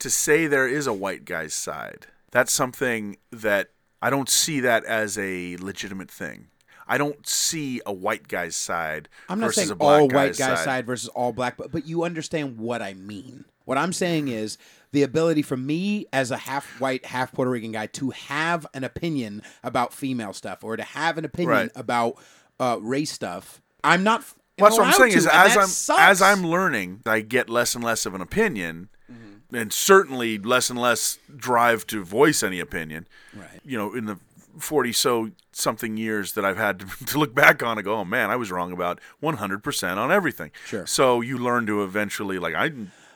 To 0.00 0.10
say 0.10 0.46
there 0.46 0.66
is 0.66 0.86
a 0.86 0.92
white 0.92 1.24
guy's 1.24 1.54
side, 1.54 2.06
that's 2.30 2.52
something 2.52 3.18
that 3.30 3.70
I 4.00 4.10
don't 4.10 4.28
see 4.28 4.60
that 4.60 4.84
as 4.84 5.18
a 5.18 5.56
legitimate 5.58 6.10
thing. 6.10 6.48
I 6.88 6.98
don't 6.98 7.26
see 7.26 7.80
a 7.86 7.92
white 7.92 8.28
guy's 8.28 8.56
side 8.56 9.08
I'm 9.28 9.38
not 9.40 9.46
versus 9.46 9.62
saying 9.64 9.70
a 9.72 9.76
black 9.76 10.00
all 10.00 10.08
guy's 10.08 10.38
white 10.38 10.46
guy 10.48 10.54
side. 10.56 10.64
side. 10.64 10.86
versus 10.86 11.08
all 11.10 11.32
black, 11.32 11.56
but 11.56 11.70
but 11.70 11.86
you 11.86 12.04
understand 12.04 12.58
what 12.58 12.80
I 12.82 12.94
mean. 12.94 13.44
What 13.64 13.76
I'm 13.78 13.92
saying 13.92 14.28
is 14.28 14.56
the 14.92 15.02
ability 15.02 15.42
for 15.42 15.56
me 15.56 16.06
as 16.12 16.30
a 16.30 16.38
half 16.38 16.80
white, 16.80 17.04
half 17.04 17.32
Puerto 17.32 17.50
Rican 17.50 17.72
guy 17.72 17.86
to 17.88 18.10
have 18.10 18.66
an 18.72 18.82
opinion 18.84 19.42
about 19.62 19.92
female 19.92 20.32
stuff 20.32 20.64
or 20.64 20.76
to 20.78 20.82
have 20.82 21.18
an 21.18 21.26
opinion 21.26 21.50
Right. 21.50 21.70
about 21.76 22.16
uh, 22.58 22.78
race 22.80 23.10
stuff. 23.12 23.60
I'm 23.84 24.02
not. 24.02 24.24
Well, 24.58 24.70
that's 24.70 24.78
what 24.78 24.86
I'm 24.88 24.92
saying 24.94 25.12
to, 25.12 25.18
is 25.18 25.26
as 25.26 25.56
I'm 25.56 25.66
sucks. 25.68 26.00
as 26.00 26.22
I'm 26.22 26.44
learning, 26.46 27.02
I 27.06 27.20
get 27.20 27.50
less 27.50 27.74
and 27.74 27.84
less 27.84 28.06
of 28.06 28.14
an 28.14 28.20
opinion, 28.22 28.88
Mm-hmm. 29.12 29.56
and 29.56 29.72
certainly 29.72 30.36
less 30.38 30.68
and 30.70 30.78
less 30.78 31.18
drive 31.36 31.86
to 31.88 32.02
voice 32.04 32.42
any 32.42 32.60
opinion. 32.60 33.06
Right. 33.34 33.60
You 33.64 33.78
know, 33.78 33.94
in 33.94 34.06
the 34.06 34.18
forty 34.58 34.92
so 34.92 35.30
something 35.58 35.96
years 35.96 36.32
that 36.32 36.44
I've 36.44 36.56
had 36.56 36.80
to, 36.80 36.86
to 37.06 37.18
look 37.18 37.34
back 37.34 37.62
on 37.62 37.78
and 37.78 37.84
go, 37.84 37.94
oh 37.94 38.04
man, 38.04 38.30
I 38.30 38.36
was 38.36 38.50
wrong 38.50 38.72
about 38.72 39.00
100 39.20 39.62
percent 39.62 39.98
on 39.98 40.10
everything. 40.10 40.50
Sure. 40.66 40.86
So 40.86 41.20
you 41.20 41.38
learn 41.38 41.66
to 41.66 41.82
eventually 41.82 42.38
like 42.38 42.54
I 42.54 42.70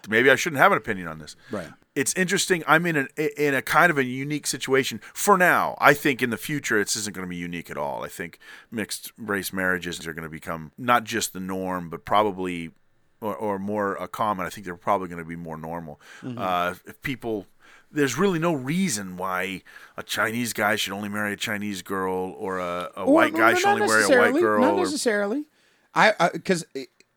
maybe 0.09 0.31
I 0.31 0.37
shouldn't 0.37 0.61
have 0.61 0.73
an 0.73 0.79
opinion 0.79 1.09
on 1.09 1.19
this. 1.19 1.37
Right. 1.51 1.69
It's 1.95 2.15
interesting. 2.15 2.65
I'm 2.67 2.87
in 2.87 3.09
a 3.17 3.47
in 3.47 3.55
a 3.55 3.63
kind 3.63 3.91
of 3.91 3.99
a 3.99 4.05
unique 4.05 4.47
situation 4.47 5.01
for 5.13 5.37
now. 5.37 5.77
I 5.79 5.93
think 5.95 6.23
in 6.23 6.31
the 6.31 6.39
future 6.39 6.83
this 6.83 6.97
isn't 6.97 7.15
going 7.15 7.27
to 7.27 7.31
be 7.31 7.37
unique 7.37 7.71
at 7.71 7.77
all. 7.77 8.03
I 8.03 8.09
think 8.09 8.39
mixed 8.71 9.13
race 9.19 9.53
marriages 9.53 10.07
are 10.07 10.15
going 10.15 10.25
to 10.25 10.31
become 10.31 10.73
not 10.79 11.05
just 11.05 11.33
the 11.33 11.41
norm, 11.41 11.91
but 11.91 12.05
probably 12.05 12.71
or, 13.23 13.37
or 13.37 13.59
more 13.59 14.01
uh, 14.01 14.07
common. 14.07 14.47
I 14.47 14.51
think 14.51 14.67
they're 14.67 14.77
probably 14.77 15.09
going 15.09 15.19
to 15.19 15.25
be 15.25 15.37
more 15.37 15.57
normal. 15.57 16.01
Mm-hmm. 16.23 16.39
Uh, 16.39 16.75
if 16.87 17.01
people, 17.03 17.47
there's 17.93 18.17
really 18.19 18.39
no 18.39 18.53
reason 18.53 19.17
why 19.17 19.63
a 19.97 20.03
Chinese 20.03 20.53
guy 20.53 20.77
should 20.77 20.93
only 20.93 21.09
marry 21.09 21.33
a 21.35 21.37
Chinese 21.37 21.83
girl, 21.83 22.35
or 22.39 22.59
a, 22.59 22.91
a 22.97 23.03
Or- 23.05 23.13
white 23.15 23.35
guy 23.35 23.53
no, 23.53 23.59
should 23.59 23.69
only 23.69 23.87
marry 23.87 24.05
a 24.05 24.19
white 24.33 24.41
girl. 24.41 24.61
Not 24.61 24.75
or- 24.75 24.79
necessarily. 24.85 25.45
I 25.95 26.31
because 26.33 26.65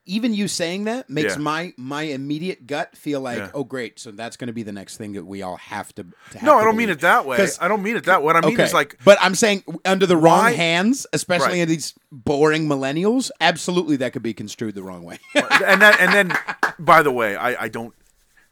even 0.08 0.36
you 0.36 0.48
saying 0.48 0.84
that 0.84 1.10
makes 1.10 1.36
Yeah. 1.36 1.42
my 1.42 1.74
my 1.78 2.04
immediate 2.04 2.68
gut 2.68 2.96
feel 2.96 3.22
like, 3.22 3.38
Yeah. 3.38 3.50
oh 3.56 3.64
great, 3.64 3.98
so 4.00 4.12
that's 4.12 4.38
going 4.38 4.48
to 4.48 4.54
be 4.54 4.62
the 4.64 4.72
next 4.74 4.98
thing 4.98 5.14
that 5.14 5.26
we 5.26 5.42
all 5.42 5.56
have 5.56 5.96
to. 5.96 6.04
to 6.04 6.38
have 6.38 6.44
no, 6.44 6.52
to 6.54 6.58
I 6.60 6.64
don't 6.66 6.76
mean 6.78 6.90
it 6.90 7.00
that 7.00 7.26
way. 7.26 7.48
I 7.60 7.68
don't 7.68 7.82
mean 7.82 7.96
it 7.96 8.04
that. 8.04 8.20
way. 8.22 8.26
What 8.26 8.36
I 8.36 8.42
mean 8.42 8.54
okay, 8.56 8.64
is 8.64 8.74
like 8.74 9.00
but 9.04 9.18
I'm 9.22 9.34
saying 9.34 9.64
under 9.86 10.06
the 10.06 10.18
wrong 10.18 10.40
Why- 10.44 10.52
hands, 10.52 11.08
especially 11.14 11.48
Right. 11.48 11.58
in 11.60 11.70
these 11.70 11.94
boring 12.12 12.68
millennials, 12.68 13.32
absolutely 13.42 13.96
that 13.98 14.13
could 14.13 14.21
be 14.23 14.34
construed 14.34 14.76
the 14.76 14.84
wrong 14.84 15.04
way. 15.04 15.17
and 15.36 15.82
that 15.82 16.00
and 16.00 16.13
then 16.13 16.38
by 16.78 17.02
the 17.02 17.12
way, 17.12 17.36
I, 17.36 17.63
I 17.63 17.67
don't 17.69 17.94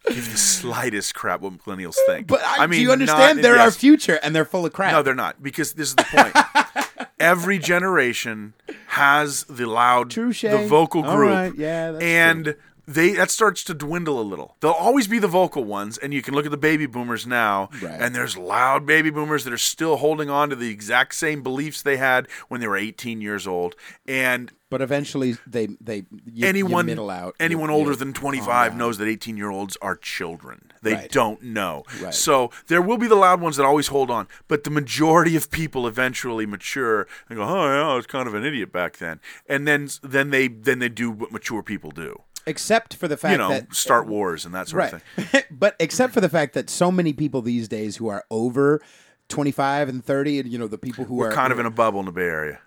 give 0.07 0.31
the 0.31 0.37
slightest 0.37 1.15
crap 1.15 1.41
what 1.41 1.53
millennials 1.57 1.97
uh, 1.97 2.13
think. 2.13 2.27
but 2.27 2.41
I, 2.43 2.67
mean, 2.67 2.79
do 2.79 2.83
you 2.83 2.91
understand? 2.91 3.37
not- 3.37 3.43
they're 3.43 3.57
our 3.59 3.71
future, 3.71 4.19
and 4.21 4.35
they're 4.35 4.45
full 4.45 4.65
of 4.65 4.73
crap. 4.73 4.91
No, 4.91 5.01
they're 5.01 5.15
not 5.15 5.41
because 5.41 5.73
this 5.73 5.89
is 5.89 5.95
the 5.95 6.03
point. 6.03 7.07
Every 7.19 7.57
generation 7.57 8.53
has 8.87 9.43
the 9.45 9.65
loud, 9.65 10.09
Touche. 10.11 10.41
the 10.41 10.67
vocal 10.67 11.03
group, 11.03 11.29
right, 11.29 11.55
yeah, 11.55 11.91
that's 11.91 12.03
and 12.03 12.55
they 12.87 13.11
that 13.13 13.31
starts 13.31 13.63
to 13.65 13.73
dwindle 13.73 14.19
a 14.19 14.23
little. 14.23 14.57
They'll 14.59 14.71
always 14.71 15.07
be 15.07 15.19
the 15.19 15.27
vocal 15.27 15.63
ones, 15.63 15.97
and 15.97 16.13
you 16.13 16.21
can 16.21 16.33
look 16.33 16.45
at 16.45 16.51
the 16.51 16.57
baby 16.57 16.85
boomers 16.85 17.25
now, 17.25 17.69
Right. 17.81 17.99
and 18.01 18.13
there's 18.13 18.37
loud 18.37 18.85
baby 18.85 19.09
boomers 19.09 19.43
that 19.45 19.53
are 19.53 19.57
still 19.57 19.97
holding 19.97 20.29
on 20.29 20.49
to 20.49 20.55
the 20.55 20.69
exact 20.69 21.15
same 21.15 21.41
beliefs 21.43 21.81
they 21.81 21.97
had 21.97 22.27
when 22.49 22.59
they 22.61 22.67
were 22.67 22.77
18 22.77 23.21
years 23.21 23.47
old. 23.47 23.75
And 24.07 24.51
But 24.69 24.81
eventually, 24.81 25.37
they 25.47 25.67
they 25.79 26.03
you, 26.25 26.47
anyone 26.47 26.85
you 26.85 26.91
middle 26.91 27.09
out. 27.09 27.35
anyone 27.39 27.69
You- 27.69 27.75
older 27.75 27.95
than 27.95 28.11
25 28.11 28.71
down. 28.71 28.77
knows 28.79 28.97
that 28.97 29.07
18 29.07 29.37
year 29.37 29.49
olds 29.49 29.77
are 29.81 29.95
children 29.95 30.71
they 30.81 30.93
Right. 30.95 31.11
don't 31.11 31.41
know 31.43 31.83
Right. 32.01 32.13
so 32.13 32.49
there 32.67 32.81
will 32.81 32.97
be 32.97 33.07
the 33.07 33.15
loud 33.15 33.39
ones 33.39 33.55
that 33.57 33.65
always 33.65 33.87
hold 33.87 34.09
on 34.11 34.27
but 34.49 34.63
the 34.65 34.69
majority 34.71 35.35
of 35.37 35.49
people 35.51 35.87
eventually 35.87 36.45
mature 36.45 37.07
and 37.29 37.37
go 37.37 37.43
oh 37.43 37.65
yeah 37.67 37.87
i 37.89 37.95
was 37.95 38.05
kind 38.07 38.27
of 38.27 38.33
an 38.33 38.43
idiot 38.43 38.71
back 38.73 38.97
then 38.97 39.19
and 39.47 39.65
then 39.67 39.87
then 40.01 40.31
they 40.31 40.47
then 40.49 40.79
they 40.79 40.89
do 40.89 41.09
what 41.11 41.31
mature 41.31 41.61
people 41.63 41.91
do 41.91 42.19
except 42.45 42.95
for 42.95 43.07
the 43.07 43.17
fact 43.17 43.31
you 43.31 43.37
know 43.37 43.49
that 43.49 43.73
start 43.73 44.07
wars 44.07 44.45
and 44.45 44.53
that 44.53 44.67
sort 44.67 44.79
right, 44.79 44.93
of 44.93 45.01
thing 45.01 45.43
but 45.51 45.75
except 45.79 46.13
for 46.13 46.21
the 46.21 46.29
fact 46.29 46.53
that 46.53 46.69
so 46.69 46.91
many 46.91 47.13
people 47.13 47.41
these 47.41 47.67
days 47.67 47.97
who 47.97 48.07
are 48.07 48.25
over. 48.29 48.81
25 49.29 49.87
and 49.87 50.03
30 50.03 50.39
and 50.39 50.51
you 50.51 50.59
know 50.59 50.67
the 50.67 50.77
people 50.77 51.05
who 51.05 51.15
we're 51.15 51.29
are 51.29 51.31
kind 51.31 51.53
of 51.53 51.57
in 51.57 51.65
a 51.65 51.71
bubble 51.71 51.97
in 52.01 52.05
the 52.05 52.11
bay 52.11 52.23
area 52.23 52.59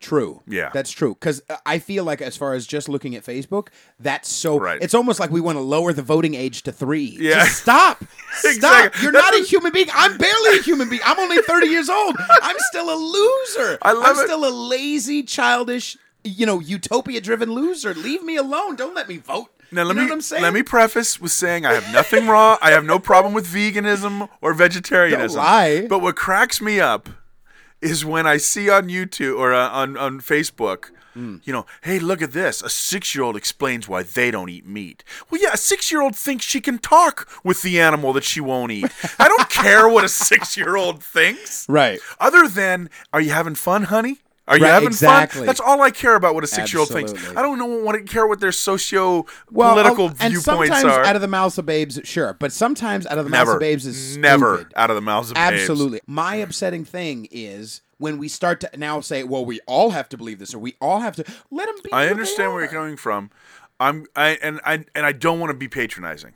True. 0.00 0.40
Yeah. 0.46 0.70
That's 0.72 0.90
true. 0.90 1.14
Because 1.14 1.42
I 1.66 1.78
feel 1.78 2.04
like, 2.04 2.22
as 2.22 2.34
far 2.34 2.54
as 2.54 2.66
just 2.66 2.88
looking 2.88 3.14
at 3.14 3.22
Facebook, 3.22 3.68
that's 3.98 4.30
so. 4.30 4.58
Right. 4.58 4.82
It's 4.82 4.94
almost 4.94 5.20
like 5.20 5.30
we 5.30 5.42
want 5.42 5.56
to 5.56 5.62
lower 5.62 5.92
the 5.92 6.02
voting 6.02 6.34
age 6.34 6.62
to 6.62 6.72
three. 6.72 7.16
Yeah. 7.20 7.44
Just 7.44 7.62
stop. 7.62 8.02
Stop. 8.32 8.54
Exactly. 8.54 9.02
You're 9.02 9.12
not 9.12 9.34
a 9.34 9.44
human 9.44 9.72
being. 9.72 9.88
I'm 9.94 10.16
barely 10.16 10.58
a 10.58 10.62
human 10.62 10.88
being. 10.88 11.02
I'm 11.04 11.18
only 11.18 11.42
30 11.42 11.66
years 11.66 11.90
old. 11.90 12.16
I'm 12.42 12.56
still 12.70 12.88
a 12.88 12.96
loser. 12.96 13.78
I 13.82 13.92
love 13.92 14.04
I'm 14.06 14.16
it. 14.16 14.24
still 14.24 14.48
a 14.48 14.50
lazy, 14.50 15.22
childish, 15.22 15.98
you 16.24 16.46
know, 16.46 16.60
utopia 16.60 17.20
driven 17.20 17.52
loser. 17.52 17.94
Leave 17.94 18.22
me 18.22 18.36
alone. 18.36 18.76
Don't 18.76 18.94
let 18.94 19.08
me 19.08 19.16
vote. 19.18 19.48
Now 19.72 19.84
let 19.84 19.90
you 19.90 19.94
know 19.94 20.02
me 20.02 20.08
what 20.10 20.14
I'm 20.16 20.20
saying? 20.20 20.42
let 20.42 20.52
me 20.52 20.62
preface 20.64 21.20
with 21.20 21.30
saying 21.30 21.64
I 21.64 21.74
have 21.74 21.92
nothing 21.92 22.26
wrong. 22.26 22.58
I 22.60 22.72
have 22.72 22.84
no 22.84 22.98
problem 22.98 23.32
with 23.34 23.46
veganism 23.46 24.28
or 24.40 24.52
vegetarianism. 24.52 25.36
Don't 25.36 25.44
lie. 25.44 25.86
But 25.88 26.00
what 26.00 26.16
cracks 26.16 26.60
me 26.60 26.80
up 26.80 27.08
is 27.80 28.04
when 28.04 28.26
I 28.26 28.36
see 28.36 28.68
on 28.68 28.88
YouTube 28.88 29.38
or 29.38 29.54
uh, 29.54 29.68
on 29.70 29.96
on 29.96 30.20
Facebook, 30.20 30.90
Hmm. 31.14 31.38
you 31.42 31.52
know, 31.52 31.66
hey, 31.82 31.98
look 31.98 32.22
at 32.22 32.30
this. 32.30 32.62
A 32.62 32.70
six 32.70 33.16
year 33.16 33.24
old 33.24 33.34
explains 33.36 33.88
why 33.88 34.04
they 34.04 34.30
don't 34.30 34.48
eat 34.48 34.64
meat. 34.64 35.02
Well, 35.28 35.40
yeah, 35.42 35.50
a 35.54 35.56
six 35.56 35.90
year 35.90 36.00
old 36.02 36.14
thinks 36.14 36.44
she 36.44 36.60
can 36.60 36.78
talk 36.78 37.28
with 37.42 37.62
the 37.62 37.80
animal 37.80 38.12
that 38.12 38.22
she 38.22 38.40
won't 38.40 38.70
eat. 38.70 38.86
I 39.18 39.26
don't 39.26 39.48
care 39.50 39.88
what 39.88 40.04
a 40.04 40.08
six 40.28 40.56
year 40.56 40.76
old 40.76 41.02
thinks. 41.02 41.66
Right. 41.68 41.98
Other 42.20 42.46
than, 42.46 42.90
are 43.12 43.20
you 43.20 43.30
having 43.30 43.56
fun, 43.56 43.84
honey? 43.84 44.18
Are 44.50 44.56
you 44.58 44.64
Right, 44.64 44.70
having 44.72 44.88
exactly. 44.88 45.38
fun? 45.38 45.46
That's 45.46 45.60
all 45.60 45.80
I 45.80 45.90
care 45.92 46.16
about 46.16 46.34
what 46.34 46.42
a 46.42 46.46
six 46.46 46.72
year 46.72 46.80
old 46.80 46.88
thinks. 46.90 47.12
I 47.36 47.40
don't 47.40 47.56
know 47.58 47.66
what 47.66 47.94
I 47.94 48.00
care 48.02 48.26
what 48.26 48.40
their 48.40 48.50
socio 48.52 49.22
political 49.52 50.06
I'll- 50.06 50.10
oh, 50.10 50.16
and 50.20 50.32
viewpoints 50.34 50.44
sometimes 50.76 50.84
are. 50.84 51.04
out 51.04 51.14
of 51.14 51.22
the 51.22 51.28
mouths 51.28 51.56
of 51.56 51.66
babes, 51.66 52.00
sure, 52.04 52.34
but 52.38 52.52
sometimes 52.52 53.06
out 53.06 53.16
of 53.18 53.24
the 53.24 53.30
mouths 53.30 53.50
of 53.50 53.60
babes 53.60 53.86
is 53.86 54.16
never 54.16 54.56
stupid. 54.56 54.72
out 54.76 54.90
of 54.90 54.96
the 54.96 55.00
mouths 55.02 55.30
of 55.30 55.36
babes. 55.36 55.60
Absolutely. 55.62 56.00
My 56.06 56.34
upsetting 56.34 56.84
thing 56.84 57.28
is 57.30 57.80
when 57.98 58.18
we 58.18 58.26
start 58.28 58.60
to 58.60 58.70
now 58.76 59.00
say, 59.00 59.22
"Well, 59.22 59.44
we 59.44 59.60
all 59.66 59.90
have 59.90 60.08
to 60.08 60.16
believe 60.16 60.40
this," 60.40 60.52
or 60.52 60.58
"We 60.58 60.74
all 60.80 60.98
have 61.00 61.14
to." 61.16 61.24
Let 61.52 61.66
them 61.66 61.76
be. 61.84 61.92
I 61.92 62.08
understand 62.08 62.52
where 62.52 62.62
you're 62.62 62.72
coming 62.72 62.96
from. 62.96 63.30
I'm 63.78 64.06
I 64.16 64.30
and 64.42 64.60
I 64.66 64.84
and 64.96 65.06
I 65.06 65.12
don't 65.12 65.38
want 65.38 65.50
to 65.50 65.54
be 65.56 65.68
patronizing 65.68 66.34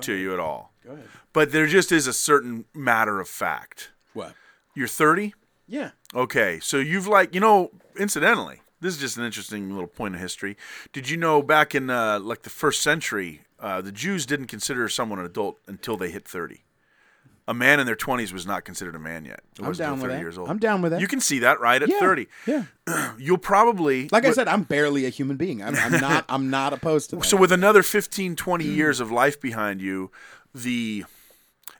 to 0.00 0.12
you 0.14 0.32
at 0.32 0.38
all. 0.38 0.72
Go 0.86 0.92
ahead. 0.92 1.08
But 1.32 1.50
there 1.50 1.66
just 1.66 1.90
is 1.92 2.06
a 2.06 2.12
certain 2.12 2.66
matter 2.74 3.18
of 3.20 3.28
fact. 3.28 3.90
What? 4.12 4.34
You're 4.74 4.86
30. 4.88 5.34
Yeah. 5.72 5.90
Okay, 6.14 6.60
so 6.60 6.76
you've 6.76 7.06
like 7.06 7.34
you 7.34 7.40
know, 7.40 7.70
incidentally, 7.98 8.60
this 8.80 8.94
is 8.94 9.00
just 9.00 9.16
an 9.16 9.24
interesting 9.24 9.70
little 9.70 9.86
point 9.88 10.14
of 10.14 10.20
history. 10.20 10.56
Did 10.92 11.08
you 11.08 11.16
know 11.16 11.42
back 11.42 11.74
in 11.74 11.88
uh, 11.88 12.20
like 12.20 12.42
the 12.42 12.50
first 12.50 12.82
century, 12.82 13.40
uh, 13.58 13.80
the 13.80 13.90
Jews 13.92 14.26
didn't 14.26 14.48
consider 14.48 14.88
someone 14.90 15.18
an 15.18 15.24
adult 15.24 15.58
until 15.66 15.96
they 15.96 16.10
hit 16.10 16.28
thirty. 16.28 16.64
A 17.48 17.54
man 17.54 17.80
in 17.80 17.86
their 17.86 17.96
twenties 17.96 18.32
was 18.32 18.46
not 18.46 18.64
considered 18.64 18.94
a 18.94 18.98
man 19.00 19.24
yet. 19.24 19.40
It 19.58 19.64
I'm 19.64 19.72
down 19.72 20.00
with 20.00 20.10
that. 20.10 20.20
years 20.20 20.36
old. 20.38 20.48
I'm 20.50 20.58
down 20.58 20.82
with 20.82 20.92
that. 20.92 21.00
You 21.00 21.08
can 21.08 21.20
see 21.20 21.38
that 21.40 21.58
right 21.58 21.82
at 21.82 21.88
Yeah. 21.88 21.98
thirty. 21.98 22.28
Yeah. 22.46 22.64
You'll 23.18 23.38
probably 23.38 24.08
Like 24.12 24.26
I 24.26 24.32
said, 24.32 24.46
I'm 24.48 24.62
barely 24.64 25.06
a 25.06 25.08
human 25.08 25.36
being. 25.38 25.62
I'm, 25.62 25.74
I'm 25.74 26.00
not. 26.08 26.24
I'm 26.28 26.50
not 26.50 26.72
opposed 26.74 27.10
to 27.10 27.16
that. 27.16 27.24
So 27.24 27.36
with 27.38 27.50
another 27.50 27.82
15, 27.82 28.36
20 28.36 28.64
Mm. 28.64 28.76
years 28.76 29.00
of 29.00 29.10
life 29.10 29.40
behind 29.40 29.80
you, 29.80 30.10
the 30.54 31.04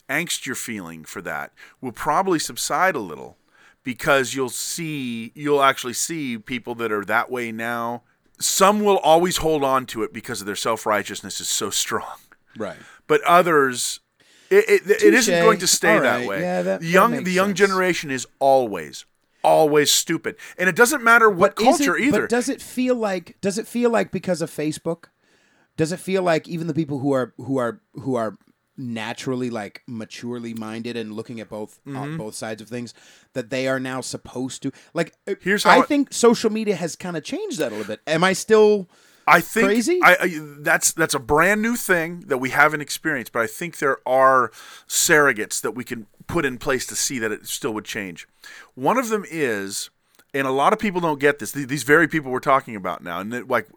angst 0.08 0.46
you're 0.46 0.54
feeling 0.56 1.04
for 1.04 1.20
that 1.22 1.52
will 1.80 1.92
probably 1.92 2.38
subside 2.38 2.94
a 2.96 3.00
little 3.00 3.36
because 3.82 4.34
you'll 4.34 4.48
see 4.48 5.32
you'll 5.34 5.62
actually 5.62 5.92
see 5.94 6.38
people 6.38 6.74
that 6.76 6.92
are 6.92 7.04
that 7.04 7.30
way 7.30 7.52
now. 7.52 8.02
Some 8.40 8.80
will 8.80 8.98
always 8.98 9.36
hold 9.38 9.62
on 9.62 9.86
to 9.86 10.02
it 10.02 10.12
because 10.12 10.40
of 10.40 10.46
their 10.46 10.56
self-righteousness 10.56 11.40
is 11.40 11.48
so 11.48 11.70
strong. 11.70 12.16
right. 12.56 12.76
But 13.06 13.22
others 13.24 14.00
it, 14.50 14.82
it, 14.86 15.02
it 15.02 15.14
isn't 15.14 15.42
going 15.42 15.58
to 15.60 15.66
stay 15.66 15.94
All 15.96 16.02
that 16.02 16.26
way. 16.26 16.40
Yeah, 16.40 16.62
that- 16.62 16.80
the 16.80 16.86
young 16.88 17.24
the 17.24 17.30
young 17.32 17.48
sense. 17.50 17.58
generation 17.58 18.10
is 18.10 18.26
always 18.38 19.04
always 19.44 19.90
stupid. 19.90 20.36
And 20.56 20.68
it 20.68 20.76
doesn't 20.76 21.02
matter 21.02 21.28
what 21.28 21.56
But 21.56 21.64
culture 21.64 21.96
it- 21.96 22.04
either. 22.04 22.20
But 22.22 22.30
does 22.30 22.48
it 22.48 22.60
feel 22.62 22.94
like? 22.94 23.36
Does 23.40 23.58
it 23.58 23.66
feel 23.66 23.90
like 23.90 24.12
because 24.12 24.40
of 24.40 24.50
Facebook? 24.50 25.06
Does 25.76 25.90
it 25.90 25.98
feel 25.98 26.22
like 26.22 26.46
even 26.46 26.66
the 26.68 26.74
people 26.74 26.98
who 27.00 27.12
are 27.12 27.32
who 27.38 27.56
are 27.56 27.80
who 27.94 28.14
are 28.14 28.36
naturally 28.76 29.50
like 29.50 29.82
maturely 29.86 30.54
minded 30.54 30.96
and 30.96 31.12
looking 31.12 31.40
at 31.40 31.48
both 31.48 31.78
Mm-hmm. 31.86 31.96
on 31.96 32.16
both 32.16 32.34
sides 32.34 32.62
of 32.62 32.68
things 32.68 32.94
that 33.34 33.50
they 33.50 33.66
are 33.68 33.80
now 33.80 34.00
supposed 34.00 34.62
to 34.62 34.72
like? 34.94 35.12
uh, 35.26 35.34
Here's 35.40 35.66
I 35.66 35.74
how 35.74 35.82
it- 35.82 35.88
think 35.88 36.12
social 36.12 36.50
media 36.50 36.76
has 36.76 36.96
kind 36.96 37.16
of 37.16 37.24
changed 37.24 37.58
that 37.58 37.72
a 37.72 37.74
little 37.76 37.86
bit. 37.86 38.00
Am 38.06 38.22
I 38.24 38.32
still? 38.32 38.88
I 39.24 39.40
think 39.40 39.66
Crazy? 39.68 40.00
I, 40.02 40.16
I 40.20 40.38
that's 40.58 40.92
that's 40.92 41.14
a 41.14 41.20
brand 41.20 41.62
new 41.62 41.76
thing 41.76 42.24
that 42.26 42.38
we 42.38 42.50
haven't 42.50 42.80
experienced, 42.80 43.32
but 43.32 43.42
I 43.42 43.46
think 43.46 43.78
there 43.78 43.98
are 44.04 44.50
surrogates 44.88 45.60
that 45.60 45.72
we 45.72 45.84
can 45.84 46.06
put 46.26 46.44
in 46.44 46.58
place 46.58 46.86
to 46.86 46.96
see 46.96 47.18
that 47.20 47.30
it 47.32 47.46
still 47.46 47.72
would 47.74 47.84
change. 47.84 48.26
One 48.74 48.98
of 48.98 49.10
them 49.10 49.24
is, 49.30 49.90
and 50.34 50.46
a 50.46 50.50
lot 50.50 50.72
of 50.72 50.78
people 50.80 51.00
don't 51.00 51.20
get 51.20 51.38
this. 51.38 51.52
These 51.52 51.84
very 51.84 52.08
people 52.08 52.32
we're 52.32 52.40
talking 52.40 52.74
about 52.74 53.04
now, 53.04 53.20
and 53.20 53.48
like 53.48 53.68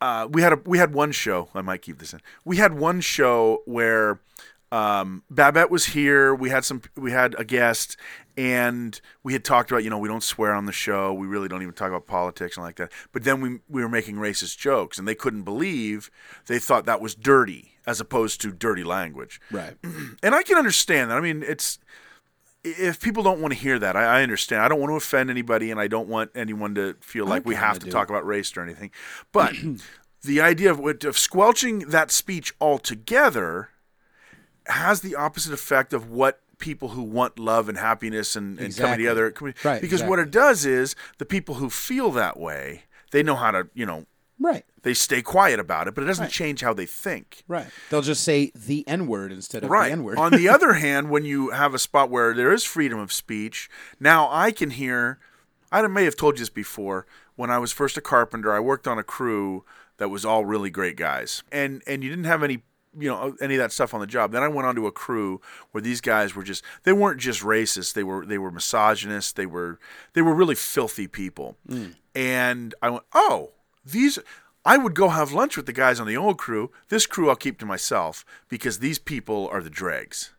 uh, 0.00 0.28
we 0.30 0.42
had 0.42 0.52
a 0.52 0.60
we 0.64 0.78
had 0.78 0.92
one 0.92 1.12
show. 1.12 1.48
I 1.54 1.62
might 1.62 1.82
keep 1.82 1.98
this 1.98 2.12
in. 2.12 2.20
We 2.44 2.58
had 2.58 2.74
one 2.74 3.00
show 3.00 3.62
where 3.64 4.20
um, 4.70 5.22
Babette 5.30 5.70
was 5.70 5.86
here. 5.86 6.34
We 6.34 6.50
had 6.50 6.64
some. 6.64 6.82
We 6.96 7.10
had 7.10 7.34
a 7.38 7.44
guest, 7.44 7.96
and 8.36 9.00
we 9.22 9.32
had 9.32 9.44
talked 9.44 9.70
about 9.70 9.84
you 9.84 9.90
know 9.90 9.98
we 9.98 10.08
don't 10.08 10.22
swear 10.22 10.54
on 10.54 10.66
the 10.66 10.72
show. 10.72 11.12
We 11.12 11.26
really 11.26 11.48
don't 11.48 11.62
even 11.62 11.74
talk 11.74 11.88
about 11.88 12.06
politics 12.06 12.56
and 12.56 12.64
like 12.64 12.76
that. 12.76 12.92
But 13.12 13.24
then 13.24 13.40
we 13.40 13.60
we 13.68 13.82
were 13.82 13.88
making 13.88 14.16
racist 14.16 14.58
jokes, 14.58 14.98
and 14.98 15.08
they 15.08 15.14
couldn't 15.14 15.42
believe 15.42 16.10
they 16.46 16.58
thought 16.58 16.86
that 16.86 17.00
was 17.00 17.14
dirty 17.14 17.78
as 17.86 18.00
opposed 18.00 18.40
to 18.42 18.52
dirty 18.52 18.84
language. 18.84 19.40
Right. 19.50 19.74
And 20.22 20.34
I 20.34 20.42
can 20.42 20.58
understand 20.58 21.10
that. 21.10 21.16
I 21.16 21.20
mean, 21.20 21.44
it's 21.46 21.78
if 22.78 23.00
people 23.00 23.22
don't 23.22 23.40
want 23.40 23.52
to 23.54 23.58
hear 23.58 23.78
that, 23.78 23.96
I, 23.96 24.18
I 24.18 24.22
understand. 24.22 24.62
I 24.62 24.68
don't 24.68 24.80
want 24.80 24.90
to 24.90 24.96
offend 24.96 25.30
anybody, 25.30 25.70
and 25.70 25.80
I 25.80 25.88
don't 25.88 26.08
want 26.08 26.30
anyone 26.34 26.74
to 26.76 26.94
feel 27.00 27.26
like 27.26 27.44
we 27.46 27.54
have 27.54 27.78
to 27.80 27.86
talk 27.92 28.10
about 28.10 28.26
race 28.26 28.56
or 28.56 28.62
anything. 28.62 28.90
But 29.32 29.54
the 30.22 30.40
idea 30.40 30.70
of, 30.70 30.80
of 31.04 31.18
squelching 31.18 31.80
that 31.90 32.10
speech 32.10 32.52
altogether 32.60 33.70
has 34.66 35.00
the 35.00 35.14
opposite 35.14 35.52
effect 35.52 35.92
of 35.92 36.10
what 36.10 36.40
people 36.58 36.88
who 36.88 37.02
want 37.02 37.38
love 37.38 37.68
and 37.68 37.78
happiness 37.78 38.34
and, 38.36 38.58
and 38.58 38.76
coming 38.76 38.98
together. 38.98 39.30
coming- 39.30 39.54
Right, 39.64 39.80
Because 39.80 40.02
what 40.08 40.18
it 40.18 40.30
does 40.30 40.66
is 40.66 40.96
the 41.18 41.24
people 41.24 41.54
who 41.56 41.70
feel 41.70 42.10
that 42.12 42.38
way, 42.38 42.82
they 43.12 43.22
know 43.22 43.36
how 43.36 43.50
to, 43.52 43.68
you 43.74 43.86
know, 43.86 44.06
Right. 44.40 44.64
they 44.82 44.94
stay 44.94 45.20
quiet 45.22 45.58
about 45.58 45.88
it, 45.88 45.94
but 45.94 46.04
it 46.04 46.06
doesn't 46.06 46.30
change 46.30 46.60
how 46.60 46.72
they 46.72 46.86
think. 46.86 47.42
Right. 47.48 47.66
They'll 47.90 48.02
just 48.02 48.22
say 48.22 48.52
the 48.54 48.86
N 48.86 49.06
word 49.06 49.32
instead 49.32 49.64
of 49.64 49.70
Right. 49.70 49.88
the 49.88 49.92
N 49.92 50.04
word. 50.04 50.18
On 50.18 50.30
the 50.32 50.48
other 50.54 50.74
hand, 50.74 51.10
when 51.10 51.24
you 51.24 51.50
have 51.50 51.74
a 51.74 51.78
spot 51.78 52.08
where 52.10 52.32
there 52.34 52.52
is 52.52 52.64
freedom 52.64 52.98
of 52.98 53.12
speech, 53.12 53.68
now 53.98 54.28
I 54.30 54.50
can 54.52 54.70
hear. 54.70 55.18
I 55.72 55.86
may 55.86 56.04
have 56.04 56.16
told 56.16 56.36
you 56.36 56.40
this 56.40 56.50
before. 56.50 57.06
When 57.36 57.50
I 57.50 57.58
was 57.58 57.72
first 57.72 57.96
a 57.96 58.00
carpenter, 58.00 58.52
I 58.54 58.60
worked 58.60 58.88
on 58.88 58.98
a 58.98 59.02
crew 59.04 59.64
that 59.98 60.08
was 60.08 60.24
all 60.24 60.44
really 60.44 60.70
great 60.70 60.96
guys, 60.96 61.42
and 61.52 61.82
and 61.86 62.02
you 62.04 62.10
didn't 62.10 62.24
have 62.24 62.42
any. 62.42 62.62
You 62.98 63.10
know 63.10 63.36
any 63.40 63.54
of 63.54 63.58
that 63.58 63.70
stuff 63.70 63.92
on 63.94 64.00
the 64.00 64.06
job. 64.06 64.32
Then 64.32 64.42
I 64.42 64.48
went 64.48 64.66
on 64.66 64.74
to 64.76 64.86
a 64.86 64.92
crew 64.92 65.40
where 65.72 65.82
these 65.82 66.00
guys 66.00 66.34
were 66.34 66.42
just—they 66.42 66.92
weren't 66.92 67.20
just 67.20 67.42
racist. 67.42 67.92
They 67.92 68.02
were 68.02 68.24
they 68.24 68.38
were 68.38 68.50
misogynists. 68.50 69.32
They 69.32 69.44
were 69.46 69.78
they 70.14 70.22
were 70.22 70.34
really 70.34 70.54
filthy 70.54 71.06
people. 71.06 71.56
Mm. 71.68 71.94
And 72.14 72.74
I 72.82 72.90
went, 72.90 73.04
oh, 73.12 73.50
these. 73.92 74.18
I 74.64 74.76
would 74.76 74.94
go 74.94 75.08
have 75.08 75.32
lunch 75.32 75.56
with 75.56 75.66
the 75.66 75.72
guys 75.72 75.98
on 75.98 76.06
the 76.06 76.16
old 76.16 76.36
crew. 76.38 76.70
This 76.88 77.06
crew 77.06 77.28
I'll 77.28 77.36
keep 77.36 77.58
to 77.58 77.66
myself 77.66 78.24
because 78.48 78.78
these 78.80 78.98
people 78.98 79.48
are 79.50 79.62
the 79.62 79.70
dregs. 79.70 80.32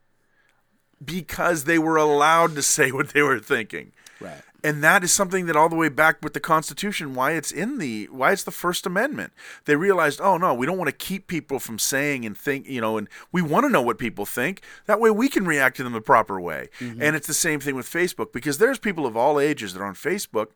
Because 1.04 1.64
they 1.64 1.80
were 1.80 1.97
allowed 1.97 2.54
to 2.56 2.62
say 2.76 2.91
what 2.91 3.10
they 3.10 3.22
were 3.22 3.39
thinking. 3.39 3.91
right. 4.20 4.41
And 4.64 4.84
that 4.84 5.03
is 5.03 5.12
something 5.12 5.45
that 5.45 5.55
all 5.55 5.70
the 5.70 5.76
way 5.76 5.89
back 5.89 6.18
with 6.22 6.34
the 6.34 6.39
Constitution, 6.39 7.14
why 7.14 7.34
it's 7.34 7.51
in 7.51 7.78
the 7.78 8.05
why 8.12 8.32
it's 8.32 8.43
the 8.43 8.51
First 8.51 8.86
Amendment. 8.86 9.34
They 9.66 9.76
realized, 9.76 10.20
oh 10.22 10.38
no, 10.38 10.53
we 10.53 10.66
don't 10.66 10.78
want 10.78 10.89
to 10.89 10.95
keep 10.95 11.28
people 11.28 11.60
from 11.60 11.80
saying 11.80 12.26
and 12.26 12.38
think, 12.38 12.68
you 12.68 12.82
know, 12.82 12.97
and 12.97 13.07
we 13.32 13.41
want 13.41 13.66
to 13.66 13.70
know 13.70 13.82
what 13.82 13.97
people 13.97 14.26
think. 14.26 14.62
That 14.86 14.99
way, 14.99 15.12
we 15.12 15.30
can 15.30 15.45
react 15.45 15.78
to 15.78 15.84
them 15.84 15.93
the 15.93 16.01
proper 16.01 16.39
way. 16.39 16.70
Mm-hmm. 16.80 17.01
And 17.01 17.16
it's 17.16 17.28
the 17.28 17.34
same 17.34 17.60
thing 17.60 17.76
with 17.76 17.86
Facebook 17.86 18.32
because 18.32 18.57
there's 18.57 18.80
people 18.80 19.05
of 19.05 19.16
all 19.16 19.39
ages 19.39 19.74
that 19.74 19.82
are 19.82 19.86
on 19.86 19.95
Facebook, 19.95 20.47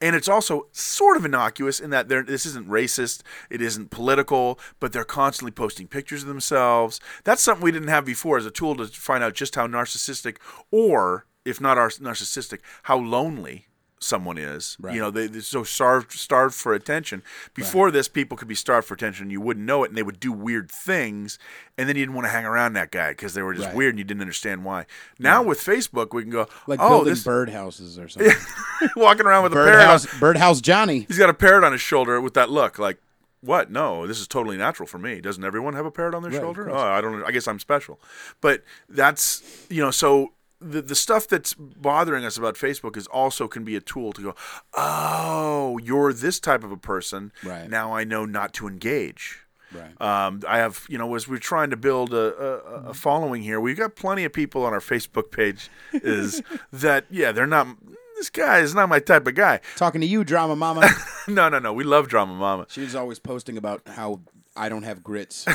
and 0.00 0.16
it's 0.16 0.28
also 0.28 0.66
sort 0.72 1.16
of 1.16 1.24
innocuous 1.24 1.80
in 1.80 1.90
that 1.90 2.08
this 2.08 2.46
isn't 2.46 2.68
racist, 2.68 3.22
it 3.50 3.62
isn't 3.62 3.90
political, 3.90 4.58
but 4.80 4.92
they're 4.92 5.04
constantly 5.04 5.52
posting 5.52 5.86
pictures 5.86 6.22
of 6.22 6.28
themselves. 6.28 7.00
That's 7.24 7.42
something 7.42 7.64
we 7.64 7.72
didn't 7.72 7.88
have 7.88 8.04
before 8.04 8.38
as 8.38 8.46
a 8.46 8.50
tool 8.50 8.76
to 8.76 8.86
find 8.86 9.22
out 9.22 9.34
just 9.34 9.54
how 9.54 9.66
narcissistic 9.66 10.36
or 10.70 11.26
if 11.44 11.60
not 11.60 11.78
our 11.78 11.88
narcissistic, 11.90 12.60
how 12.84 12.96
lonely 12.98 13.66
someone 13.98 14.36
is. 14.36 14.76
Right. 14.80 14.94
You 14.96 15.00
know, 15.00 15.10
they, 15.12 15.28
they're 15.28 15.40
so 15.42 15.62
starved 15.62 16.10
starved 16.12 16.54
for 16.56 16.74
attention. 16.74 17.22
Before 17.54 17.92
this, 17.92 18.08
people 18.08 18.36
could 18.36 18.48
be 18.48 18.56
starved 18.56 18.88
for 18.88 18.94
attention. 18.94 19.30
You 19.30 19.40
wouldn't 19.40 19.64
know 19.64 19.84
it, 19.84 19.90
and 19.90 19.96
they 19.96 20.02
would 20.02 20.18
do 20.18 20.32
weird 20.32 20.68
things, 20.70 21.38
and 21.78 21.88
then 21.88 21.94
you 21.96 22.02
didn't 22.04 22.16
want 22.16 22.24
to 22.26 22.30
hang 22.30 22.44
around 22.44 22.72
that 22.72 22.90
guy 22.90 23.10
because 23.10 23.34
they 23.34 23.42
were 23.42 23.54
just 23.54 23.68
Right. 23.68 23.76
weird, 23.76 23.90
and 23.94 23.98
you 24.00 24.04
didn't 24.04 24.22
understand 24.22 24.64
why. 24.64 24.86
Now 25.20 25.42
with 25.44 25.60
Facebook, 25.60 26.12
we 26.12 26.22
can 26.22 26.32
go, 26.32 26.48
Like 26.66 26.80
oh, 26.82 26.88
building 26.88 27.12
this 27.12 27.22
birdhouses 27.24 28.04
or 28.04 28.08
something. 28.08 28.32
walking 28.96 29.24
around 29.24 29.44
with 29.44 29.52
a 29.52 29.56
parrot. 29.56 29.68
on- 29.74 29.78
Birdhouse, 29.78 30.18
birdhouse 30.18 30.60
Johnny. 30.60 31.04
He's 31.06 31.18
got 31.18 31.30
a 31.30 31.34
parrot 31.34 31.62
on 31.62 31.70
his 31.72 31.80
shoulder 31.80 32.20
with 32.20 32.34
that 32.34 32.50
look, 32.50 32.78
like. 32.78 32.98
What? 33.44 33.72
No, 33.72 34.06
this 34.06 34.20
is 34.20 34.28
totally 34.28 34.56
natural 34.56 34.86
for 34.86 34.98
me. 34.98 35.20
Doesn't 35.20 35.42
everyone 35.42 35.74
have 35.74 35.84
a 35.84 35.90
parrot 35.90 36.14
on 36.14 36.22
their 36.22 36.30
Right, 36.30 36.40
shoulder? 36.40 36.70
Oh. 36.70 36.78
I 36.78 37.00
don't. 37.00 37.24
I 37.24 37.32
guess 37.32 37.48
I'm 37.48 37.58
special. 37.58 38.00
But 38.40 38.62
that's 38.88 39.42
you 39.68 39.82
know. 39.82 39.90
So 39.90 40.32
the 40.62 40.82
the 40.82 40.94
stuff 40.94 41.26
that's 41.28 41.54
bothering 41.54 42.24
us 42.24 42.36
about 42.36 42.54
Facebook 42.54 42.96
is 42.96 43.06
also 43.08 43.48
can 43.48 43.64
be 43.64 43.76
a 43.76 43.80
tool 43.80 44.12
to 44.14 44.22
go. 44.22 44.34
Oh, 44.74 45.78
you're 45.82 46.12
this 46.12 46.40
type 46.40 46.64
of 46.64 46.72
a 46.72 46.76
person. 46.76 47.32
Right. 47.44 47.68
Now 47.68 47.94
I 47.94 48.04
know 48.04 48.24
not 48.24 48.52
to 48.54 48.68
engage. 48.68 49.40
Right. 49.74 49.98
Um, 50.02 50.42
I 50.46 50.58
have, 50.58 50.84
you 50.88 50.98
know, 50.98 51.14
as 51.14 51.26
we're 51.26 51.38
trying 51.38 51.70
to 51.70 51.76
build 51.78 52.12
a, 52.12 52.16
a, 52.36 52.90
a 52.90 52.94
following 52.94 53.42
here, 53.42 53.58
we've 53.58 53.78
got 53.78 53.96
plenty 53.96 54.24
of 54.24 54.32
people 54.32 54.64
on 54.66 54.74
our 54.74 54.80
Facebook 54.80 55.30
page. 55.30 55.70
Is 55.94 56.42
that 56.72 57.06
yeah? 57.10 57.32
They're 57.32 57.46
not. 57.46 57.68
This 58.16 58.28
guy 58.30 58.58
is 58.58 58.74
not 58.74 58.88
my 58.88 59.00
type 59.00 59.26
of 59.26 59.34
guy. 59.34 59.60
Talking 59.76 60.00
to 60.02 60.06
you, 60.06 60.24
drama 60.24 60.56
mama. 60.56 60.88
No, 61.28 61.48
no, 61.48 61.60
no. 61.60 61.72
We 61.72 61.84
love 61.84 62.08
drama, 62.08 62.34
mama. 62.34 62.66
she 62.68 62.80
was 62.80 62.96
always 62.96 63.20
posting 63.20 63.56
about 63.56 63.82
how 63.86 64.20
I 64.56 64.68
don't 64.68 64.82
have 64.82 65.02
grits. 65.02 65.46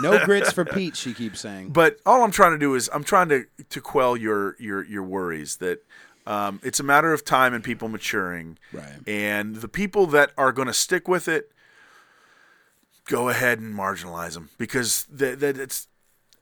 No 0.00 0.18
grits 0.24 0.52
for 0.52 0.64
Pete. 0.64 0.96
She 0.96 1.12
keeps 1.12 1.40
saying. 1.40 1.70
But 1.70 1.98
all 2.06 2.22
I'm 2.22 2.30
trying 2.30 2.52
to 2.52 2.58
do 2.58 2.74
is 2.74 2.88
I'm 2.92 3.04
trying 3.04 3.28
to 3.30 3.46
to 3.70 3.80
quell 3.80 4.16
your 4.16 4.56
your 4.60 4.84
your 4.84 5.02
worries 5.02 5.56
that 5.56 5.84
um, 6.26 6.60
it's 6.62 6.80
a 6.80 6.84
matter 6.84 7.12
of 7.12 7.24
time 7.24 7.52
and 7.52 7.62
people 7.62 7.88
maturing. 7.88 8.58
Right. 8.72 9.06
And 9.06 9.56
the 9.56 9.68
people 9.68 10.06
that 10.08 10.32
are 10.38 10.52
going 10.52 10.68
to 10.68 10.74
stick 10.74 11.08
with 11.08 11.28
it, 11.28 11.52
go 13.06 13.28
ahead 13.28 13.58
and 13.58 13.74
marginalize 13.74 14.34
them 14.34 14.50
because 14.56 15.04
that 15.10 15.40
that 15.40 15.58
it's 15.58 15.88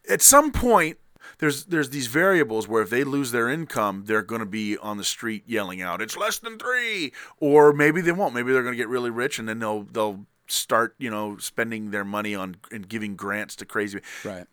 at 0.09 0.23
some 0.23 0.53
point. 0.53 0.99
There's 1.39 1.67
there's 1.67 1.91
these 1.91 2.09
variables 2.09 2.67
where 2.67 2.83
if 2.83 2.91
they 2.91 3.05
lose 3.05 3.31
their 3.31 3.49
income, 3.49 4.05
they're 4.07 4.23
going 4.23 4.41
to 4.41 4.47
be 4.47 4.77
on 4.77 4.99
the 4.99 5.05
street 5.05 5.45
yelling 5.47 5.81
out, 5.81 6.03
"It's 6.03 6.17
less 6.17 6.39
than 6.39 6.59
three. 6.59 7.13
or 7.39 7.73
maybe 7.73 8.01
they 8.01 8.11
won't. 8.11 8.35
Maybe 8.35 8.53
they're 8.53 8.65
going 8.65 8.75
to 8.75 8.77
get 8.77 8.89
really 8.89 9.11
rich 9.11 9.39
and 9.39 9.49
then 9.49 9.61
they'll 9.61 9.85
they'll 9.85 10.27
start 10.47 10.95
you 10.99 11.11
know 11.11 11.36
spending 11.38 11.90
their 11.90 12.05
money 12.05 12.34
on 12.34 12.57
and 12.70 12.88
giving 12.88 13.16
grants 13.16 13.57
to 13.57 13.64
crazy 13.64 14.01
right. 14.24 14.47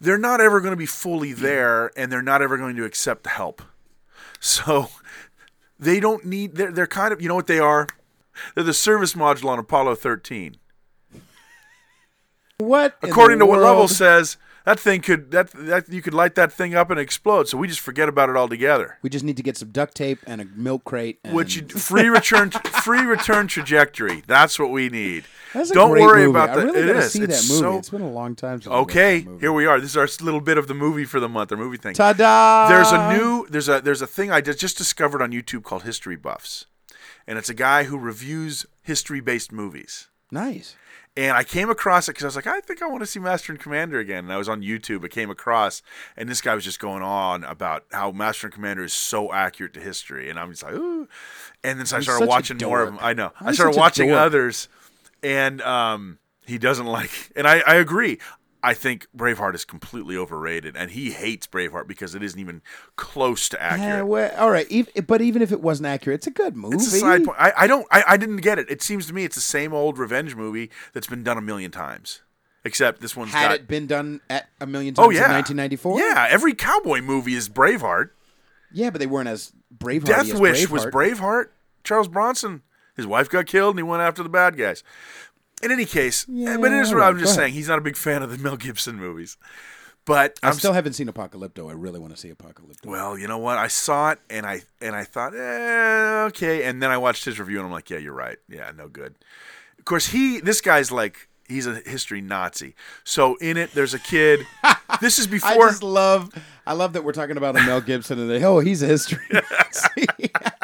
they're 0.00 0.18
not 0.18 0.40
ever 0.40 0.60
going 0.60 0.72
to 0.72 0.76
be 0.76 0.86
fully 0.86 1.32
there 1.32 1.90
and 1.96 2.10
they're 2.10 2.22
not 2.22 2.42
ever 2.42 2.56
going 2.56 2.76
to 2.76 2.84
accept 2.84 3.24
the 3.24 3.30
help. 3.30 3.62
So 4.40 4.88
they 5.80 5.98
don't 5.98 6.24
need 6.24 6.54
they're 6.54 6.70
they're 6.70 6.86
kind 6.86 7.12
of 7.12 7.20
you 7.20 7.28
know 7.28 7.34
what 7.34 7.48
they 7.48 7.58
are? 7.58 7.88
They're 8.54 8.62
the 8.62 8.72
service 8.72 9.14
module 9.14 9.46
on 9.48 9.58
Apollo 9.58 9.96
13. 9.96 10.56
What? 12.58 12.96
According 13.02 13.38
to 13.40 13.46
what 13.46 13.58
Level 13.60 13.78
world- 13.78 13.90
says, 13.90 14.36
that 14.68 14.78
thing 14.78 15.00
could 15.00 15.30
that 15.30 15.50
that 15.52 15.88
you 15.88 16.02
could 16.02 16.12
light 16.12 16.34
that 16.34 16.52
thing 16.52 16.74
up 16.74 16.90
and 16.90 17.00
explode. 17.00 17.48
So 17.48 17.56
we 17.56 17.68
just 17.68 17.80
forget 17.80 18.06
about 18.06 18.28
it 18.28 18.36
altogether. 18.36 18.98
We 19.00 19.08
just 19.08 19.24
need 19.24 19.38
to 19.38 19.42
get 19.42 19.56
some 19.56 19.70
duct 19.70 19.94
tape 19.94 20.18
and 20.26 20.42
a 20.42 20.44
milk 20.44 20.84
crate. 20.84 21.20
And 21.24 21.34
Which 21.34 21.56
you, 21.56 21.66
free 21.66 22.08
return 22.08 22.50
free 22.82 23.00
return 23.00 23.46
trajectory. 23.46 24.22
That's 24.26 24.58
what 24.58 24.70
we 24.70 24.90
need. 24.90 25.24
That's 25.54 25.70
Don't 25.70 25.92
worry 25.92 26.26
movie. 26.26 26.30
about 26.30 26.50
I 26.50 26.56
that. 26.56 26.66
really 26.66 26.80
it 26.80 26.96
is. 26.96 27.12
See 27.12 27.22
it's 27.22 27.48
that 27.48 27.54
movie. 27.54 27.62
So... 27.62 27.78
It's 27.78 27.88
been 27.88 28.02
a 28.02 28.10
long 28.10 28.36
time. 28.36 28.60
Since 28.60 28.74
Okay, 28.74 29.26
here 29.40 29.54
we 29.54 29.64
are. 29.64 29.80
This 29.80 29.92
is 29.92 29.96
our 29.96 30.08
little 30.22 30.42
bit 30.42 30.58
of 30.58 30.68
the 30.68 30.74
movie 30.74 31.06
for 31.06 31.18
the 31.18 31.30
month, 31.30 31.50
our 31.50 31.56
movie 31.56 31.78
thing. 31.78 31.94
Ta-da! 31.94 32.68
There's 32.68 32.92
a 32.92 33.16
new 33.16 33.46
there's 33.48 33.70
a 33.70 33.80
there's 33.80 34.02
a 34.02 34.06
thing 34.06 34.30
I 34.30 34.42
just 34.42 34.76
discovered 34.76 35.22
on 35.22 35.32
YouTube 35.32 35.64
called 35.64 35.84
History 35.84 36.16
Buffs, 36.16 36.66
and 37.26 37.38
it's 37.38 37.48
a 37.48 37.54
guy 37.54 37.84
who 37.84 37.96
reviews 37.96 38.66
history 38.82 39.20
based 39.20 39.50
movies. 39.50 40.08
nice. 40.30 40.76
And 41.18 41.36
I 41.36 41.42
came 41.42 41.68
across 41.68 42.08
it 42.08 42.12
because 42.12 42.22
I 42.22 42.28
was 42.28 42.36
like, 42.36 42.46
I 42.46 42.60
think 42.60 42.80
I 42.80 42.86
want 42.86 43.00
to 43.00 43.06
see 43.06 43.18
Master 43.18 43.50
and 43.50 43.60
Commander 43.60 43.98
again. 43.98 44.22
And 44.22 44.32
I 44.32 44.36
was 44.36 44.48
on 44.48 44.62
YouTube. 44.62 45.04
I 45.04 45.08
came 45.08 45.30
across, 45.30 45.82
and 46.16 46.28
this 46.28 46.40
guy 46.40 46.54
was 46.54 46.62
just 46.62 46.78
going 46.78 47.02
on 47.02 47.42
about 47.42 47.86
how 47.90 48.12
Master 48.12 48.46
and 48.46 48.54
Commander 48.54 48.84
is 48.84 48.92
so 48.92 49.32
accurate 49.32 49.74
to 49.74 49.80
history. 49.80 50.30
And 50.30 50.38
I'm 50.38 50.52
just 50.52 50.62
like, 50.62 50.74
ooh. 50.74 51.08
And 51.64 51.80
then 51.80 51.86
so 51.86 51.96
I 51.96 52.00
started 52.02 52.28
watching 52.28 52.58
more 52.58 52.82
of 52.82 52.90
them. 52.90 52.98
I 53.00 53.14
know. 53.14 53.32
I 53.40 53.46
He's 53.46 53.56
started 53.56 53.76
watching 53.76 54.12
others, 54.12 54.68
and 55.20 55.60
um, 55.62 56.18
he 56.46 56.56
doesn't 56.56 56.86
like. 56.98 57.10
And 57.34 57.48
I, 57.48 57.62
I 57.66 57.74
agree. 57.74 58.20
I 58.62 58.74
think 58.74 59.06
Braveheart 59.16 59.54
is 59.54 59.64
completely 59.64 60.16
overrated, 60.16 60.76
and 60.76 60.90
he 60.90 61.12
hates 61.12 61.46
Braveheart 61.46 61.86
because 61.86 62.14
it 62.14 62.22
isn't 62.22 62.40
even 62.40 62.60
close 62.96 63.48
to 63.50 63.62
accurate. 63.62 63.88
Yeah, 63.88 64.02
well, 64.02 64.34
all 64.36 64.50
right. 64.50 64.66
Ev- 64.70 65.06
but 65.06 65.20
even 65.20 65.42
if 65.42 65.52
it 65.52 65.60
wasn't 65.60 65.86
accurate, 65.86 66.16
it's 66.16 66.26
a 66.26 66.32
good 66.32 66.56
movie. 66.56 66.76
It's 66.76 66.92
a 66.92 66.98
side 66.98 67.24
point. 67.24 67.36
I, 67.40 67.52
I 67.56 67.66
don't. 67.68 67.86
I, 67.90 68.02
I 68.08 68.16
didn't 68.16 68.38
get 68.38 68.58
it. 68.58 68.68
It 68.68 68.82
seems 68.82 69.06
to 69.06 69.14
me 69.14 69.24
it's 69.24 69.36
the 69.36 69.40
same 69.40 69.72
old 69.72 69.96
revenge 69.96 70.34
movie 70.34 70.70
that's 70.92 71.06
been 71.06 71.22
done 71.22 71.38
a 71.38 71.40
million 71.40 71.70
times, 71.70 72.22
except 72.64 73.00
this 73.00 73.14
one's 73.14 73.32
Had 73.32 73.48
got. 73.48 73.54
it 73.54 73.68
been 73.68 73.86
done 73.86 74.20
at 74.28 74.48
a 74.60 74.66
million 74.66 74.94
oh, 74.98 75.04
times 75.04 75.16
oh 75.16 75.20
yeah, 75.20 75.26
in 75.26 75.34
1994. 75.34 76.00
Yeah, 76.00 76.26
every 76.28 76.54
cowboy 76.54 77.00
movie 77.00 77.34
is 77.34 77.48
Braveheart. 77.48 78.10
yeah, 78.72 78.90
but 78.90 78.98
they 78.98 79.06
weren't 79.06 79.28
as 79.28 79.52
Braveheart. 79.76 80.04
Death 80.04 80.32
as 80.32 80.40
Wish 80.40 80.66
Braveheart. 80.66 80.70
was 80.70 80.86
Braveheart. 80.86 81.46
Charles 81.84 82.08
Bronson. 82.08 82.62
His 82.96 83.06
wife 83.06 83.30
got 83.30 83.46
killed, 83.46 83.76
and 83.76 83.78
he 83.78 83.84
went 83.84 84.02
after 84.02 84.24
the 84.24 84.28
bad 84.28 84.56
guys. 84.56 84.82
In 85.62 85.72
any 85.72 85.84
case, 85.84 86.24
Yeah, 86.28 86.56
but 86.56 86.72
it 86.72 86.78
is 86.80 86.88
what 86.88 87.00
alright, 87.02 87.14
I'm 87.14 87.18
just 87.18 87.34
saying. 87.34 87.52
He's 87.52 87.68
not 87.68 87.78
a 87.78 87.82
big 87.82 87.96
fan 87.96 88.22
of 88.22 88.30
the 88.30 88.38
Mel 88.38 88.56
Gibson 88.56 88.96
movies. 88.96 89.36
But 90.04 90.38
I 90.42 90.48
I'm 90.48 90.54
still 90.54 90.72
haven't 90.72 90.94
seen 90.94 91.06
Apocalypto. 91.08 91.68
I 91.68 91.74
really 91.74 92.00
want 92.00 92.14
to 92.14 92.18
see 92.18 92.30
Apocalypto. 92.30 92.86
Well, 92.86 93.18
you 93.18 93.28
know 93.28 93.36
what? 93.36 93.58
I 93.58 93.68
saw 93.68 94.12
it 94.12 94.20
and 94.30 94.46
I 94.46 94.62
and 94.80 94.96
I 94.96 95.04
thought, 95.04 95.34
eh, 95.34 96.24
okay. 96.28 96.64
And 96.64 96.82
then 96.82 96.90
I 96.90 96.96
watched 96.96 97.26
his 97.26 97.38
review 97.38 97.58
and 97.58 97.66
I'm 97.66 97.72
like, 97.72 97.90
yeah, 97.90 97.98
you're 97.98 98.14
right. 98.14 98.38
Yeah, 98.48 98.70
no 98.74 98.88
good. 98.88 99.16
Of 99.78 99.84
course, 99.84 100.06
he 100.06 100.40
this 100.40 100.62
guy's 100.62 100.90
like 100.90 101.28
he's 101.46 101.66
a 101.66 101.74
history 101.74 102.22
Nazi. 102.22 102.74
So 103.04 103.36
in 103.36 103.58
it, 103.58 103.72
there's 103.72 103.92
a 103.92 103.98
kid. 103.98 104.46
this 105.02 105.18
is 105.18 105.26
before. 105.26 105.50
I 105.50 105.56
just 105.56 105.82
love. 105.82 106.30
I 106.66 106.72
love 106.72 106.94
that 106.94 107.04
we're 107.04 107.12
talking 107.12 107.36
about 107.36 107.56
a 107.56 107.62
Mel 107.64 107.80
Gibson 107.80 108.18
and 108.18 108.30
they, 108.30 108.42
oh, 108.44 108.60
he's 108.60 108.82
a 108.82 108.86
history. 108.86 109.24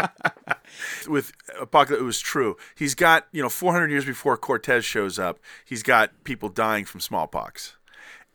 with 1.09 1.32
Apocalypse, 1.61 2.00
it 2.00 2.05
was 2.05 2.20
true. 2.20 2.57
He's 2.74 2.94
got 2.94 3.26
you 3.32 3.42
know 3.42 3.48
400 3.48 3.90
years 3.90 4.05
before 4.05 4.36
Cortez 4.36 4.84
shows 4.84 5.18
up. 5.18 5.38
He's 5.64 5.82
got 5.82 6.24
people 6.24 6.48
dying 6.48 6.84
from 6.84 7.00
smallpox, 7.00 7.76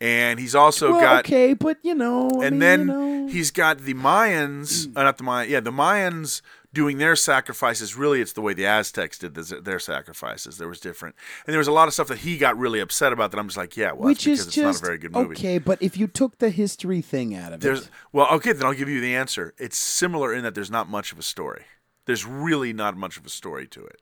and 0.01 0.39
he's 0.39 0.55
also 0.55 0.91
well, 0.91 1.01
got 1.01 1.26
okay, 1.26 1.53
but 1.53 1.78
you 1.84 1.95
know, 1.95 2.30
I 2.41 2.45
and 2.45 2.51
mean, 2.51 2.59
then 2.59 2.80
you 2.82 2.86
know. 2.86 3.28
he's 3.28 3.51
got 3.51 3.80
the 3.80 3.93
Mayans, 3.93 4.88
uh, 4.95 5.03
not 5.03 5.17
the 5.17 5.24
Mayans, 5.24 5.49
yeah, 5.49 5.59
the 5.59 5.72
Mayans 5.72 6.41
doing 6.72 6.99
their 6.99 7.15
sacrifices. 7.15 7.95
Really, 7.95 8.22
it's 8.22 8.34
the 8.34 8.41
way 8.41 8.53
the 8.53 8.65
Aztecs 8.65 9.17
did 9.17 9.34
this, 9.36 9.53
their 9.61 9.80
sacrifices. 9.80 10.57
There 10.57 10.67
was 10.67 10.80
different, 10.80 11.15
and 11.45 11.53
there 11.53 11.57
was 11.59 11.67
a 11.67 11.72
lot 11.72 11.88
of 11.88 11.93
stuff 11.93 12.07
that 12.07 12.20
he 12.20 12.38
got 12.38 12.57
really 12.57 12.80
upset 12.80 13.11
about. 13.11 13.32
That 13.32 13.39
I'm 13.39 13.47
just 13.47 13.57
like, 13.57 13.76
yeah, 13.76 13.91
well, 13.91 14.05
which 14.05 14.26
that's 14.26 14.39
is 14.41 14.45
because 14.45 14.55
just 14.55 14.57
it's 14.57 14.82
not 14.82 14.86
a 14.86 14.86
very 14.86 14.97
good 14.97 15.13
movie. 15.13 15.36
okay. 15.36 15.57
But 15.57 15.82
if 15.82 15.97
you 15.97 16.07
took 16.07 16.38
the 16.38 16.49
history 16.49 17.01
thing 17.01 17.36
out 17.36 17.53
of 17.53 17.59
There's 17.59 17.86
it, 17.86 17.89
well, 18.13 18.28
okay, 18.34 18.53
then 18.53 18.65
I'll 18.65 18.74
give 18.74 18.89
you 18.89 19.01
the 19.01 19.15
answer. 19.15 19.53
It's 19.57 19.78
similar 19.78 20.34
in 20.34 20.43
that 20.43 20.55
there's 20.55 20.72
not 20.72 20.89
much 20.89 21.11
of 21.11 21.20
a 21.20 21.24
story. 21.24 21.63
There's 22.10 22.26
really 22.26 22.74
not 22.74 22.97
much 22.97 23.18
of 23.18 23.26
a 23.26 23.30
story 23.30 23.68
to 23.68 23.86
it. 23.86 24.01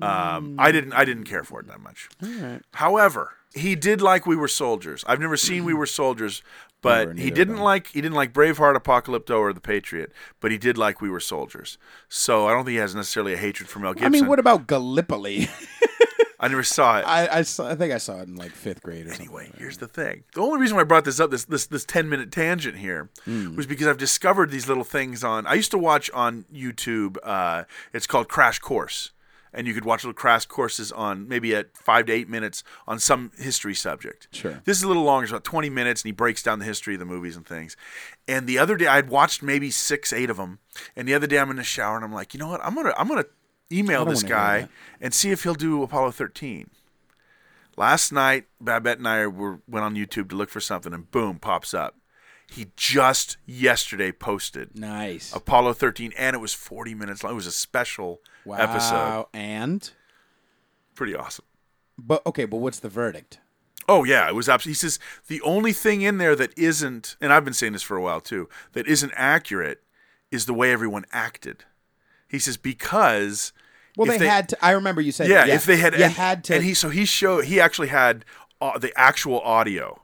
Um, 0.00 0.56
I 0.58 0.72
didn't 0.72 0.94
I 0.94 1.04
didn't 1.04 1.24
care 1.24 1.44
for 1.44 1.60
it 1.60 1.66
that 1.68 1.80
much. 1.80 2.08
However, 2.72 3.32
he 3.54 3.76
did 3.76 4.00
like 4.00 4.26
We 4.26 4.36
Were 4.36 4.48
Soldiers. 4.48 5.04
I've 5.06 5.20
never 5.20 5.36
seen 5.36 5.64
We 5.64 5.74
Were 5.74 5.84
Soldiers, 5.84 6.42
but 6.80 7.08
Never, 7.08 7.20
he 7.20 7.30
didn't 7.30 7.56
have 7.56 7.64
like 7.64 7.86
he 7.88 8.00
didn't 8.00 8.16
like 8.16 8.32
Braveheart, 8.32 8.74
Apocalypto, 8.74 9.38
or 9.38 9.52
The 9.52 9.60
Patriot. 9.60 10.12
But 10.40 10.50
he 10.50 10.56
did 10.56 10.78
like 10.78 11.02
We 11.02 11.10
Were 11.10 11.20
Soldiers. 11.20 11.76
So 12.08 12.46
I 12.46 12.52
don't 12.52 12.64
think 12.64 12.72
he 12.72 12.78
has 12.78 12.94
necessarily 12.94 13.34
a 13.34 13.36
hatred 13.36 13.68
for 13.68 13.78
Mel 13.80 13.92
Gibson. 13.92 14.06
I 14.06 14.08
mean, 14.08 14.26
what 14.26 14.38
about 14.38 14.66
Gallipoli? 14.66 15.48
I 16.42 16.48
never 16.48 16.62
saw 16.64 16.98
it. 16.98 17.02
I, 17.02 17.38
I, 17.38 17.42
saw, 17.42 17.68
I 17.70 17.74
think 17.76 17.92
I 17.92 17.98
saw 17.98 18.18
it 18.20 18.28
in 18.28 18.36
like 18.36 18.50
fifth 18.50 18.82
grade 18.82 19.06
or 19.06 19.10
something. 19.10 19.26
Anyway, 19.28 19.50
here's 19.56 19.78
the 19.78 19.86
thing. 19.88 20.24
The 20.34 20.40
only 20.42 20.58
reason 20.60 20.74
why 20.76 20.80
I 20.82 20.84
brought 20.84 21.04
this 21.04 21.20
up, 21.20 21.30
this 21.30 21.44
this 21.44 21.66
this 21.66 21.84
ten 21.84 22.08
minute 22.08 22.32
tangent 22.32 22.78
here, 22.78 23.08
Hmm. 23.24 23.54
was 23.56 23.66
because 23.66 23.86
I've 23.86 23.96
discovered 23.98 24.50
these 24.50 24.66
little 24.68 24.84
things 24.84 25.22
on. 25.22 25.46
I 25.46 25.54
used 25.54 25.70
to 25.70 25.78
watch 25.78 26.10
on 26.10 26.44
YouTube. 26.52 27.16
Uh, 27.22 27.64
it's 27.92 28.06
called 28.08 28.28
Crash 28.28 28.58
Course, 28.58 29.12
and 29.54 29.66
you 29.68 29.74
could 29.74 29.84
watch 29.84 30.02
little 30.02 30.14
crash 30.14 30.46
courses 30.46 30.90
on 30.90 31.28
maybe 31.28 31.54
at 31.54 31.76
five 31.76 32.06
to 32.06 32.12
eight 32.12 32.28
minutes 32.28 32.64
on 32.88 32.98
some 32.98 33.30
history 33.38 33.74
subject. 33.74 34.26
Sure. 34.32 34.60
This 34.64 34.76
is 34.78 34.82
a 34.82 34.88
little 34.88 35.04
longer, 35.04 35.24
it's 35.24 35.30
about 35.32 35.44
20 35.44 35.70
minutes, 35.70 36.02
and 36.02 36.08
he 36.08 36.12
breaks 36.12 36.42
down 36.42 36.58
the 36.58 36.64
history 36.64 36.94
of 36.94 36.98
the 37.00 37.06
movies 37.06 37.36
and 37.36 37.46
things. 37.46 37.76
And 38.26 38.46
the 38.48 38.58
other 38.58 38.76
day, 38.76 38.86
I'd 38.88 39.08
watched 39.10 39.42
maybe 39.42 39.70
six, 39.70 40.12
eight 40.12 40.30
of 40.30 40.38
them. 40.38 40.58
And 40.96 41.06
the 41.06 41.14
other 41.14 41.26
day, 41.28 41.38
I'm 41.38 41.50
in 41.50 41.56
the 41.56 41.62
shower, 41.64 41.94
and 41.96 42.04
I'm 42.04 42.12
like, 42.12 42.34
you 42.34 42.40
know 42.40 42.48
what? 42.48 42.60
I'm 42.64 42.74
gonna 42.74 42.94
I'm 42.96 43.06
gonna 43.06 43.26
email 43.72 44.04
this 44.04 44.22
guy 44.22 44.68
and 45.00 45.12
see 45.14 45.30
if 45.30 45.42
he'll 45.44 45.54
do 45.54 45.82
Apollo 45.82 46.12
13. 46.12 46.68
Last 47.76 48.12
night, 48.12 48.44
Babette 48.60 48.98
and 48.98 49.08
I 49.08 49.26
were 49.26 49.60
went 49.66 49.84
on 49.84 49.94
YouTube 49.94 50.28
to 50.30 50.36
look 50.36 50.50
for 50.50 50.60
something, 50.60 50.92
and 50.92 51.10
boom, 51.10 51.38
pops 51.38 51.72
up. 51.72 51.96
He 52.50 52.66
just 52.76 53.38
yesterday 53.46 54.12
posted 54.12 54.78
Nice. 54.78 55.34
Apollo 55.34 55.72
13, 55.74 56.12
and 56.18 56.36
it 56.36 56.38
was 56.40 56.52
40 56.52 56.94
minutes 56.94 57.24
long. 57.24 57.32
It 57.32 57.36
was 57.36 57.46
a 57.46 57.52
special 57.52 58.20
Wow. 58.44 58.56
episode. 58.58 59.26
And 59.32 59.90
Pretty 60.94 61.14
awesome. 61.16 61.46
but 61.98 62.24
okay, 62.26 62.44
but 62.44 62.58
what's 62.58 62.78
the 62.80 62.90
verdict? 62.90 63.38
Oh 63.88 64.04
yeah, 64.04 64.28
it 64.28 64.34
was 64.34 64.48
absolutely. 64.50 64.72
He 64.72 64.74
says 64.74 64.98
the 65.28 65.40
only 65.40 65.72
thing 65.72 66.02
in 66.02 66.18
there 66.18 66.36
that 66.36 66.56
isn't, 66.58 67.16
and 67.22 67.32
I've 67.32 67.44
been 67.44 67.54
saying 67.54 67.72
this 67.72 67.82
for 67.82 67.96
a 67.96 68.02
while 68.02 68.20
too, 68.20 68.48
that 68.74 68.86
isn't 68.86 69.12
accurate 69.16 69.82
is 70.30 70.44
the 70.44 70.54
way 70.54 70.70
everyone 70.72 71.04
acted. 71.10 71.64
He 72.32 72.38
says 72.38 72.56
because 72.56 73.52
Well, 73.96 74.10
if 74.10 74.18
they, 74.18 74.26
had 74.26 74.48
to. 74.48 74.64
I 74.64 74.72
remember 74.72 75.00
you 75.00 75.12
said. 75.12 75.28
yeah, 75.28 75.46
that. 75.46 75.54
if 75.54 75.66
they 75.66 75.76
had 75.76 75.94
you 75.94 76.04
and, 76.04 76.12
had 76.12 76.42
to. 76.44 76.54
and 76.56 76.64
he 76.64 76.74
so 76.74 76.88
he 76.88 77.04
showed 77.04 77.44
he 77.44 77.60
actually 77.60 77.88
had 77.88 78.24
uh, 78.60 78.78
the 78.78 78.92
actual 78.98 79.40
audio 79.40 80.00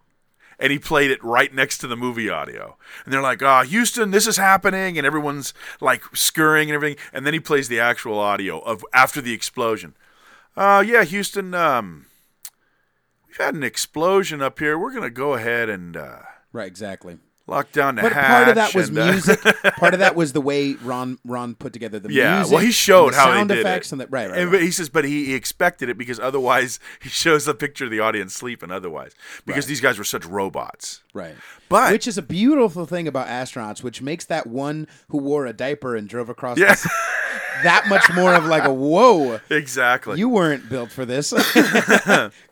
and 0.61 0.71
he 0.71 0.79
played 0.79 1.11
it 1.11 1.23
right 1.25 1.55
next 1.55 1.79
to 1.79 1.87
the 1.87 1.97
movie 1.97 2.29
audio 2.29 2.77
and 3.05 3.15
they're 3.15 3.23
like 3.23 3.41
ah 3.43 3.63
houston 3.63 4.11
this 4.11 4.27
is 4.27 4.37
happening 4.37 4.99
and 4.99 5.07
everyone's 5.07 5.55
like 5.81 6.03
scurrying 6.13 6.69
and 6.69 6.75
everything 6.75 6.99
and 7.13 7.25
then 7.25 7.33
he 7.33 7.39
plays 7.39 7.69
the 7.69 7.79
actual 7.79 8.19
audio 8.19 8.59
of 8.59 8.85
after 8.93 9.21
the 9.21 9.33
explosion 9.33 9.95
uh 10.57 10.83
yeah 10.85 11.05
houston 11.05 11.55
um 11.55 12.07
we've 13.29 13.37
had 13.37 13.55
an 13.55 13.63
explosion 13.63 14.43
up 14.43 14.59
here 14.59 14.77
we're 14.77 14.93
gonna 14.93 15.09
go 15.11 15.35
ahead 15.35 15.69
and 15.69 15.97
uh 15.97 16.19
right, 16.53 16.67
exactly. 16.67 17.19
Lock 17.49 17.73
down 17.73 17.97
the 17.97 18.03
But 18.03 18.13
hatch 18.13 18.27
part 18.29 18.49
of 18.49 18.55
that 18.57 18.75
was 18.75 18.89
and, 18.91 18.99
uh, 18.99 19.13
music. 19.13 19.41
part 19.79 19.95
of 19.95 20.01
that 20.01 20.15
was 20.15 20.33
the 20.33 20.41
way 20.41 20.75
Ron 20.75 21.19
Ron 21.25 21.55
put 21.55 21.73
together 21.73 21.99
the 21.99 22.09
music. 22.09 22.23
Yeah, 22.23 22.37
music. 22.37 22.53
well, 22.55 22.63
he 22.65 22.71
showed 22.71 23.07
and 23.07 23.15
the 23.15 23.19
how 23.19 23.25
sound 23.27 23.51
they 23.51 23.55
did 23.57 23.61
effects 23.67 23.89
it. 23.89 23.93
and 23.93 24.01
the 24.03 24.07
right, 24.09 24.29
right. 24.31 24.39
And, 24.39 24.51
right. 24.53 24.59
but 24.59 24.63
he 24.63 24.71
says, 24.71 24.89
but 24.89 25.05
he, 25.05 25.25
he 25.27 25.35
expected 25.35 25.89
it 25.89 25.99
because 25.99 26.21
otherwise 26.21 26.79
he 27.03 27.09
shows 27.09 27.49
a 27.49 27.55
picture 27.55 27.87
of 27.87 27.91
the 27.91 28.01
audience 28.01 28.35
sleeping. 28.35 28.71
Otherwise, 28.71 29.15
because 29.47 29.67
these 29.67 29.81
guys 29.81 29.99
were 29.99 30.05
such 30.05 30.25
robots. 30.27 31.03
Right. 31.15 31.35
But- 31.69 31.93
which 31.93 32.07
is 32.07 32.17
a 32.17 32.23
beautiful 32.23 32.87
thing 32.87 33.09
about 33.09 33.27
astronauts, 33.27 33.83
which 33.83 34.01
makes 34.01 34.25
that 34.27 34.47
one 34.47 34.87
who 35.09 35.19
wore 35.19 35.47
a 35.47 35.53
diaper 35.53 35.97
and 35.97 36.09
drove 36.09 36.29
across 36.29 36.59
Yeah, 36.59 36.75
the, 36.75 36.91
that 37.65 37.87
much 37.89 38.05
more 38.15 38.33
of 38.35 38.47
like 38.47 38.65
a 38.65 38.73
whoa. 38.75 39.41
exactly. 39.51 40.19
You 40.19 40.29
weren't 40.29 40.69
built 40.71 40.91
for 40.91 41.05
this. 41.05 41.33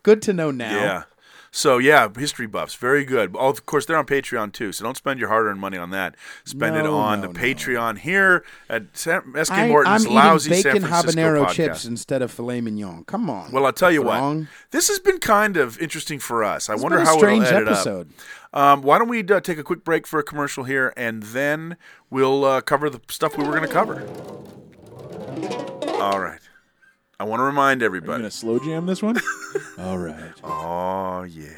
Good 0.03 0.23
to 0.23 0.33
know 0.33 0.51
now. 0.51 0.71
yeah. 0.79 1.03
So 1.57 1.79
yeah, 1.79 2.11
history 2.15 2.47
buffs, 2.47 2.75
very 2.75 3.07
good. 3.07 3.35
Oh, 3.35 3.49
of 3.49 3.65
course, 3.65 3.87
they're 3.87 3.97
on 3.97 4.05
Patreon 4.05 4.53
too. 4.53 4.73
So 4.73 4.85
don't 4.85 4.95
spend 4.95 5.19
your 5.19 5.31
hard-earned 5.31 5.59
money 5.59 5.79
on 5.79 5.89
that. 5.89 6.15
Spend 6.45 6.77
it 6.77 6.85
on 6.85 7.23
no, 7.23 7.29
the 7.29 7.33
no. 7.33 7.41
Patreon 7.41 7.97
here 7.97 8.45
at 8.69 8.95
SK 8.95 9.09
I, 9.51 9.67
Morton's 9.67 10.05
am 10.05 10.13
lousy 10.13 10.51
eating 10.51 10.63
bacon 10.65 10.83
San 10.83 10.91
Francisco 10.91 11.19
habanero 11.19 11.47
podcast. 11.47 11.53
chips 11.53 11.85
instead 11.87 12.21
of 12.21 12.31
filet 12.31 12.61
mignon. 12.61 13.05
Come 13.05 13.31
on. 13.31 13.53
Well, 13.53 13.65
I'll 13.65 13.73
tell 13.73 13.91
you 13.91 14.03
what. 14.03 14.47
This 14.71 14.89
has 14.89 14.99
been 14.99 15.19
kind 15.19 15.57
of 15.57 15.79
interesting 15.81 16.19
for 16.19 16.45
us. 16.45 16.69
I 16.69 16.75
It's 16.75 16.83
wonder 16.83 17.01
how 17.01 17.17
strange 17.17 17.45
it'll 17.47 17.57
edit 17.57 17.69
episode. 17.69 18.11
up. 18.53 18.61
Um, 18.61 18.83
why 18.83 18.99
don't 18.99 19.09
we 19.09 19.25
uh, 19.25 19.41
take 19.41 19.57
a 19.57 19.65
quick 19.65 19.83
break 19.83 20.07
for 20.07 20.21
a 20.21 20.23
commercial 20.23 20.65
here, 20.65 20.93
and 20.95 21.23
then 21.23 21.79
we'll 22.11 22.45
uh, 22.45 22.61
cover 22.61 22.91
the 22.91 23.01
stuff 23.09 23.39
we 23.39 23.45
were 23.45 23.57
going 23.57 23.67
to 23.67 23.69
cover. 23.69 24.07
All 26.03 26.21
right. 26.21 26.41
I 27.19 27.25
want 27.25 27.41
to 27.41 27.45
remind 27.45 27.83
everybody. 27.83 28.19
gonna 28.19 28.31
slow 28.31 28.59
jam 28.59 28.87
this 28.87 29.03
one? 29.03 29.17
All 29.79 29.99
right. 29.99 30.33
Oh 30.45 31.23
yeah. 31.23 31.49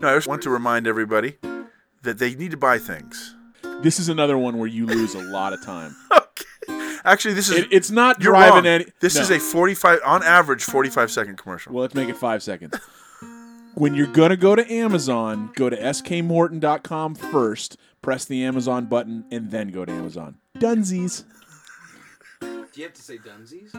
No, 0.00 0.08
I 0.08 0.14
just 0.16 0.26
want 0.26 0.42
to 0.42 0.50
remind 0.50 0.86
everybody 0.86 1.36
that 2.02 2.18
they 2.18 2.34
need 2.34 2.50
to 2.52 2.56
buy 2.56 2.78
things. 2.78 3.34
This 3.82 3.98
is 4.00 4.08
another 4.08 4.38
one 4.38 4.58
where 4.58 4.68
you 4.68 4.86
lose 4.86 5.14
a 5.14 5.22
lot 5.22 5.52
of 5.52 5.62
time. 5.62 5.94
Okay. 6.66 6.98
Actually, 7.04 7.34
this 7.34 7.48
is 7.50 7.58
It, 7.58 7.68
it's 7.70 7.90
not 7.90 8.20
you're 8.22 8.32
driving 8.32 8.54
wrong. 8.64 8.66
any. 8.66 8.86
This 9.00 9.14
no. 9.14 9.20
is 9.20 9.30
a 9.30 9.38
45 9.38 10.00
on 10.04 10.22
average 10.22 10.64
45 10.64 11.10
second 11.10 11.36
commercial. 11.36 11.72
Well, 11.72 11.82
let's 11.82 11.94
make 11.94 12.08
it 12.08 12.16
five 12.16 12.42
seconds. 12.42 12.74
when 13.74 13.94
you're 13.94 14.06
gonna 14.08 14.36
go 14.36 14.56
to 14.56 14.72
Amazon, 14.72 15.50
go 15.54 15.68
to 15.70 15.76
skmorton.com 15.76 17.14
first. 17.14 17.76
Press 18.02 18.24
the 18.24 18.42
Amazon 18.44 18.86
button 18.86 19.24
and 19.30 19.50
then 19.50 19.68
go 19.68 19.84
to 19.84 19.92
Amazon. 19.92 20.36
Dunsies. 20.58 21.24
Do 22.74 22.80
you 22.80 22.86
have 22.88 22.94
to 22.94 23.02
say 23.02 23.18
Dunsies? 23.18 23.70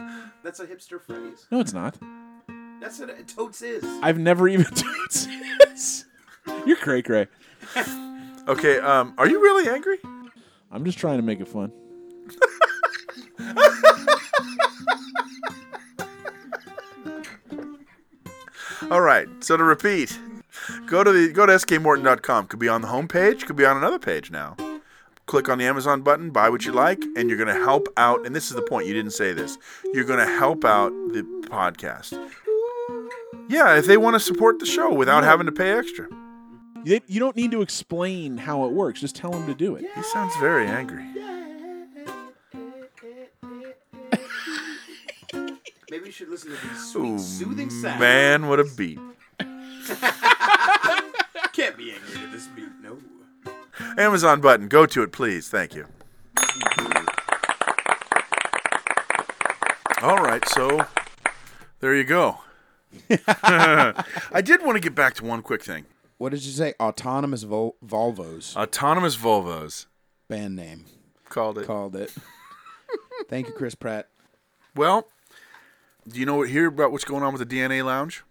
That's 0.42 0.58
a 0.58 0.66
hipster 0.66 0.98
phrase. 0.98 1.46
No, 1.50 1.60
it's 1.60 1.74
not. 1.74 1.98
That's 2.80 2.98
what 2.98 3.10
it 3.10 3.28
totes 3.28 3.60
is. 3.60 3.84
I've 4.02 4.18
never 4.18 4.48
even. 4.48 4.64
Totes. 4.74 5.28
is. 5.70 6.06
You're 6.64 6.76
cray 6.76 7.02
cray. 7.02 7.26
Okay, 8.48 8.78
um, 8.78 9.12
are 9.18 9.28
you 9.28 9.42
really 9.42 9.68
angry? 9.68 9.98
I'm 10.70 10.84
just 10.84 10.98
trying 10.98 11.16
to 11.16 11.22
make 11.22 11.40
it 11.40 11.48
fun. 11.48 11.72
All 18.92 19.00
right. 19.00 19.26
So 19.40 19.56
to 19.56 19.64
repeat, 19.64 20.16
go 20.86 21.02
to 21.02 21.10
the 21.10 21.32
go 21.32 21.44
to 21.44 21.54
skmorton.com. 21.54 22.46
Could 22.46 22.60
be 22.60 22.68
on 22.68 22.82
the 22.82 22.88
homepage, 22.88 23.46
could 23.46 23.56
be 23.56 23.64
on 23.64 23.76
another 23.76 23.98
page 23.98 24.30
now. 24.30 24.54
Click 25.26 25.48
on 25.48 25.58
the 25.58 25.64
Amazon 25.64 26.02
button, 26.02 26.30
buy 26.30 26.48
what 26.48 26.64
you 26.64 26.70
like, 26.72 27.02
and 27.16 27.28
you're 27.28 27.36
going 27.36 27.54
to 27.54 27.64
help 27.64 27.88
out. 27.96 28.24
And 28.24 28.34
this 28.34 28.48
is 28.48 28.54
the 28.54 28.62
point. 28.62 28.86
You 28.86 28.94
didn't 28.94 29.10
say 29.12 29.32
this. 29.32 29.58
You're 29.92 30.04
going 30.04 30.20
to 30.24 30.32
help 30.32 30.64
out 30.64 30.90
the 31.12 31.22
podcast. 31.48 32.12
Yeah, 33.48 33.76
if 33.76 33.86
they 33.86 33.96
want 33.96 34.14
to 34.14 34.20
support 34.20 34.60
the 34.60 34.66
show 34.66 34.92
without 34.92 35.24
having 35.24 35.46
to 35.46 35.52
pay 35.52 35.72
extra. 35.72 36.08
You 36.84 37.00
you 37.08 37.18
don't 37.18 37.34
need 37.34 37.50
to 37.50 37.62
explain 37.62 38.38
how 38.38 38.64
it 38.64 38.72
works. 38.72 39.00
Just 39.00 39.16
tell 39.16 39.32
them 39.32 39.46
to 39.46 39.54
do 39.54 39.74
it. 39.74 39.84
He 39.96 40.02
sounds 40.04 40.36
very 40.36 40.68
angry. 40.68 41.04
Maybe 45.90 46.06
you 46.06 46.12
should 46.12 46.28
listen 46.28 46.52
to 46.52 46.56
these 46.68 46.94
Ooh, 46.94 47.18
soothing 47.18 47.70
sounds. 47.70 47.98
Man, 47.98 48.46
what 48.46 48.60
a 48.60 48.64
beat. 48.76 49.00
Can't 51.52 51.76
be 51.76 51.90
angry 51.92 52.20
to 52.20 52.26
this 52.30 52.46
beat. 52.48 52.68
No. 52.80 52.98
Amazon 53.96 54.40
button. 54.40 54.68
Go 54.68 54.86
to 54.86 55.02
it, 55.02 55.12
please. 55.12 55.48
Thank 55.48 55.74
you. 55.74 55.86
All 60.02 60.18
right, 60.18 60.46
so 60.48 60.86
there 61.80 61.94
you 61.94 62.04
go. 62.04 62.38
I 63.10 64.40
did 64.44 64.62
want 64.64 64.76
to 64.76 64.80
get 64.80 64.94
back 64.94 65.14
to 65.14 65.24
one 65.24 65.42
quick 65.42 65.64
thing. 65.64 65.86
What 66.18 66.30
did 66.30 66.44
you 66.44 66.52
say? 66.52 66.74
Autonomous 66.80 67.42
Vol- 67.42 67.76
Volvos. 67.84 68.56
Autonomous 68.56 69.16
Volvos 69.16 69.86
Band 70.28 70.56
name. 70.56 70.84
called 71.28 71.58
it. 71.58 71.66
Called 71.66 71.96
it. 71.96 72.12
Thank 73.28 73.48
you, 73.48 73.54
Chris 73.54 73.74
Pratt. 73.74 74.08
Well, 74.74 75.08
do 76.08 76.20
you 76.20 76.26
know 76.26 76.42
hear 76.42 76.66
about 76.68 76.92
what's 76.92 77.04
going 77.04 77.22
on 77.22 77.32
with 77.34 77.46
the 77.46 77.56
DNA 77.56 77.84
Lounge? 77.84 78.22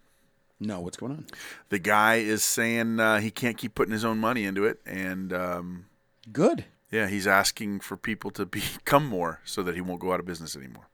No, 0.58 0.80
what's 0.80 0.96
going 0.96 1.12
on? 1.12 1.26
The 1.68 1.78
guy 1.78 2.16
is 2.16 2.42
saying 2.42 2.98
uh, 2.98 3.20
he 3.20 3.30
can't 3.30 3.58
keep 3.58 3.74
putting 3.74 3.92
his 3.92 4.04
own 4.04 4.18
money 4.18 4.44
into 4.44 4.64
it, 4.64 4.80
and 4.86 5.32
um, 5.32 5.86
Good. 6.32 6.64
yeah, 6.90 7.08
he's 7.08 7.26
asking 7.26 7.80
for 7.80 7.96
people 7.96 8.30
to 8.32 8.46
become 8.46 9.06
more 9.06 9.40
so 9.44 9.62
that 9.62 9.74
he 9.74 9.80
won't 9.80 10.00
go 10.00 10.12
out 10.12 10.20
of 10.20 10.26
business 10.26 10.56
anymore. 10.56 10.88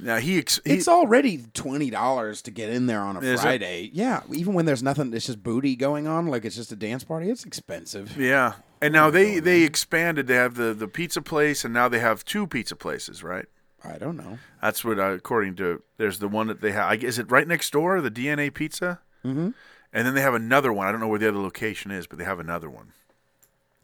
Now 0.00 0.18
he, 0.18 0.38
ex- 0.38 0.60
he 0.64 0.74
It's 0.74 0.86
already 0.86 1.46
twenty 1.54 1.90
dollars 1.90 2.40
to 2.42 2.52
get 2.52 2.70
in 2.70 2.86
there 2.86 3.00
on 3.00 3.16
a 3.16 3.20
Is 3.20 3.40
it? 3.40 3.42
Friday. 3.42 3.90
Yeah, 3.92 4.22
even 4.32 4.54
when 4.54 4.64
there's 4.64 4.84
nothing, 4.84 5.12
it's 5.12 5.26
just 5.26 5.42
booty 5.42 5.74
going 5.74 6.06
on. 6.06 6.28
Like 6.28 6.44
it's 6.44 6.54
just 6.54 6.70
a 6.70 6.76
dance 6.76 7.02
party. 7.02 7.28
It's 7.30 7.44
expensive. 7.44 8.16
Yeah, 8.16 8.52
and 8.80 8.92
now 8.92 9.10
they 9.10 9.40
they 9.40 9.62
expanded. 9.64 10.28
They 10.28 10.36
have 10.36 10.54
the 10.54 10.72
the 10.72 10.86
pizza 10.86 11.20
place, 11.20 11.64
and 11.64 11.74
now 11.74 11.88
they 11.88 11.98
have 11.98 12.24
two 12.24 12.46
pizza 12.46 12.76
places, 12.76 13.24
right? 13.24 13.46
I 13.84 13.98
don't 13.98 14.16
know. 14.16 14.38
That's 14.60 14.84
what, 14.84 14.98
uh, 14.98 15.12
according 15.12 15.56
to 15.56 15.82
there's 15.98 16.18
the 16.18 16.28
one 16.28 16.48
that 16.48 16.60
they 16.60 16.72
have. 16.72 17.02
Is 17.04 17.18
it 17.18 17.30
right 17.30 17.46
next 17.46 17.70
door, 17.72 18.00
the 18.00 18.10
DNA 18.10 18.52
Pizza? 18.52 19.00
Mm-hmm. 19.24 19.50
And 19.92 20.06
then 20.06 20.14
they 20.14 20.20
have 20.20 20.34
another 20.34 20.72
one. 20.72 20.86
I 20.86 20.90
don't 20.92 21.00
know 21.00 21.08
where 21.08 21.18
the 21.18 21.28
other 21.28 21.38
location 21.38 21.90
is, 21.90 22.06
but 22.06 22.18
they 22.18 22.24
have 22.24 22.40
another 22.40 22.68
one. 22.68 22.92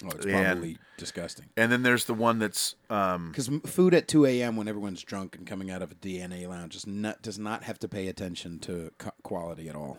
Oh, 0.04 0.08
it's 0.08 0.26
And- 0.26 0.44
probably 0.44 0.78
disgusting. 0.96 1.46
And 1.56 1.70
then 1.70 1.82
there's 1.82 2.04
the 2.04 2.14
one 2.14 2.38
that's 2.38 2.74
um, 2.90 3.30
Because 3.30 3.48
food 3.66 3.94
at 3.94 4.08
two 4.08 4.26
a.m. 4.26 4.56
when 4.56 4.68
everyone's 4.68 5.02
drunk 5.02 5.36
and 5.36 5.46
coming 5.46 5.70
out 5.70 5.82
of 5.82 5.92
a 5.92 5.94
DNA 5.94 6.48
lounge 6.48 6.72
just 6.72 6.86
not, 6.86 7.22
does 7.22 7.38
not 7.38 7.62
have 7.64 7.78
to 7.80 7.88
pay 7.88 8.08
attention 8.08 8.58
to 8.60 8.90
quality 9.22 9.68
at 9.68 9.76
all. 9.76 9.98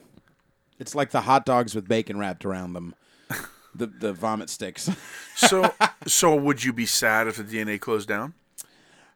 It's 0.78 0.94
like 0.94 1.12
the 1.12 1.22
hot 1.22 1.46
dogs 1.46 1.74
with 1.74 1.88
bacon 1.88 2.20
wrapped 2.20 2.44
around 2.46 2.74
them, 2.74 2.96
the 3.74 3.88
the 3.88 4.12
vomit 4.12 4.50
sticks. 4.50 4.90
so. 5.36 5.74
so 6.06 6.36
would 6.36 6.64
you 6.66 6.74
be 6.74 6.86
sad 6.86 7.28
if 7.28 7.38
the 7.38 7.44
DNA 7.44 7.80
closed 7.80 8.08
down? 8.10 8.34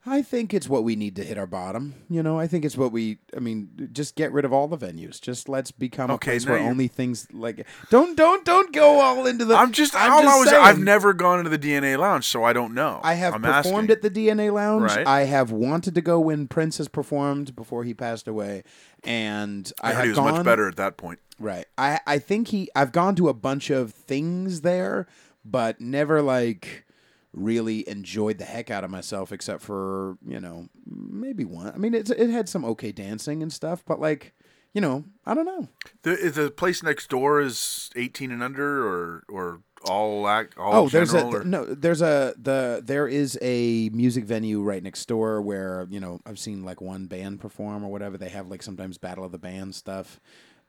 I 0.05 0.21
think 0.21 0.53
it's 0.53 0.69
what 0.69 0.85
we 0.85 0.95
need 0.95 1.17
to 1.17 1.23
hit 1.25 1.37
our 1.37 1.45
bottom. 1.45 1.93
You 2.09 2.23
know, 2.23 2.39
I 2.39 2.47
think 2.47 2.63
it's 2.63 2.77
what 2.77 2.93
we. 2.93 3.17
I 3.35 3.39
mean, 3.39 3.89
just 3.91 4.15
get 4.15 4.31
rid 4.31 4.45
of 4.45 4.53
all 4.53 4.67
the 4.69 4.77
venues. 4.77 5.19
Just 5.19 5.49
let's 5.49 5.71
become 5.71 6.09
Okay, 6.11 6.31
a 6.31 6.33
place 6.33 6.45
where 6.47 6.57
you're- 6.57 6.69
only 6.69 6.87
things 6.87 7.27
like 7.33 7.67
don't 7.89 8.15
don't 8.15 8.45
don't 8.45 8.71
go 8.73 9.01
all 9.01 9.25
into 9.27 9.43
the. 9.43 9.55
I'm 9.55 9.73
just. 9.73 9.93
I'm 9.95 10.23
just 10.23 10.35
I 10.35 10.39
was, 10.39 10.49
saying. 10.49 10.63
I've 10.63 10.79
never 10.79 11.11
gone 11.13 11.39
into 11.39 11.49
the 11.55 11.59
DNA 11.59 11.97
lounge, 11.97 12.25
so 12.25 12.45
I 12.45 12.53
don't 12.53 12.73
know. 12.73 13.01
I 13.03 13.15
have 13.15 13.33
I'm 13.33 13.41
performed 13.41 13.91
asking. 13.91 14.07
at 14.07 14.13
the 14.13 14.27
DNA 14.27 14.53
Lounge. 14.53 14.83
Right. 14.95 15.05
I 15.05 15.25
have 15.25 15.51
wanted 15.51 15.95
to 15.95 16.01
go 16.01 16.17
when 16.19 16.47
Prince 16.47 16.77
has 16.77 16.87
performed 16.87 17.53
before 17.55 17.83
he 17.83 17.93
passed 17.93 18.27
away, 18.27 18.63
and 19.03 19.71
I, 19.81 19.89
I 19.89 19.93
heard 19.93 19.95
have 19.97 20.03
he 20.05 20.09
was 20.11 20.17
gone, 20.17 20.31
much 20.31 20.45
better 20.45 20.67
at 20.69 20.77
that 20.77 20.95
point. 20.97 21.19
Right. 21.39 21.65
I 21.77 21.99
I 22.07 22.19
think 22.19 22.47
he. 22.49 22.69
I've 22.73 22.93
gone 22.93 23.15
to 23.15 23.27
a 23.27 23.33
bunch 23.33 23.69
of 23.69 23.91
things 23.93 24.61
there, 24.61 25.07
but 25.43 25.81
never 25.81 26.21
like 26.21 26.85
really 27.33 27.87
enjoyed 27.87 28.37
the 28.37 28.45
heck 28.45 28.69
out 28.71 28.83
of 28.83 28.89
myself, 28.91 29.31
except 29.31 29.61
for 29.61 30.17
you 30.27 30.39
know 30.39 30.67
maybe 30.85 31.45
one. 31.45 31.71
I 31.73 31.77
mean, 31.77 31.93
it's 31.93 32.09
it 32.09 32.29
had 32.29 32.49
some 32.49 32.65
okay 32.65 32.91
dancing 32.91 33.41
and 33.43 33.51
stuff, 33.53 33.83
but 33.85 33.99
like 33.99 34.33
you 34.73 34.81
know, 34.81 35.03
I 35.25 35.33
don't 35.33 35.45
know. 35.45 35.67
The, 36.03 36.11
is 36.11 36.35
the 36.35 36.51
place 36.51 36.83
next 36.83 37.09
door 37.09 37.41
is 37.41 37.89
18 37.95 38.31
and 38.31 38.43
under, 38.43 38.85
or 38.87 39.23
or 39.27 39.61
all 39.85 40.27
act 40.27 40.57
all 40.57 40.73
Oh, 40.85 40.89
there's 40.89 41.13
a 41.13 41.25
or- 41.25 41.43
no. 41.43 41.65
There's 41.65 42.01
a 42.03 42.33
the 42.37 42.81
there 42.83 43.07
is 43.07 43.37
a 43.41 43.89
music 43.93 44.25
venue 44.25 44.61
right 44.61 44.83
next 44.83 45.05
door 45.07 45.41
where 45.41 45.87
you 45.89 45.99
know 45.99 46.19
I've 46.25 46.37
seen 46.37 46.63
like 46.63 46.81
one 46.81 47.05
band 47.07 47.39
perform 47.39 47.83
or 47.83 47.89
whatever. 47.91 48.17
They 48.17 48.29
have 48.29 48.47
like 48.47 48.61
sometimes 48.61 48.97
battle 48.99 49.23
of 49.23 49.31
the 49.31 49.39
band 49.39 49.73
stuff, 49.73 50.19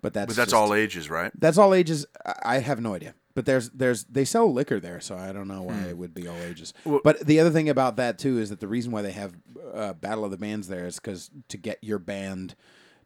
but 0.01 0.15
that's 0.15 0.29
but 0.29 0.37
that's 0.37 0.53
just- 0.53 0.55
all 0.55 0.73
ages, 0.75 1.11
right? 1.11 1.31
That's 1.39 1.59
all 1.59 1.75
ages. 1.75 2.07
I 2.43 2.59
have 2.61 2.81
no 2.81 2.95
idea. 2.95 3.15
But 3.35 3.47
there's 3.47 3.71
there's 3.71 4.05
they 4.05 4.25
sell 4.25 4.53
liquor 4.53 4.81
there, 4.81 5.01
so 5.01 5.17
I 5.17 5.33
don't 5.33 5.49
know 5.49 5.63
why 5.63 5.79
it 5.89 5.97
would 5.97 6.15
be 6.15 6.27
all 6.27 6.37
ages. 6.37 6.75
but 7.05 7.21
the 7.21 7.39
other 7.41 7.51
thing 7.51 7.69
about 7.69 7.97
that 7.97 8.19
too 8.19 8.39
is 8.39 8.51
that 8.51 8.61
the 8.61 8.69
reason 8.69 8.91
why 8.93 9.03
they 9.03 9.13
have 9.13 9.35
uh, 9.73 9.93
Battle 9.93 10.25
of 10.25 10.31
the 10.31 10.37
Bands 10.37 10.69
there 10.69 10.87
is 10.87 10.97
because 10.97 11.31
to 11.49 11.57
get 11.57 11.79
your 11.83 11.99
band 11.99 12.55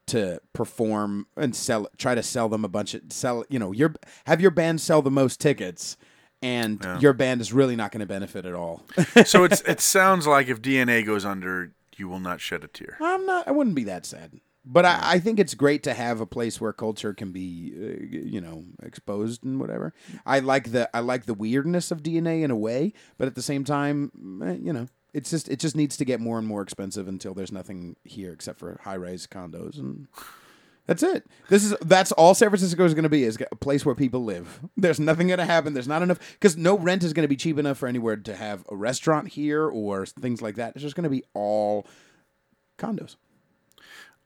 to 0.07 0.41
perform 0.53 1.27
and 1.37 1.55
sell, 1.57 1.89
try 1.97 2.15
to 2.15 2.23
sell 2.23 2.49
them 2.49 2.65
a 2.65 2.69
bunch 2.69 2.95
of 2.95 3.03
sell. 3.11 3.45
You 3.49 3.59
know, 3.59 3.73
your 3.73 3.95
have 4.27 4.41
your 4.41 4.51
band 4.51 4.81
sell 4.81 5.03
the 5.03 5.11
most 5.11 5.41
tickets, 5.41 5.97
and 6.43 6.85
your 7.01 7.13
band 7.13 7.41
is 7.41 7.53
really 7.53 7.77
not 7.77 7.93
going 7.93 8.01
to 8.01 8.07
benefit 8.07 8.47
at 8.47 8.55
all. 8.55 8.83
so 9.25 9.45
it's 9.45 9.61
it 9.63 9.81
sounds 9.81 10.27
like 10.27 10.49
if 10.49 10.61
DNA 10.63 11.05
goes 11.05 11.25
under, 11.25 11.73
you 11.97 12.09
will 12.09 12.21
not 12.21 12.41
shed 12.41 12.65
a 12.65 12.69
tear. 12.69 12.97
I'm 13.01 13.27
not. 13.27 13.49
I 13.49 13.51
wouldn't 13.51 13.77
be 13.77 13.85
that 13.85 14.07
sad. 14.07 14.41
But 14.65 14.85
I, 14.87 14.99
I 15.03 15.19
think 15.19 15.39
it's 15.39 15.55
great 15.55 15.83
to 15.83 15.95
have 15.95 16.21
a 16.21 16.27
place 16.27 16.61
where 16.61 16.73
culture 16.73 17.13
can 17.13 17.33
be, 17.33 17.73
uh, 17.77 18.07
you 18.11 18.41
know, 18.41 18.65
exposed 18.83 19.45
and 19.45 19.61
whatever. 19.61 19.93
I 20.25 20.39
like 20.41 20.73
the 20.73 20.89
I 20.97 21.01
like 21.01 21.27
the 21.27 21.35
weirdness 21.35 21.91
of 21.91 22.03
DNA 22.03 22.43
in 22.43 22.51
a 22.51 22.57
way, 22.57 22.95
but 23.19 23.29
at 23.29 23.35
the 23.35 23.43
same 23.43 23.65
time, 23.65 24.41
eh, 24.43 24.57
you 24.61 24.73
know, 24.73 24.89
it's 25.13 25.31
just 25.31 25.49
it 25.49 25.59
just 25.59 25.77
needs 25.77 25.97
to 25.99 26.05
get 26.05 26.21
more 26.21 26.39
and 26.39 26.47
more 26.47 26.63
expensive 26.63 27.09
until 27.09 27.35
there's 27.35 27.53
nothing 27.53 27.97
here 28.05 28.33
except 28.33 28.59
for 28.59 28.81
high 28.83 28.97
rise 28.97 29.27
condos 29.27 29.79
and. 29.79 30.09
That's 30.87 31.03
it. 31.03 31.27
This 31.49 31.65
is 31.65 31.75
that's 31.81 32.13
all 32.13 32.35
San 32.35 32.51
Francisco 32.51 32.85
is 32.85 32.93
going 32.93 33.05
to 33.05 33.09
be 33.09 33.25
is 33.25 33.39
a 33.51 33.57
place 33.57 33.87
where 33.87 33.95
people 33.95 34.23
live. 34.23 34.61
There's 34.77 35.01
nothing 35.01 35.29
going 35.29 35.39
to 35.39 35.47
happen. 35.47 35.73
There's 35.73 35.89
not 35.89 36.03
enough 36.03 36.19
because 36.35 36.59
no 36.59 36.77
rent 36.77 37.03
is 37.03 37.15
going 37.15 37.23
to 37.23 37.29
be 37.29 37.37
cheap 37.37 37.59
enough 37.59 37.79
for 37.79 37.87
anywhere 37.87 38.19
to 38.19 38.37
have 38.37 38.67
a 38.71 38.77
restaurant 38.77 39.29
here 39.29 39.67
or 39.67 40.05
things 40.05 40.43
like 40.43 40.57
that. 40.57 40.75
It's 40.75 40.83
just 40.83 40.95
going 40.95 41.05
to 41.05 41.09
be 41.09 41.25
all 41.33 41.87
condos. 42.79 43.17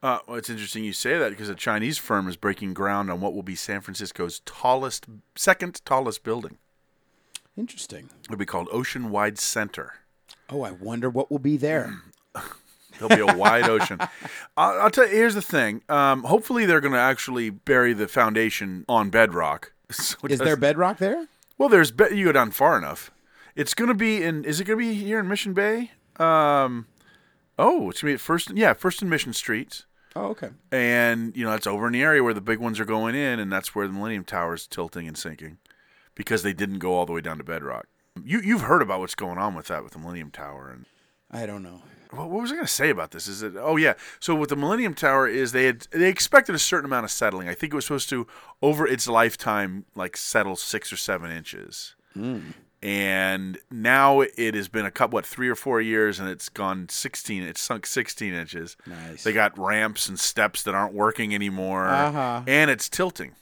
Uh, 0.02 0.18
well, 0.26 0.36
it's 0.36 0.48
interesting 0.50 0.84
you 0.84 0.92
say 0.92 1.18
that 1.18 1.30
because 1.30 1.48
a 1.48 1.54
Chinese 1.54 1.98
firm 1.98 2.28
is 2.28 2.36
breaking 2.36 2.72
ground 2.72 3.10
on 3.10 3.20
what 3.20 3.34
will 3.34 3.42
be 3.42 3.56
San 3.56 3.80
Francisco's 3.80 4.40
tallest, 4.44 5.06
second 5.34 5.80
tallest 5.84 6.22
building. 6.22 6.58
Interesting. 7.56 8.08
It'll 8.24 8.36
be 8.36 8.46
called 8.46 8.68
Oceanwide 8.68 9.38
Center. 9.38 9.94
Oh, 10.48 10.62
I 10.62 10.70
wonder 10.70 11.10
what 11.10 11.30
will 11.30 11.40
be 11.40 11.56
there. 11.56 12.00
There'll 12.98 13.26
be 13.26 13.32
a 13.32 13.36
wide 13.36 13.68
ocean. 13.68 13.98
I'll, 14.56 14.80
I'll 14.82 14.90
tell 14.90 15.08
you. 15.08 15.14
Here's 15.14 15.34
the 15.34 15.42
thing. 15.42 15.82
Um, 15.88 16.22
hopefully, 16.24 16.66
they're 16.66 16.80
going 16.80 16.92
to 16.94 16.98
actually 16.98 17.50
bury 17.50 17.92
the 17.92 18.08
foundation 18.08 18.84
on 18.88 19.10
bedrock. 19.10 19.72
So 19.90 20.18
Is 20.28 20.38
there 20.38 20.56
bedrock 20.56 20.98
there? 20.98 21.28
Well, 21.56 21.70
there's 21.70 21.90
be- 21.90 22.14
you 22.14 22.26
go 22.26 22.32
down 22.32 22.50
far 22.50 22.76
enough. 22.76 23.10
It's 23.56 23.72
going 23.72 23.88
to 23.88 23.94
be 23.94 24.22
in. 24.22 24.44
Is 24.44 24.60
it 24.60 24.64
going 24.64 24.78
to 24.78 24.84
be 24.84 24.92
here 24.92 25.18
in 25.18 25.26
Mission 25.28 25.54
Bay? 25.54 25.92
Um, 26.18 26.86
oh, 27.58 27.88
it's 27.88 28.02
going 28.02 28.12
to 28.12 28.12
be 28.12 28.14
at 28.14 28.20
First. 28.20 28.50
Yeah, 28.50 28.74
First 28.74 29.00
and 29.00 29.10
Mission 29.10 29.32
Streets. 29.32 29.86
Oh, 30.20 30.30
okay. 30.30 30.50
and 30.72 31.36
you 31.36 31.44
know 31.44 31.52
it's 31.54 31.66
over 31.66 31.86
in 31.86 31.92
the 31.92 32.02
area 32.02 32.22
where 32.24 32.34
the 32.34 32.40
big 32.40 32.58
ones 32.58 32.80
are 32.80 32.84
going 32.84 33.14
in, 33.14 33.38
and 33.38 33.52
that's 33.52 33.74
where 33.74 33.86
the 33.86 33.92
Millennium 33.92 34.24
Tower 34.24 34.54
is 34.54 34.66
tilting 34.66 35.06
and 35.06 35.16
sinking 35.16 35.58
because 36.14 36.42
they 36.42 36.52
didn't 36.52 36.80
go 36.80 36.94
all 36.94 37.06
the 37.06 37.12
way 37.12 37.20
down 37.20 37.38
to 37.38 37.44
bedrock. 37.44 37.86
You 38.24 38.40
you've 38.40 38.62
heard 38.62 38.82
about 38.82 38.98
what's 39.00 39.14
going 39.14 39.38
on 39.38 39.54
with 39.54 39.68
that 39.68 39.84
with 39.84 39.92
the 39.92 39.98
Millennium 40.00 40.30
Tower, 40.32 40.70
and 40.70 40.86
I 41.30 41.46
don't 41.46 41.62
know. 41.62 41.82
what, 42.10 42.30
what 42.30 42.42
was 42.42 42.50
I 42.50 42.54
going 42.54 42.66
to 42.66 42.72
say 42.72 42.90
about 42.90 43.12
this? 43.12 43.28
Is 43.28 43.42
it? 43.42 43.52
Oh 43.56 43.76
yeah. 43.76 43.94
So 44.18 44.34
with 44.34 44.48
the 44.48 44.56
Millennium 44.56 44.94
Tower 44.94 45.28
is 45.28 45.52
they 45.52 45.66
had 45.66 45.82
they 45.92 46.08
expected 46.08 46.54
a 46.54 46.58
certain 46.58 46.86
amount 46.86 47.04
of 47.04 47.10
settling. 47.12 47.48
I 47.48 47.54
think 47.54 47.72
it 47.72 47.76
was 47.76 47.84
supposed 47.84 48.08
to 48.10 48.26
over 48.60 48.88
its 48.88 49.06
lifetime 49.06 49.84
like 49.94 50.16
settle 50.16 50.56
six 50.56 50.92
or 50.92 50.96
seven 50.96 51.30
inches. 51.30 51.94
Hmm. 52.14 52.40
And 52.82 53.58
now 53.72 54.20
it 54.20 54.54
has 54.54 54.68
been 54.68 54.86
a 54.86 54.90
couple, 54.90 55.16
what, 55.16 55.26
three 55.26 55.48
or 55.48 55.56
four 55.56 55.80
years, 55.80 56.20
and 56.20 56.28
it's 56.28 56.48
gone 56.48 56.88
16. 56.88 57.42
It's 57.42 57.60
sunk 57.60 57.86
16 57.86 58.32
inches. 58.32 58.76
Nice. 58.86 59.24
They 59.24 59.32
got 59.32 59.58
ramps 59.58 60.08
and 60.08 60.18
steps 60.18 60.62
that 60.62 60.74
aren't 60.76 60.94
working 60.94 61.34
anymore, 61.34 61.86
Uh-huh. 61.88 62.42
and 62.46 62.70
it's 62.70 62.88
tilting 62.88 63.32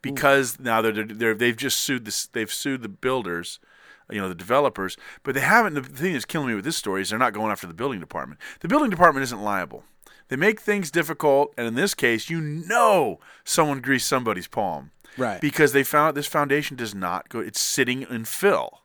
because 0.00 0.58
now 0.58 0.80
they're, 0.80 0.92
they're 1.04 1.34
they've 1.34 1.56
just 1.56 1.78
sued 1.80 2.04
this. 2.04 2.26
They've 2.26 2.52
sued 2.52 2.82
the 2.82 2.88
builders, 2.88 3.58
you 4.10 4.18
know, 4.20 4.28
the 4.28 4.34
developers, 4.34 4.96
but 5.24 5.34
they 5.34 5.40
haven't. 5.40 5.74
The 5.74 5.82
thing 5.82 6.12
that's 6.14 6.24
killing 6.24 6.48
me 6.48 6.54
with 6.54 6.64
this 6.64 6.76
story 6.76 7.02
is 7.02 7.10
they're 7.10 7.18
not 7.18 7.34
going 7.34 7.50
after 7.50 7.66
the 7.66 7.74
building 7.74 8.00
department. 8.00 8.40
The 8.60 8.68
building 8.68 8.90
department 8.90 9.24
isn't 9.24 9.42
liable. 9.42 9.84
They 10.28 10.36
make 10.36 10.60
things 10.60 10.90
difficult, 10.90 11.54
and 11.56 11.66
in 11.66 11.74
this 11.74 11.94
case, 11.94 12.28
you 12.28 12.40
know, 12.40 13.18
someone 13.44 13.80
greased 13.80 14.08
somebody's 14.08 14.46
palm, 14.48 14.90
Right. 15.16 15.40
Because 15.40 15.72
they 15.72 15.82
found 15.82 16.16
this 16.16 16.26
foundation 16.26 16.76
does 16.76 16.94
not 16.94 17.28
go. 17.28 17.40
It's 17.40 17.60
sitting 17.60 18.02
in 18.02 18.24
fill. 18.24 18.82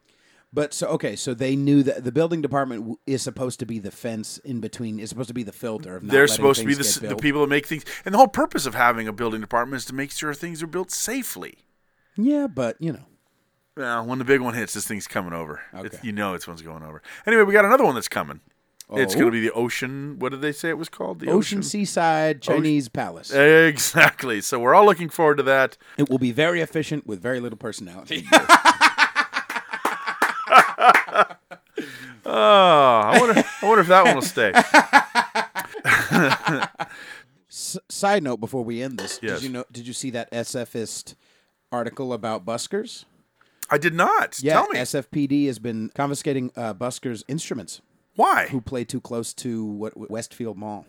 But 0.52 0.74
so 0.74 0.88
okay, 0.90 1.16
so 1.16 1.34
they 1.34 1.56
knew 1.56 1.82
that 1.84 2.04
the 2.04 2.12
building 2.12 2.42
department 2.42 3.00
is 3.08 3.24
supposed 3.24 3.60
to 3.60 3.66
be 3.66 3.80
the 3.80 3.90
fence 3.90 4.38
in 4.40 4.60
between. 4.60 5.00
Is 5.00 5.10
supposed 5.10 5.30
to 5.30 5.34
be 5.34 5.42
the 5.42 5.52
filter. 5.52 5.96
Of 5.96 6.04
not 6.04 6.12
They're 6.12 6.28
supposed 6.28 6.62
to 6.62 6.68
be 6.68 6.76
the, 6.76 7.08
the 7.08 7.16
people 7.16 7.42
that 7.42 7.48
make 7.48 7.66
things, 7.66 7.86
and 8.06 8.14
the 8.14 8.20
whole 8.20 8.28
purpose 8.28 8.68
of 8.68 8.76
having 8.76 9.08
a 9.08 9.14
building 9.14 9.42
department 9.42 9.78
is 9.78 9.86
to 9.86 9.96
make 9.96 10.12
sure 10.12 10.34
things 10.34 10.62
are 10.62 10.68
built 10.68 10.92
safely. 10.92 11.58
Yeah, 12.16 12.46
but 12.46 12.78
you 12.80 12.94
know, 12.94 13.06
Well, 13.76 14.06
when 14.06 14.20
the 14.20 14.26
big 14.26 14.42
one 14.42 14.54
hits, 14.54 14.74
this 14.74 14.86
thing's 14.88 15.08
coming 15.08 15.34
over. 15.34 15.62
It's, 15.74 16.04
you 16.04 16.12
know, 16.12 16.34
this 16.34 16.48
one's 16.48 16.62
going 16.62 16.84
over. 16.84 17.02
Anyway, 17.26 17.44
we 17.44 17.54
got 17.54 17.66
another 17.66 17.84
one 17.84 17.96
that's 17.96 18.08
coming. 18.08 18.40
It's 18.96 19.16
Oh. 19.16 19.20
going 19.20 19.26
to 19.28 19.32
be 19.32 19.42
the 19.42 19.52
ocean. 19.54 20.18
What 20.20 20.32
did 20.32 20.42
they 20.42 20.52
say 20.52 20.70
it 20.70 20.78
was 20.78 20.90
called? 20.90 21.20
The 21.20 21.30
Ocean 21.30 21.64
Seaside 21.64 22.42
Chinese 22.42 22.90
Palace. 22.90 23.32
Exactly. 23.34 24.40
So 24.42 24.60
we're 24.60 24.76
all 24.76 24.86
looking 24.86 25.10
forward 25.10 25.38
to 25.38 25.44
that. 25.44 25.78
it 25.98 26.10
will 26.10 26.20
be 26.20 26.32
very 26.32 26.62
efficient 26.62 27.08
with 27.08 27.22
very 27.22 27.40
little 27.40 27.58
personality. 27.58 28.26
Oh, 28.32 28.42
I 32.26 33.18
wonder. 33.20 33.44
I 33.62 33.66
wonder 33.66 33.82
if 33.82 33.88
that 33.88 34.06
one 34.06 34.16
will 34.16 34.22
stay. 34.22 34.54
S- 37.50 37.78
side 37.90 38.24
note: 38.24 38.38
Before 38.40 38.64
we 38.64 38.82
end 38.82 38.98
this, 38.98 39.20
Yes. 39.22 39.40
did 39.40 39.44
you 39.44 39.50
know? 39.50 39.66
Did 39.72 39.88
you 39.88 39.94
see 39.94 40.10
that 40.12 40.32
SFist 40.32 41.16
article 41.72 42.14
about 42.14 42.46
buskers? 42.46 43.06
I 43.70 43.78
did 43.78 43.94
not. 43.94 44.42
Yeah, 44.42 44.54
Tell 44.54 44.68
me 44.70 44.80
SFPD 44.80 45.48
has 45.48 45.58
been 45.60 45.90
confiscating 45.96 46.52
uh, 46.56 46.74
buskers' 46.74 47.24
instruments 47.28 47.82
why. 48.16 48.48
who 48.48 48.62
play 48.62 48.84
too 48.84 49.02
close 49.02 49.34
to 49.36 49.66
what 49.66 50.10
Westfield 50.10 50.58
Mall. 50.58 50.86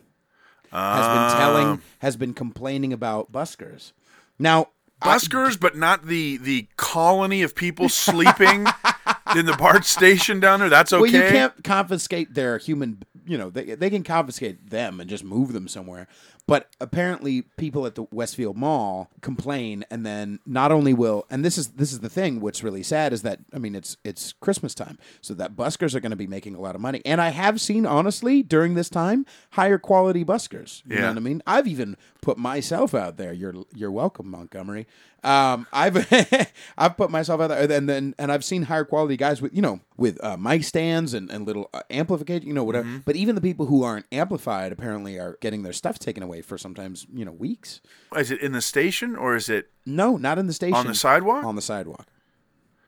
has 0.71 1.07
been 1.07 1.39
telling 1.39 1.67
ah. 1.67 1.79
has 2.01 2.17
been 2.17 2.35
complaining 2.35 2.93
about 2.93 3.33
buskers. 3.33 3.93
Now, 4.39 4.69
I- 5.03 5.17
Buskers, 5.17 5.59
but 5.59 5.77
not 5.77 6.07
the 6.07 6.39
the 6.39 6.69
colony 6.77 7.43
of 7.43 7.55
people 7.55 7.89
sleeping 7.89 8.67
in 9.37 9.47
the 9.47 9.57
BART 9.59 9.85
station 9.85 10.41
down 10.41 10.61
there. 10.61 10.69
That's 10.69 10.93
okay. 10.93 11.01
well, 11.01 11.11
you 11.11 11.29
can't 11.29 11.65
confiscate 11.65 12.35
their 12.35 12.59
human. 12.59 13.03
You 13.27 13.39
know, 13.39 13.51
they 13.51 13.75
they 13.75 13.91
can 13.91 14.03
confiscate 14.03 14.71
them 14.71 15.01
and 15.01 15.09
just 15.11 15.25
move 15.25 15.53
them 15.53 15.69
somewhere. 15.69 16.09
But 16.47 16.69
apparently, 16.79 17.43
people 17.57 17.87
at 17.87 17.95
the 17.95 18.03
Westfield 18.11 18.57
Mall 18.59 19.11
complain, 19.23 19.83
and 19.91 20.05
then 20.05 20.41
not 20.45 20.73
only 20.73 20.93
will, 20.93 21.25
and 21.31 21.43
this 21.43 21.57
is 21.57 21.69
this 21.69 21.91
is 21.91 22.01
the 22.01 22.11
thing. 22.11 22.41
What's 22.41 22.63
really 22.63 22.83
sad 22.83 23.15
is 23.15 23.23
that 23.23 23.39
I 23.55 23.59
mean, 23.59 23.75
it's 23.75 23.97
it's 24.05 24.35
Christmas 24.35 24.75
time, 24.75 24.99
so 25.23 25.33
that 25.35 25.57
buskers 25.57 25.95
are 25.95 26.01
going 26.01 26.11
to 26.11 26.17
be 26.17 26.27
making 26.27 26.55
a 26.55 26.61
lot 26.61 26.75
of 26.75 26.83
money. 26.83 27.01
And 27.07 27.19
I 27.21 27.31
have 27.31 27.63
seen, 27.63 27.87
honestly, 27.87 28.43
during 28.43 28.75
this 28.75 28.91
time, 28.91 29.25
higher 29.53 29.79
quality 29.79 30.23
buskers. 30.23 30.83
You 30.87 30.97
know 30.97 31.03
Yeah. 31.03 31.09
what 31.09 31.17
I 31.17 31.21
mean? 31.21 31.43
I've 31.47 31.67
even 31.67 31.97
put 32.21 32.37
myself 32.37 32.95
out 32.95 33.17
there. 33.17 33.33
You're 33.33 33.55
you're 33.75 33.91
welcome, 33.93 34.31
Montgomery. 34.31 34.87
Um, 35.23 35.67
I've 35.73 36.07
I've 36.77 36.99
put 36.99 37.11
myself 37.11 37.41
out 37.41 37.47
there, 37.49 37.73
and 37.73 37.89
then 37.89 38.15
and 38.19 38.31
I've 38.31 38.45
seen 38.45 38.65
higher 38.65 38.85
quality 38.85 39.17
guys 39.17 39.41
with 39.41 39.55
you 39.55 39.63
know 39.63 39.81
with 39.97 40.23
uh, 40.23 40.37
mic 40.37 40.65
stands 40.65 41.15
and, 41.15 41.31
and 41.31 41.47
little 41.47 41.71
uh, 41.73 41.81
amplification, 41.91 42.47
you 42.47 42.53
know 42.53 42.65
whatever. 42.65 42.87
Mm-hmm. 42.87 42.99
But 43.07 43.17
even 43.17 43.35
the 43.35 43.41
people 43.41 43.65
who 43.67 43.83
aren't 43.83 44.05
amplified 44.13 44.73
apparently 44.73 45.19
are 45.19 45.39
getting 45.41 45.63
their 45.63 45.73
stuff 45.73 45.99
taken 45.99 46.23
away 46.23 46.34
for 46.43 46.59
sometimes 46.59 47.07
you 47.13 47.25
know 47.25 47.33
weeks. 47.33 47.81
Is 48.17 48.31
it 48.31 48.41
in 48.41 48.53
the 48.53 48.63
station 48.63 49.17
or 49.17 49.37
is 49.37 49.49
it? 49.49 49.71
No, 49.87 50.17
not 50.17 50.39
in 50.39 50.47
the 50.47 50.53
station. 50.53 50.75
On 50.75 50.87
the 50.87 50.95
sidewalk? 50.95 51.45
On 51.45 51.57
the 51.57 51.63
sidewalk. 51.63 52.07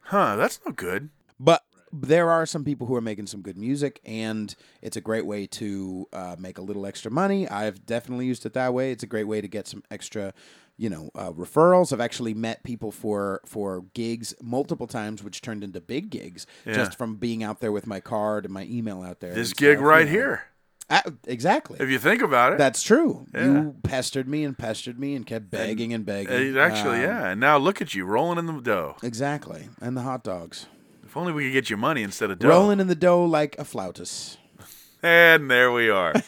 Huh? 0.02 0.36
That's 0.36 0.60
not 0.64 0.76
good. 0.76 1.10
But 1.38 1.64
there 1.92 2.30
are 2.30 2.46
some 2.46 2.64
people 2.64 2.86
who 2.86 2.94
are 2.94 3.00
making 3.00 3.26
some 3.26 3.42
good 3.42 3.56
music, 3.56 4.00
and 4.04 4.54
it's 4.82 4.96
a 4.96 5.00
great 5.00 5.26
way 5.26 5.46
to 5.46 6.06
uh, 6.12 6.36
make 6.38 6.58
a 6.58 6.62
little 6.62 6.86
extra 6.86 7.10
money. 7.10 7.48
I've 7.48 7.86
definitely 7.86 8.26
used 8.26 8.46
it 8.46 8.52
that 8.54 8.74
way. 8.74 8.92
It's 8.92 9.02
a 9.02 9.06
great 9.06 9.24
way 9.24 9.40
to 9.40 9.48
get 9.48 9.66
some 9.66 9.82
extra, 9.90 10.34
you 10.76 10.90
know, 10.90 11.10
uh, 11.14 11.32
referrals. 11.32 11.92
I've 11.92 12.00
actually 12.00 12.34
met 12.34 12.64
people 12.64 12.90
for 12.90 13.40
for 13.46 13.84
gigs 13.94 14.34
multiple 14.42 14.86
times, 14.86 15.22
which 15.22 15.40
turned 15.40 15.64
into 15.64 15.80
big 15.80 16.10
gigs 16.10 16.46
just 16.64 16.96
from 16.98 17.16
being 17.16 17.42
out 17.42 17.60
there 17.60 17.72
with 17.72 17.86
my 17.86 18.00
card 18.00 18.44
and 18.44 18.52
my 18.52 18.64
email 18.64 19.02
out 19.02 19.20
there. 19.20 19.34
This 19.34 19.52
gig 19.52 19.78
stuff, 19.78 19.86
right 19.86 20.06
you 20.06 20.12
know. 20.12 20.18
here. 20.18 20.42
Uh, 20.88 21.02
exactly. 21.26 21.78
If 21.80 21.88
you 21.90 21.98
think 21.98 22.22
about 22.22 22.52
it, 22.52 22.58
That's 22.58 22.82
true. 22.82 23.26
You 23.34 23.74
pestered 23.82 24.28
me 24.28 24.44
and 24.44 24.56
pestered 24.56 24.98
me 24.98 25.14
and 25.16 25.26
kept 25.26 25.50
begging 25.50 25.92
and, 25.92 26.06
begging. 26.06 26.56
Uh, 26.56 26.60
actually, 26.60 26.98
Um, 26.98 27.02
yeah. 27.02 27.26
And 27.30 27.40
now 27.40 27.56
look 27.58 27.82
at 27.82 27.94
you 27.94 28.04
rolling 28.04 28.38
in 28.38 28.46
the 28.46 28.60
dough. 28.60 28.96
Exactly. 29.02 29.68
And 29.80 29.96
the 29.96 30.02
hot 30.02 30.22
dogs. 30.22 30.66
If 31.04 31.16
only 31.16 31.32
we 31.32 31.44
could 31.44 31.52
get 31.52 31.70
you 31.70 31.76
money 31.76 32.02
instead 32.02 32.30
of 32.30 32.38
dough. 32.38 32.48
Rolling 32.48 32.78
in 32.78 32.86
the 32.86 32.94
dough 32.94 33.24
like 33.24 33.58
a 33.58 33.64
flautist. 33.64 34.38
And 35.02 35.50
there 35.50 35.70
we 35.70 35.90
are. 35.90 36.14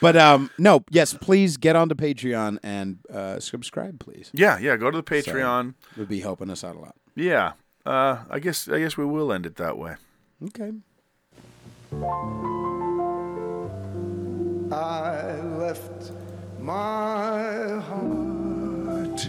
But 0.00 0.16
um, 0.16 0.50
no, 0.58 0.84
yes, 0.90 1.14
please 1.14 1.56
get 1.56 1.74
onto 1.74 1.94
Patreon 1.94 2.58
and 2.62 2.98
uh, 3.12 3.40
subscribe, 3.40 3.98
please. 3.98 4.30
yeah, 4.34 4.58
yeah. 4.58 4.76
Go 4.76 4.90
to 4.90 4.96
the 4.98 5.02
Patreon. 5.02 5.74
It 5.92 5.98
would 5.98 6.08
be 6.08 6.20
helping 6.20 6.50
us 6.50 6.62
out 6.62 6.76
a 6.76 6.78
lot. 6.78 6.94
Yeah. 7.14 7.52
Uh, 7.84 8.18
I 8.30 8.38
guess 8.38 8.68
I 8.68 8.78
guess 8.80 8.96
we 8.96 9.04
will 9.06 9.32
end 9.32 9.46
it 9.46 9.56
that 9.56 9.78
way. 9.78 9.96
Okay. 10.44 10.72
I 14.72 15.40
left 15.58 16.10
my 16.58 17.80
heart 17.80 19.26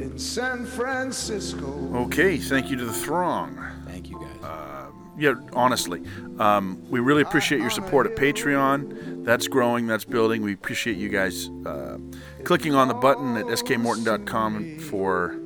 in 0.00 0.18
San 0.18 0.64
Francisco. 0.64 1.90
Okay. 1.94 2.38
Thank 2.38 2.70
you 2.70 2.76
to 2.76 2.84
the 2.84 2.92
throng. 2.92 3.60
Thank 3.86 4.08
you, 4.08 4.18
guys. 4.18 4.90
yeah, 5.18 5.34
honestly, 5.52 6.02
um, 6.38 6.82
we 6.88 7.00
really 7.00 7.22
appreciate 7.22 7.60
your 7.60 7.70
support 7.70 8.06
at 8.06 8.16
Patreon. 8.16 9.24
That's 9.24 9.46
growing, 9.46 9.86
that's 9.86 10.04
building. 10.04 10.42
We 10.42 10.54
appreciate 10.54 10.96
you 10.96 11.08
guys 11.08 11.50
uh, 11.66 11.98
clicking 12.44 12.74
on 12.74 12.88
the 12.88 12.94
button 12.94 13.36
at 13.36 13.46
skmorton.com 13.46 14.78
for 14.78 15.38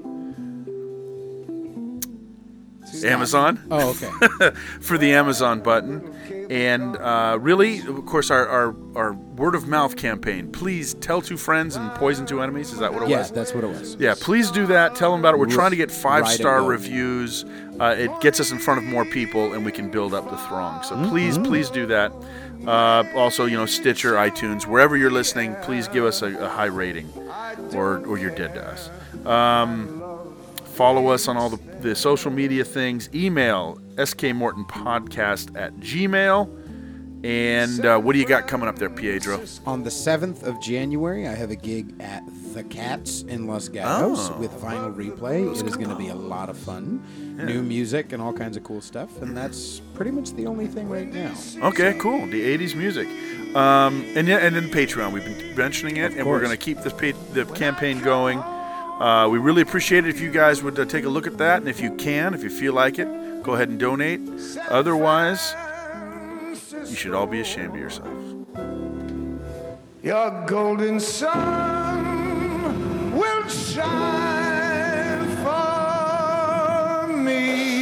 Amazon, 3.05 3.61
oh, 3.71 3.91
okay. 3.91 4.51
for 4.81 4.99
the 4.99 5.13
Amazon 5.13 5.61
button. 5.61 6.15
And 6.51 6.97
uh, 6.97 7.39
really, 7.41 7.81
of 7.81 8.07
course, 8.07 8.31
our, 8.31 8.49
our, 8.49 8.77
our 8.97 9.13
word 9.13 9.55
of 9.55 9.69
mouth 9.69 9.97
campaign. 9.97 10.51
Please 10.51 10.95
tell 10.95 11.21
two 11.21 11.37
friends 11.37 11.77
and 11.77 11.91
poison 11.93 12.25
two 12.25 12.41
enemies. 12.41 12.73
Is 12.73 12.79
that 12.79 12.93
what 12.93 13.03
it 13.03 13.09
yeah, 13.11 13.19
was? 13.19 13.31
that's 13.31 13.55
what 13.55 13.65
it 13.65 13.69
was. 13.69 13.97
Yeah, 13.97 14.15
please 14.19 14.51
do 14.51 14.67
that. 14.67 14.95
Tell 14.95 15.11
them 15.11 15.21
about 15.21 15.35
it. 15.35 15.39
We're 15.39 15.47
trying 15.47 15.73
to 15.73 15.77
get 15.77 15.91
five 15.91 16.25
Write 16.25 16.39
star 16.39 16.63
reviews. 16.65 17.45
Uh, 17.79 17.95
it 17.99 18.11
gets 18.21 18.41
us 18.41 18.51
in 18.51 18.59
front 18.59 18.79
of 18.79 18.85
more 18.85 19.05
people, 19.05 19.53
and 19.53 19.65
we 19.65 19.73
can 19.73 19.91
build 19.91 20.15
up 20.15 20.31
the 20.31 20.39
throng. 20.39 20.83
So 20.83 20.97
please, 21.09 21.39
please 21.39 21.71
do 21.71 21.87
that. 21.87 22.13
Uh, 22.67 23.05
also, 23.15 23.45
you 23.45 23.57
know, 23.57 23.67
Stitcher, 23.67 24.15
iTunes, 24.15 24.67
wherever 24.67 24.97
you're 24.97 25.11
listening, 25.11 25.55
please 25.63 25.87
give 25.87 26.05
us 26.05 26.23
a, 26.23 26.37
a 26.39 26.49
high 26.49 26.65
rating, 26.65 27.13
or 27.75 28.05
or 28.07 28.19
you're 28.19 28.35
dead 28.35 28.55
to 28.55 28.67
us. 28.67 28.91
Um, 29.27 30.03
follow 30.79 31.09
us 31.09 31.27
on 31.27 31.37
all 31.37 31.51
the, 31.51 31.57
the 31.81 31.95
social 31.97 32.31
media 32.31 32.65
things. 32.65 33.11
Email 33.13 33.79
skmortonpodcast 33.97 35.57
at 35.61 35.75
gmail. 35.79 36.55
And 37.25 37.85
uh, 37.85 37.99
what 37.99 38.13
do 38.13 38.21
you 38.21 38.27
got 38.27 38.47
coming 38.47 38.69
up 38.69 38.79
there, 38.79 38.89
Pietro? 38.89 39.41
On 39.67 39.83
the 39.83 39.91
7th 39.91 40.45
of 40.45 40.61
January, 40.63 41.27
I 41.27 41.35
have 41.35 41.51
a 41.51 41.57
gig 41.57 41.93
at 41.99 42.23
The 42.55 42.63
Cats 42.63 43.23
in 43.23 43.49
Los 43.49 43.69
Gatos 43.69 44.31
Oh. 44.31 44.37
with 44.39 44.53
vinyl 44.53 44.95
replay. 44.95 45.51
It 45.61 45.67
is 45.67 45.75
going 45.77 45.89
to 45.89 45.97
be 45.97 46.11
a 46.11 46.15
lot 46.15 46.49
of 46.49 46.57
fun. 46.57 47.03
New 47.45 47.61
music 47.63 48.13
and 48.13 48.23
all 48.23 48.33
kinds 48.33 48.57
of 48.57 48.63
cool 48.63 48.81
stuff. 48.81 49.21
And 49.21 49.37
that's 49.37 49.81
pretty 49.95 50.13
much 50.13 50.33
the 50.35 50.47
only 50.47 50.69
thing 50.69 50.89
right 50.89 51.13
now. 51.13 51.35
Okay, 51.65 51.95
cool. 51.99 52.25
The 52.29 52.57
'80s 52.57 52.77
music, 52.77 53.09
um, 53.57 54.05
and 54.15 54.29
yeah, 54.29 54.37
and 54.39 54.55
then 54.55 54.69
Patreon. 54.71 55.13
We've 55.13 55.25
been 55.25 55.57
mentioning 55.57 55.97
it, 55.97 56.13
and 56.17 56.25
we're 56.25 56.39
going 56.39 56.53
to 56.53 56.57
keep 56.57 56.79
this 56.83 56.93
pa- 56.93 57.19
the 57.33 57.47
campaign 57.47 58.01
going. 58.01 58.41
Uh, 58.99 59.29
we 59.31 59.39
really 59.39 59.63
appreciate 59.63 60.05
it 60.07 60.11
if 60.11 60.21
you 60.21 60.31
guys 60.31 60.61
would 60.61 60.77
uh, 60.79 60.85
take 60.85 61.05
a 61.05 61.09
look 61.09 61.29
at 61.29 61.39
that, 61.39 61.59
and 61.59 61.69
if 61.69 61.81
you 61.81 61.95
can, 61.95 62.35
if 62.35 62.43
you 62.43 62.51
feel 62.51 62.73
like 62.73 62.99
it, 62.99 63.07
go 63.45 63.55
ahead 63.55 63.69
and 63.69 63.79
donate. 63.79 64.21
Otherwise, 64.69 65.55
you 66.73 66.97
should 66.97 67.15
all 67.15 67.29
be 67.29 67.41
ashamed 67.41 67.75
of 67.75 67.77
yourselves. 67.77 68.35
Your 70.03 70.45
golden 70.47 70.99
sun 70.99 71.97
will 73.13 73.49
shine 73.49 75.29
for 75.45 77.07
me. 77.07 77.78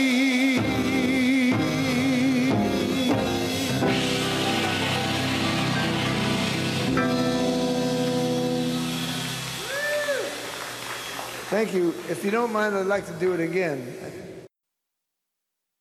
Thank 11.57 11.73
you. 11.73 11.95
If 12.11 12.23
you 12.23 12.31
don't 12.31 12.53
mind, 12.53 12.77
I'd 12.77 12.85
like 12.85 13.07
to 13.07 13.15
do 13.15 13.33
it 13.33 13.41
again. 13.41 13.81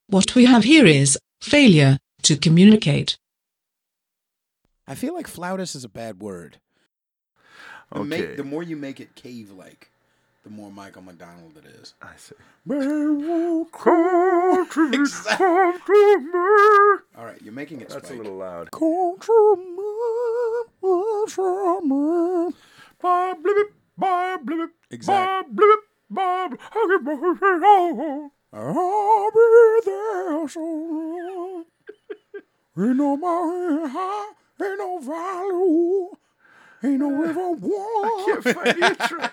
What 0.07 0.33
we 0.33 0.45
have 0.45 0.63
here 0.63 0.85
is 0.85 1.19
failure 1.41 1.97
to 2.21 2.37
communicate. 2.37 3.17
I 4.87 4.95
feel 4.95 5.13
like 5.13 5.27
flautist 5.27 5.75
is 5.75 5.83
a 5.83 5.89
bad 5.89 6.21
word. 6.21 6.59
The, 7.91 7.99
Okay. 7.99 8.07
make, 8.07 8.37
the 8.37 8.45
more 8.45 8.63
you 8.63 8.77
make 8.77 9.01
it 9.01 9.15
cave 9.15 9.51
like, 9.51 9.91
the 10.45 10.49
more 10.49 10.71
Michael 10.71 11.01
McDonald 11.01 11.57
it 11.57 11.65
is. 11.65 11.93
I 12.01 12.15
see. 12.15 12.35
All 17.17 17.25
right, 17.25 17.41
you're 17.41 17.51
making 17.51 17.81
it 17.81 17.89
That's 17.89 18.11
a 18.11 18.13
little 18.13 18.37
loud. 18.37 18.71
Exactly. 24.95 25.57
I'll 28.53 29.31
be 29.31 29.79
there 29.85 30.47
soon. 30.49 31.65
Ain't 32.77 32.97
no 32.97 33.17
mountain 33.17 33.89
high, 33.89 34.31
ain't 34.61 34.77
no 34.79 34.99
valley, 34.99 36.07
ain't 36.83 36.99
no 36.99 37.09
river 37.09 37.51
warm. 37.67 38.25
Can't 38.25 38.43
find 38.43 38.81
the 38.81 38.85
intro. 38.87 39.29